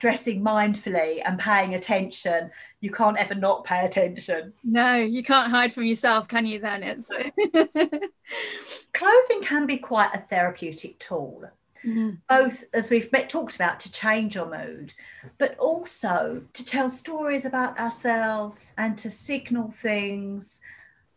dressing 0.00 0.42
mindfully 0.42 1.22
and 1.24 1.38
paying 1.38 1.74
attention, 1.74 2.50
you 2.80 2.90
can't 2.90 3.16
ever 3.16 3.34
not 3.34 3.64
pay 3.64 3.84
attention. 3.84 4.52
No, 4.62 4.94
you 4.96 5.22
can't 5.22 5.50
hide 5.50 5.72
from 5.72 5.84
yourself, 5.84 6.28
can 6.28 6.46
you? 6.46 6.60
Then 6.60 6.82
it's. 6.82 7.08
Clothing 8.92 9.42
can 9.42 9.66
be 9.66 9.78
quite 9.78 10.14
a 10.14 10.18
therapeutic 10.28 10.98
tool, 10.98 11.50
Mhm. 11.84 12.18
both 12.28 12.64
as 12.72 12.90
we've 12.90 13.10
met, 13.12 13.30
talked 13.30 13.54
about 13.54 13.80
to 13.80 13.92
change 13.92 14.34
your 14.34 14.46
mood, 14.46 14.94
but 15.38 15.56
also 15.58 16.42
to 16.52 16.64
tell 16.64 16.90
stories 16.90 17.44
about 17.44 17.78
ourselves 17.78 18.72
and 18.76 18.98
to 18.98 19.10
signal 19.10 19.70
things. 19.70 20.60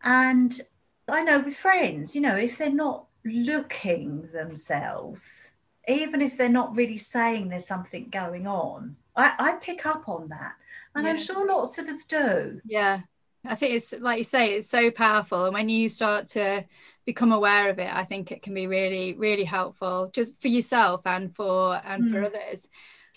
And 0.02 0.60
I 1.08 1.22
know 1.22 1.40
with 1.40 1.56
friends, 1.56 2.14
you 2.14 2.20
know, 2.20 2.36
if 2.36 2.58
they're 2.58 2.70
not 2.70 3.06
looking 3.24 4.28
themselves, 4.32 5.50
even 5.88 6.20
if 6.20 6.36
they're 6.38 6.48
not 6.48 6.74
really 6.76 6.96
saying 6.96 7.48
there's 7.48 7.66
something 7.66 8.08
going 8.10 8.46
on, 8.46 8.96
I, 9.16 9.34
I 9.38 9.52
pick 9.54 9.84
up 9.84 10.08
on 10.08 10.28
that. 10.28 10.54
And 10.94 11.06
I'm 11.06 11.18
sure 11.18 11.46
lots 11.46 11.78
of 11.78 11.86
us 11.88 12.04
do. 12.04 12.60
Yeah, 12.64 13.00
I 13.44 13.54
think 13.54 13.74
it's 13.74 13.92
like 14.00 14.18
you 14.18 14.24
say, 14.24 14.54
it's 14.54 14.68
so 14.68 14.90
powerful, 14.90 15.44
and 15.46 15.54
when 15.54 15.68
you 15.68 15.88
start 15.88 16.28
to 16.28 16.64
become 17.04 17.32
aware 17.32 17.70
of 17.70 17.78
it, 17.78 17.92
I 17.92 18.04
think 18.04 18.30
it 18.30 18.42
can 18.42 18.54
be 18.54 18.66
really, 18.66 19.14
really 19.14 19.44
helpful 19.44 20.10
just 20.14 20.40
for 20.40 20.48
yourself 20.48 21.02
and 21.06 21.34
for 21.34 21.80
and 21.84 22.08
for 22.08 22.20
Mm. 22.20 22.26
others. 22.26 22.68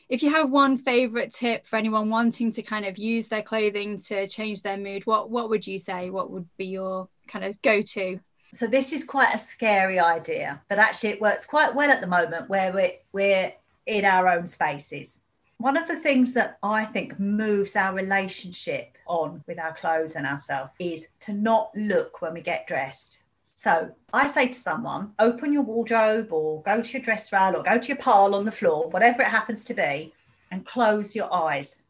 If 0.09 0.23
you 0.23 0.31
have 0.31 0.49
one 0.51 0.77
favorite 0.77 1.31
tip 1.31 1.65
for 1.67 1.77
anyone 1.77 2.09
wanting 2.09 2.51
to 2.53 2.61
kind 2.63 2.85
of 2.85 2.97
use 2.97 3.27
their 3.27 3.41
clothing 3.41 3.99
to 4.07 4.27
change 4.27 4.61
their 4.61 4.77
mood, 4.77 5.05
what 5.05 5.29
what 5.29 5.49
would 5.49 5.67
you 5.67 5.77
say? 5.77 6.09
What 6.09 6.31
would 6.31 6.47
be 6.57 6.65
your 6.65 7.09
kind 7.27 7.45
of 7.45 7.61
go 7.61 7.81
to? 7.81 8.19
So 8.53 8.67
this 8.67 8.93
is 8.93 9.03
quite 9.03 9.35
a 9.35 9.39
scary 9.39 9.99
idea, 9.99 10.61
but 10.69 10.79
actually 10.79 11.09
it 11.09 11.21
works 11.21 11.45
quite 11.45 11.75
well 11.75 11.91
at 11.91 12.01
the 12.01 12.07
moment 12.07 12.49
where 12.49 12.71
we're 12.71 12.93
we're 13.11 13.53
in 13.85 14.05
our 14.05 14.27
own 14.27 14.47
spaces. 14.47 15.19
One 15.57 15.77
of 15.77 15.87
the 15.87 15.95
things 15.95 16.33
that 16.33 16.57
I 16.61 16.85
think 16.85 17.19
moves 17.19 17.75
our 17.75 17.95
relationship 17.95 18.97
on 19.07 19.43
with 19.47 19.57
our 19.59 19.73
clothes 19.73 20.15
and 20.15 20.27
ourselves 20.27 20.71
is 20.79 21.07
to 21.21 21.33
not 21.33 21.71
look 21.75 22.21
when 22.21 22.33
we 22.33 22.41
get 22.41 22.67
dressed. 22.67 23.19
So 23.43 23.91
I 24.11 24.27
say 24.27 24.49
to 24.49 24.53
someone, 24.53 25.13
open 25.17 25.53
your 25.53 25.61
wardrobe 25.61 26.33
or 26.33 26.61
go 26.63 26.81
to 26.81 26.91
your 26.91 27.01
dress 27.01 27.31
rail 27.31 27.55
or 27.55 27.63
go 27.63 27.77
to 27.77 27.87
your 27.87 27.97
pile 27.97 28.35
on 28.35 28.43
the 28.43 28.51
floor, 28.51 28.89
whatever 28.89 29.21
it 29.21 29.29
happens 29.29 29.63
to 29.65 29.73
be, 29.73 30.13
and 30.51 30.65
close 30.65 31.15
your 31.15 31.33
eyes. 31.33 31.83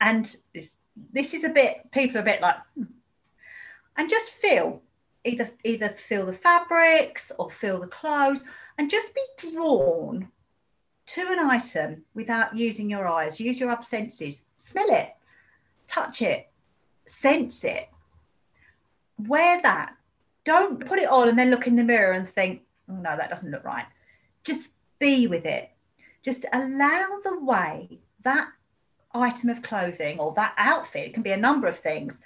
And 0.00 0.36
this, 0.54 0.78
this 1.12 1.32
is 1.32 1.44
a 1.44 1.48
bit, 1.48 1.90
people 1.92 2.18
are 2.18 2.20
a 2.20 2.24
bit 2.24 2.42
like, 2.42 2.56
hmm. 2.74 2.84
and 3.96 4.10
just 4.10 4.32
feel 4.32 4.82
either 5.26 5.50
either 5.64 5.88
feel 5.88 6.24
the 6.24 6.32
fabrics 6.32 7.32
or 7.38 7.50
feel 7.50 7.80
the 7.80 7.86
clothes 7.88 8.44
and 8.78 8.88
just 8.88 9.14
be 9.14 9.50
drawn 9.50 10.28
to 11.06 11.20
an 11.30 11.38
item 11.38 12.02
without 12.14 12.56
using 12.56 12.90
your 12.90 13.06
eyes. 13.06 13.40
Use 13.40 13.60
your 13.60 13.70
other 13.70 13.82
senses. 13.82 14.42
Smell 14.56 14.88
it. 14.88 15.14
Touch 15.86 16.22
it. 16.22 16.48
Sense 17.06 17.64
it. 17.64 17.88
Wear 19.18 19.62
that. 19.62 19.94
Don't 20.44 20.84
put 20.84 20.98
it 20.98 21.08
on 21.08 21.28
and 21.28 21.38
then 21.38 21.50
look 21.50 21.66
in 21.66 21.76
the 21.76 21.84
mirror 21.84 22.12
and 22.12 22.28
think 22.28 22.62
oh 22.88 22.94
no 22.94 23.16
that 23.16 23.30
doesn't 23.30 23.50
look 23.50 23.64
right. 23.64 23.86
Just 24.44 24.70
be 24.98 25.26
with 25.26 25.46
it. 25.46 25.70
Just 26.24 26.44
allow 26.52 27.06
the 27.24 27.38
way 27.40 28.00
that 28.22 28.48
item 29.14 29.48
of 29.48 29.62
clothing 29.62 30.18
or 30.18 30.32
that 30.34 30.54
outfit 30.58 31.06
it 31.06 31.14
can 31.14 31.22
be 31.22 31.30
a 31.30 31.36
number 31.36 31.66
of 31.66 31.78
things 31.78 32.18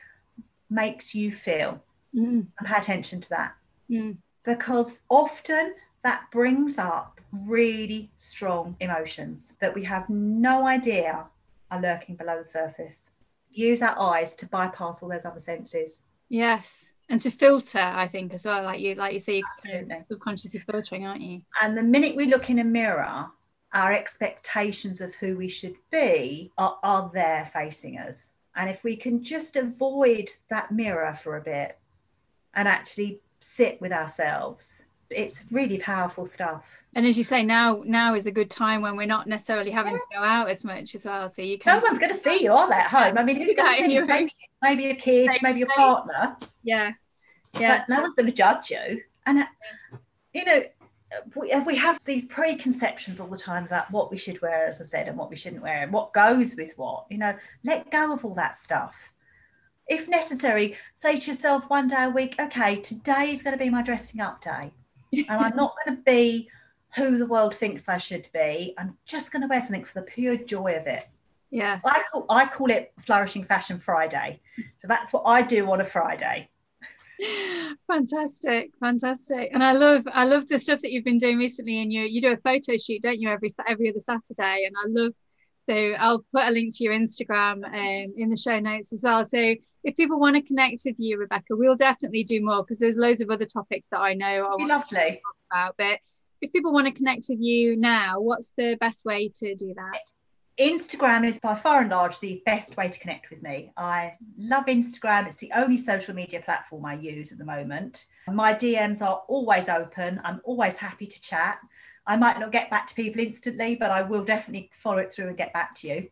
makes 0.68 1.14
you 1.14 1.32
feel. 1.32 1.82
Mm, 2.14 2.46
and 2.58 2.66
pay 2.68 2.76
attention 2.76 3.20
to 3.20 3.28
that. 3.30 3.54
Mm. 3.90 4.18
because 4.44 5.02
often 5.08 5.74
that 6.02 6.22
brings 6.30 6.78
up 6.78 7.19
really 7.32 8.10
strong 8.16 8.76
emotions 8.80 9.54
that 9.60 9.74
we 9.74 9.84
have 9.84 10.08
no 10.08 10.66
idea 10.66 11.24
are 11.70 11.80
lurking 11.80 12.16
below 12.16 12.38
the 12.38 12.44
surface. 12.44 13.10
Use 13.50 13.82
our 13.82 13.98
eyes 14.00 14.34
to 14.36 14.46
bypass 14.46 15.02
all 15.02 15.08
those 15.08 15.24
other 15.24 15.40
senses. 15.40 16.00
Yes, 16.28 16.90
and 17.08 17.20
to 17.22 17.30
filter, 17.30 17.80
I 17.80 18.06
think 18.06 18.32
as 18.34 18.46
well. 18.46 18.62
Like 18.62 18.80
you, 18.80 18.94
like 18.94 19.12
you 19.12 19.18
say, 19.18 19.42
you're 19.64 19.84
subconsciously 20.08 20.60
filtering, 20.60 21.06
aren't 21.06 21.22
you? 21.22 21.42
And 21.60 21.76
the 21.76 21.82
minute 21.82 22.14
we 22.14 22.26
look 22.26 22.50
in 22.50 22.60
a 22.60 22.64
mirror, 22.64 23.26
our 23.74 23.92
expectations 23.92 25.00
of 25.00 25.14
who 25.16 25.36
we 25.36 25.48
should 25.48 25.74
be 25.90 26.52
are, 26.56 26.78
are 26.84 27.10
there 27.12 27.46
facing 27.46 27.98
us. 27.98 28.30
And 28.54 28.70
if 28.70 28.84
we 28.84 28.94
can 28.94 29.22
just 29.22 29.56
avoid 29.56 30.30
that 30.50 30.70
mirror 30.70 31.18
for 31.20 31.36
a 31.36 31.40
bit 31.40 31.78
and 32.54 32.68
actually 32.68 33.20
sit 33.40 33.80
with 33.80 33.92
ourselves, 33.92 34.84
it's 35.10 35.44
really 35.50 35.78
powerful 35.78 36.26
stuff. 36.26 36.64
And 36.94 37.06
as 37.06 37.16
you 37.16 37.24
say, 37.24 37.42
now 37.42 37.82
now 37.84 38.14
is 38.14 38.26
a 38.26 38.32
good 38.32 38.50
time 38.50 38.82
when 38.82 38.96
we're 38.96 39.06
not 39.06 39.26
necessarily 39.26 39.70
having 39.70 39.94
to 39.94 40.00
go 40.12 40.20
out 40.20 40.48
as 40.48 40.64
much 40.64 40.94
as 40.94 41.04
well. 41.04 41.28
So 41.30 41.42
you 41.42 41.58
can 41.58 41.76
No 41.76 41.82
one's 41.84 41.98
going 41.98 42.12
to 42.12 42.18
see 42.18 42.42
you, 42.42 42.52
are 42.52 42.68
they, 42.68 42.74
at 42.74 42.88
home? 42.88 43.18
I 43.18 43.22
mean, 43.22 43.36
who's 43.36 43.52
going 43.52 43.76
to 43.76 43.84
see 43.84 43.94
you? 43.94 44.06
Maybe, 44.06 44.34
maybe 44.62 44.82
your 44.84 44.94
kids, 44.96 45.38
maybe 45.42 45.60
your 45.60 45.68
partner, 45.68 46.36
yeah, 46.64 46.92
yeah, 47.58 47.78
but 47.78 47.88
no 47.88 48.02
one's 48.02 48.14
going 48.14 48.26
to 48.26 48.32
judge 48.32 48.70
you. 48.70 49.02
And, 49.26 49.40
uh, 49.40 49.46
you 50.32 50.44
know, 50.44 50.62
we, 51.36 51.52
we 51.60 51.76
have 51.76 52.00
these 52.04 52.24
preconceptions 52.24 53.20
all 53.20 53.28
the 53.28 53.38
time 53.38 53.64
about 53.64 53.90
what 53.90 54.10
we 54.10 54.16
should 54.16 54.40
wear, 54.42 54.66
as 54.66 54.80
I 54.80 54.84
said, 54.84 55.08
and 55.08 55.16
what 55.16 55.30
we 55.30 55.36
shouldn't 55.36 55.62
wear, 55.62 55.82
and 55.82 55.92
what 55.92 56.12
goes 56.12 56.56
with 56.56 56.72
what. 56.76 57.06
You 57.10 57.18
know, 57.18 57.36
let 57.64 57.90
go 57.90 58.12
of 58.12 58.24
all 58.24 58.34
that 58.34 58.56
stuff. 58.56 59.12
If 59.86 60.08
necessary, 60.08 60.76
say 60.94 61.18
to 61.18 61.30
yourself 61.30 61.68
one 61.68 61.88
day 61.88 62.04
a 62.04 62.10
week, 62.10 62.36
okay, 62.38 62.76
today 62.80 63.32
is 63.32 63.42
going 63.42 63.58
to 63.58 63.64
be 63.64 63.70
my 63.70 63.82
dressing 63.82 64.20
up 64.20 64.40
day. 64.40 64.72
And 65.12 65.26
I'm 65.28 65.56
not 65.56 65.74
going 65.84 65.96
to 65.96 66.02
be 66.02 66.48
who 66.96 67.18
the 67.18 67.26
world 67.26 67.54
thinks 67.54 67.88
I 67.88 67.98
should 67.98 68.28
be. 68.32 68.74
I'm 68.78 68.96
just 69.06 69.32
going 69.32 69.42
to 69.42 69.48
wear 69.48 69.60
something 69.60 69.84
for 69.84 70.00
the 70.00 70.06
pure 70.06 70.36
joy 70.36 70.74
of 70.74 70.86
it. 70.86 71.08
yeah. 71.50 71.80
I 71.84 72.02
call, 72.10 72.26
I 72.28 72.46
call 72.46 72.70
it 72.70 72.92
Flourishing 72.98 73.44
Fashion 73.44 73.78
Friday. 73.78 74.40
So 74.78 74.88
that's 74.88 75.12
what 75.12 75.22
I 75.24 75.42
do 75.42 75.70
on 75.70 75.80
a 75.80 75.84
Friday. 75.84 76.50
Fantastic, 77.86 78.70
fantastic, 78.80 79.50
and 79.52 79.62
I 79.62 79.72
love 79.72 80.08
I 80.10 80.24
love 80.24 80.48
the 80.48 80.58
stuff 80.58 80.80
that 80.80 80.90
you've 80.90 81.04
been 81.04 81.18
doing 81.18 81.36
recently. 81.36 81.82
And 81.82 81.92
you 81.92 82.02
you 82.02 82.22
do 82.22 82.32
a 82.32 82.36
photo 82.38 82.78
shoot, 82.78 83.02
don't 83.02 83.20
you, 83.20 83.28
every 83.28 83.50
every 83.68 83.90
other 83.90 84.00
Saturday? 84.00 84.66
And 84.66 84.74
I 84.76 84.86
love. 84.88 85.12
So 85.68 85.74
I'll 85.98 86.24
put 86.32 86.48
a 86.48 86.50
link 86.50 86.74
to 86.76 86.84
your 86.84 86.94
Instagram 86.94 87.64
um, 87.66 88.06
in 88.16 88.30
the 88.30 88.36
show 88.36 88.58
notes 88.58 88.92
as 88.94 89.02
well. 89.04 89.24
So 89.24 89.54
if 89.84 89.96
people 89.96 90.20
want 90.20 90.36
to 90.36 90.42
connect 90.42 90.82
with 90.84 90.96
you, 90.98 91.18
Rebecca, 91.18 91.56
we'll 91.56 91.76
definitely 91.76 92.24
do 92.24 92.44
more 92.44 92.62
because 92.62 92.78
there's 92.78 92.96
loads 92.96 93.20
of 93.20 93.30
other 93.30 93.46
topics 93.46 93.88
that 93.88 94.00
I 94.00 94.14
know 94.14 94.56
I 94.58 94.64
lovely. 94.64 95.20
about. 95.50 95.74
But 95.78 95.98
if 96.40 96.52
people 96.52 96.72
want 96.72 96.86
to 96.86 96.92
connect 96.92 97.26
with 97.28 97.40
you 97.40 97.76
now, 97.76 98.20
what's 98.20 98.52
the 98.56 98.76
best 98.80 99.04
way 99.04 99.30
to 99.36 99.54
do 99.54 99.74
that? 99.76 100.00
Instagram 100.58 101.24
is 101.26 101.40
by 101.40 101.54
far 101.54 101.80
and 101.80 101.90
large 101.90 102.20
the 102.20 102.42
best 102.44 102.76
way 102.76 102.88
to 102.88 102.98
connect 102.98 103.30
with 103.30 103.42
me. 103.42 103.72
I 103.78 104.14
love 104.36 104.66
Instagram. 104.66 105.26
It's 105.26 105.38
the 105.38 105.50
only 105.56 105.78
social 105.78 106.14
media 106.14 106.42
platform 106.42 106.84
I 106.84 106.94
use 106.94 107.32
at 107.32 107.38
the 107.38 107.46
moment. 107.46 108.06
My 108.28 108.52
DMs 108.52 109.00
are 109.00 109.22
always 109.28 109.70
open. 109.70 110.20
I'm 110.22 110.42
always 110.44 110.76
happy 110.76 111.06
to 111.06 111.20
chat. 111.22 111.60
I 112.06 112.16
might 112.16 112.38
not 112.38 112.52
get 112.52 112.70
back 112.70 112.86
to 112.88 112.94
people 112.94 113.22
instantly, 113.22 113.74
but 113.74 113.90
I 113.90 114.02
will 114.02 114.24
definitely 114.24 114.70
follow 114.74 114.98
it 114.98 115.10
through 115.10 115.28
and 115.28 115.36
get 115.36 115.54
back 115.54 115.74
to 115.76 115.88
you. 115.88 116.08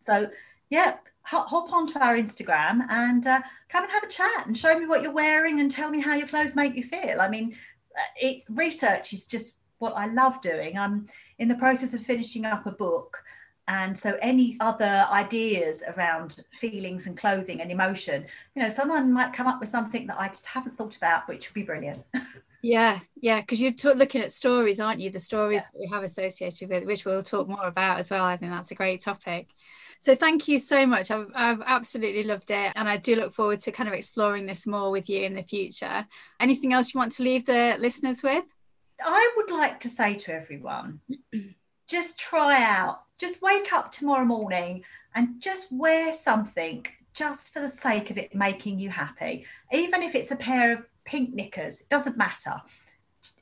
So, 0.00 0.28
yeah, 0.70 0.96
hop 1.28 1.72
onto 1.72 1.98
our 1.98 2.16
Instagram 2.16 2.86
and 2.88 3.26
uh, 3.26 3.40
come 3.68 3.84
and 3.84 3.92
have 3.92 4.02
a 4.02 4.08
chat 4.08 4.46
and 4.46 4.56
show 4.56 4.78
me 4.78 4.86
what 4.86 5.02
you're 5.02 5.12
wearing 5.12 5.60
and 5.60 5.70
tell 5.70 5.90
me 5.90 6.00
how 6.00 6.14
your 6.14 6.26
clothes 6.26 6.54
make 6.54 6.74
you 6.74 6.82
feel. 6.82 7.20
I 7.20 7.28
mean, 7.28 7.54
uh, 7.96 8.00
it, 8.20 8.44
research 8.48 9.12
is 9.12 9.26
just 9.26 9.54
what 9.78 9.92
I 9.96 10.06
love 10.06 10.40
doing. 10.40 10.78
I'm 10.78 11.06
in 11.38 11.48
the 11.48 11.54
process 11.56 11.92
of 11.92 12.02
finishing 12.02 12.46
up 12.46 12.66
a 12.66 12.72
book. 12.72 13.22
And 13.68 13.96
so, 13.96 14.18
any 14.22 14.56
other 14.60 15.06
ideas 15.12 15.82
around 15.86 16.42
feelings 16.52 17.06
and 17.06 17.16
clothing 17.16 17.60
and 17.60 17.70
emotion, 17.70 18.24
you 18.54 18.62
know, 18.62 18.70
someone 18.70 19.12
might 19.12 19.34
come 19.34 19.46
up 19.46 19.60
with 19.60 19.68
something 19.68 20.06
that 20.06 20.18
I 20.18 20.28
just 20.28 20.46
haven't 20.46 20.76
thought 20.76 20.96
about, 20.96 21.28
which 21.28 21.48
would 21.48 21.54
be 21.54 21.62
brilliant. 21.62 22.02
yeah, 22.62 23.00
yeah, 23.20 23.40
because 23.40 23.60
you're 23.60 23.72
t- 23.72 23.92
looking 23.92 24.22
at 24.22 24.32
stories, 24.32 24.80
aren't 24.80 25.00
you? 25.00 25.10
The 25.10 25.20
stories 25.20 25.62
yeah. 25.62 25.68
that 25.72 25.78
we 25.80 25.86
have 25.92 26.02
associated 26.02 26.70
with, 26.70 26.84
which 26.84 27.04
we'll 27.04 27.22
talk 27.22 27.46
more 27.46 27.66
about 27.66 27.98
as 27.98 28.10
well. 28.10 28.24
I 28.24 28.38
think 28.38 28.52
that's 28.52 28.70
a 28.70 28.74
great 28.74 29.02
topic. 29.02 29.48
So 29.98 30.14
thank 30.14 30.48
you 30.48 30.58
so 30.58 30.86
much. 30.86 31.10
I've, 31.10 31.30
I've 31.34 31.60
absolutely 31.66 32.24
loved 32.24 32.50
it. 32.50 32.72
And 32.74 32.88
I 32.88 32.96
do 32.96 33.16
look 33.16 33.34
forward 33.34 33.60
to 33.60 33.72
kind 33.72 33.88
of 33.88 33.94
exploring 33.94 34.46
this 34.46 34.66
more 34.66 34.90
with 34.90 35.10
you 35.10 35.22
in 35.22 35.34
the 35.34 35.42
future. 35.42 36.06
Anything 36.40 36.72
else 36.72 36.94
you 36.94 36.98
want 36.98 37.12
to 37.14 37.22
leave 37.22 37.44
the 37.46 37.76
listeners 37.78 38.22
with? 38.22 38.44
I 39.04 39.32
would 39.36 39.50
like 39.50 39.80
to 39.80 39.90
say 39.90 40.14
to 40.14 40.32
everyone 40.32 41.00
just 41.88 42.18
try 42.18 42.62
out, 42.62 43.02
just 43.18 43.42
wake 43.42 43.72
up 43.72 43.92
tomorrow 43.92 44.24
morning 44.24 44.84
and 45.14 45.40
just 45.40 45.70
wear 45.70 46.12
something 46.12 46.86
just 47.12 47.52
for 47.52 47.60
the 47.60 47.68
sake 47.68 48.10
of 48.10 48.18
it 48.18 48.34
making 48.34 48.78
you 48.78 48.88
happy. 48.90 49.44
Even 49.72 50.02
if 50.02 50.14
it's 50.14 50.30
a 50.30 50.36
pair 50.36 50.72
of 50.72 50.86
pink 51.04 51.34
knickers, 51.34 51.80
it 51.80 51.88
doesn't 51.88 52.16
matter. 52.16 52.54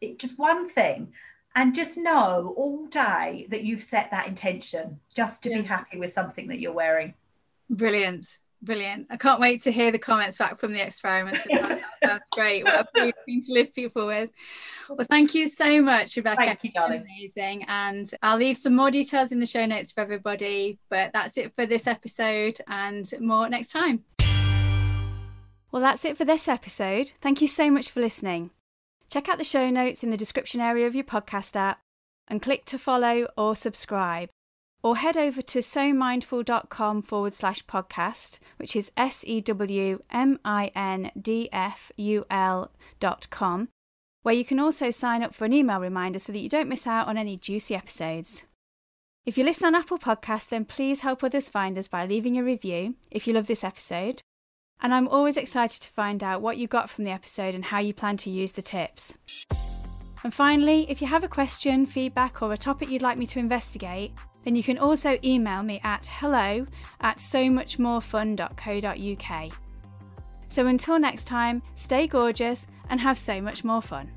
It, 0.01 0.19
just 0.19 0.39
one 0.39 0.69
thing 0.69 1.13
and 1.55 1.75
just 1.75 1.97
know 1.99 2.55
all 2.57 2.87
day 2.87 3.47
that 3.51 3.65
you've 3.65 3.83
set 3.83 4.11
that 4.11 4.29
intention 4.29 5.01
just 5.15 5.43
to 5.43 5.51
yeah. 5.51 5.57
be 5.57 5.63
happy 5.63 5.99
with 5.99 6.13
something 6.13 6.49
that 6.49 6.61
you're 6.61 6.73
wearing. 6.73 7.15
Brilliant. 7.69 8.39
Brilliant. 8.63 9.07
I 9.11 9.17
can't 9.17 9.41
wait 9.41 9.63
to 9.63 9.73
hear 9.73 9.93
the 9.93 9.99
comments 9.99 10.39
back 10.39 10.59
from 10.59 10.73
the 10.73 10.85
experiments. 10.85 11.45
that 11.51 11.81
sounds 12.03 12.23
great. 12.33 12.65
What 12.65 12.89
a 12.97 13.13
thing 13.25 13.43
to 13.43 13.53
live 13.53 13.75
people 13.75 14.07
with. 14.07 14.31
Well, 14.89 15.07
thank 15.09 15.35
you 15.35 15.49
so 15.49 15.81
much, 15.83 16.17
Rebecca. 16.17 16.45
Thank 16.45 16.65
you, 16.65 16.73
darling. 16.73 17.03
Amazing. 17.03 17.65
And 17.69 18.11
I'll 18.23 18.39
leave 18.39 18.57
some 18.57 18.75
more 18.75 18.91
details 18.91 19.31
in 19.31 19.41
the 19.41 19.47
show 19.47 19.67
notes 19.67 19.93
for 19.93 20.01
everybody. 20.01 20.79
But 20.89 21.13
that's 21.13 21.37
it 21.37 21.55
for 21.55 21.67
this 21.67 21.87
episode 21.87 22.59
and 22.67 23.09
more 23.21 23.49
next 23.49 23.71
time. 23.71 24.05
Well, 25.71 25.83
that's 25.83 26.05
it 26.05 26.17
for 26.17 26.25
this 26.25 26.49
episode. 26.49 27.13
Thank 27.21 27.41
you 27.41 27.49
so 27.49 27.71
much 27.71 27.91
for 27.91 28.01
listening. 28.01 28.51
Check 29.11 29.29
out 29.29 29.39
the 29.39 29.45
show 29.45 29.71
notes 29.71 30.03
in 30.03 30.11
the 30.11 30.17
description 30.17 30.61
area 30.61 30.87
of 30.87 30.95
your 30.95 31.05
podcast 31.05 31.55
app 31.55 31.81
and 32.27 32.43
click 32.43 32.65
to 32.67 32.79
follow 32.79 33.29
or 33.37 33.55
subscribe. 33.55 34.31
Or 34.87 34.97
head 34.97 35.17
over 35.17 35.43
to 35.43 35.59
sewmindful.com 35.59 37.03
forward 37.03 37.35
slash 37.35 37.67
podcast, 37.67 38.39
which 38.57 38.77
is 38.77 38.93
S 38.97 39.25
E 39.27 39.41
W 39.41 40.01
M 40.13 40.39
I 40.45 40.71
N 40.77 41.11
D 41.21 41.49
F 41.53 41.91
U 41.97 42.25
L 42.31 42.71
dot 43.01 43.27
com, 43.31 43.67
where 44.23 44.37
you 44.37 44.45
can 44.45 44.61
also 44.61 44.93
sign 44.93 45.25
up 45.25 45.35
for 45.35 45.45
an 45.45 45.53
email 45.53 45.81
reminder 45.81 46.21
so 46.21 46.31
that 46.31 46.39
you 46.39 46.49
don't 46.49 46.69
miss 46.69 46.87
out 46.87 47.09
on 47.09 47.17
any 47.17 47.37
juicy 47.37 47.75
episodes. 47.75 48.45
If 49.25 49.37
you 49.37 49.43
listen 49.43 49.67
on 49.67 49.75
Apple 49.75 49.99
Podcasts, 49.99 50.49
then 50.51 50.65
please 50.65 51.01
help 51.01 51.25
others 51.25 51.49
find 51.49 51.77
us 51.77 51.89
by 51.89 52.07
leaving 52.07 52.39
a 52.39 52.45
review 52.45 52.95
if 53.11 53.27
you 53.27 53.33
love 53.33 53.49
this 53.49 53.65
episode 53.65 54.23
and 54.81 54.95
I'm 54.95 55.09
always 55.09 55.37
excited 55.37 55.83
to 55.83 55.91
find 55.91 56.23
out 56.23 56.43
what 56.43 56.59
you 56.59 56.69
got 56.69 56.91
from 56.91 57.03
the 57.03 57.11
episode 57.11 57.57
and 57.57 57.65
how 57.65 57.81
you 57.81 57.93
plan 57.93 58.19
to 58.19 58.31
use 58.31 58.53
the 58.53 58.63
tips. 58.63 59.17
And 60.23 60.33
finally, 60.33 60.89
if 60.89 61.01
you 61.01 61.09
have 61.09 61.25
a 61.25 61.29
question, 61.29 61.87
feedback, 61.87 62.41
or 62.41 62.53
a 62.53 62.57
topic 62.57 62.89
you'd 62.89 63.03
like 63.03 63.19
me 63.19 63.27
to 63.27 63.39
investigate, 63.39 64.13
then 64.47 64.55
you 64.55 64.63
can 64.63 64.79
also 64.79 65.19
email 65.25 65.65
me 65.65 65.81
at 65.83 66.07
hello 66.07 66.65
at 67.01 67.19
so 67.19 67.51
much 67.51 67.81
more 67.81 68.01
fun.co.uk. 68.01 69.53
So 70.49 70.67
until 70.69 71.01
next 71.01 71.25
time, 71.25 71.63
stay 71.75 72.07
gorgeous 72.07 72.69
and 72.89 73.01
have 73.01 73.19
so 73.19 73.41
much 73.41 73.65
more 73.65 73.83
fun. 73.83 74.13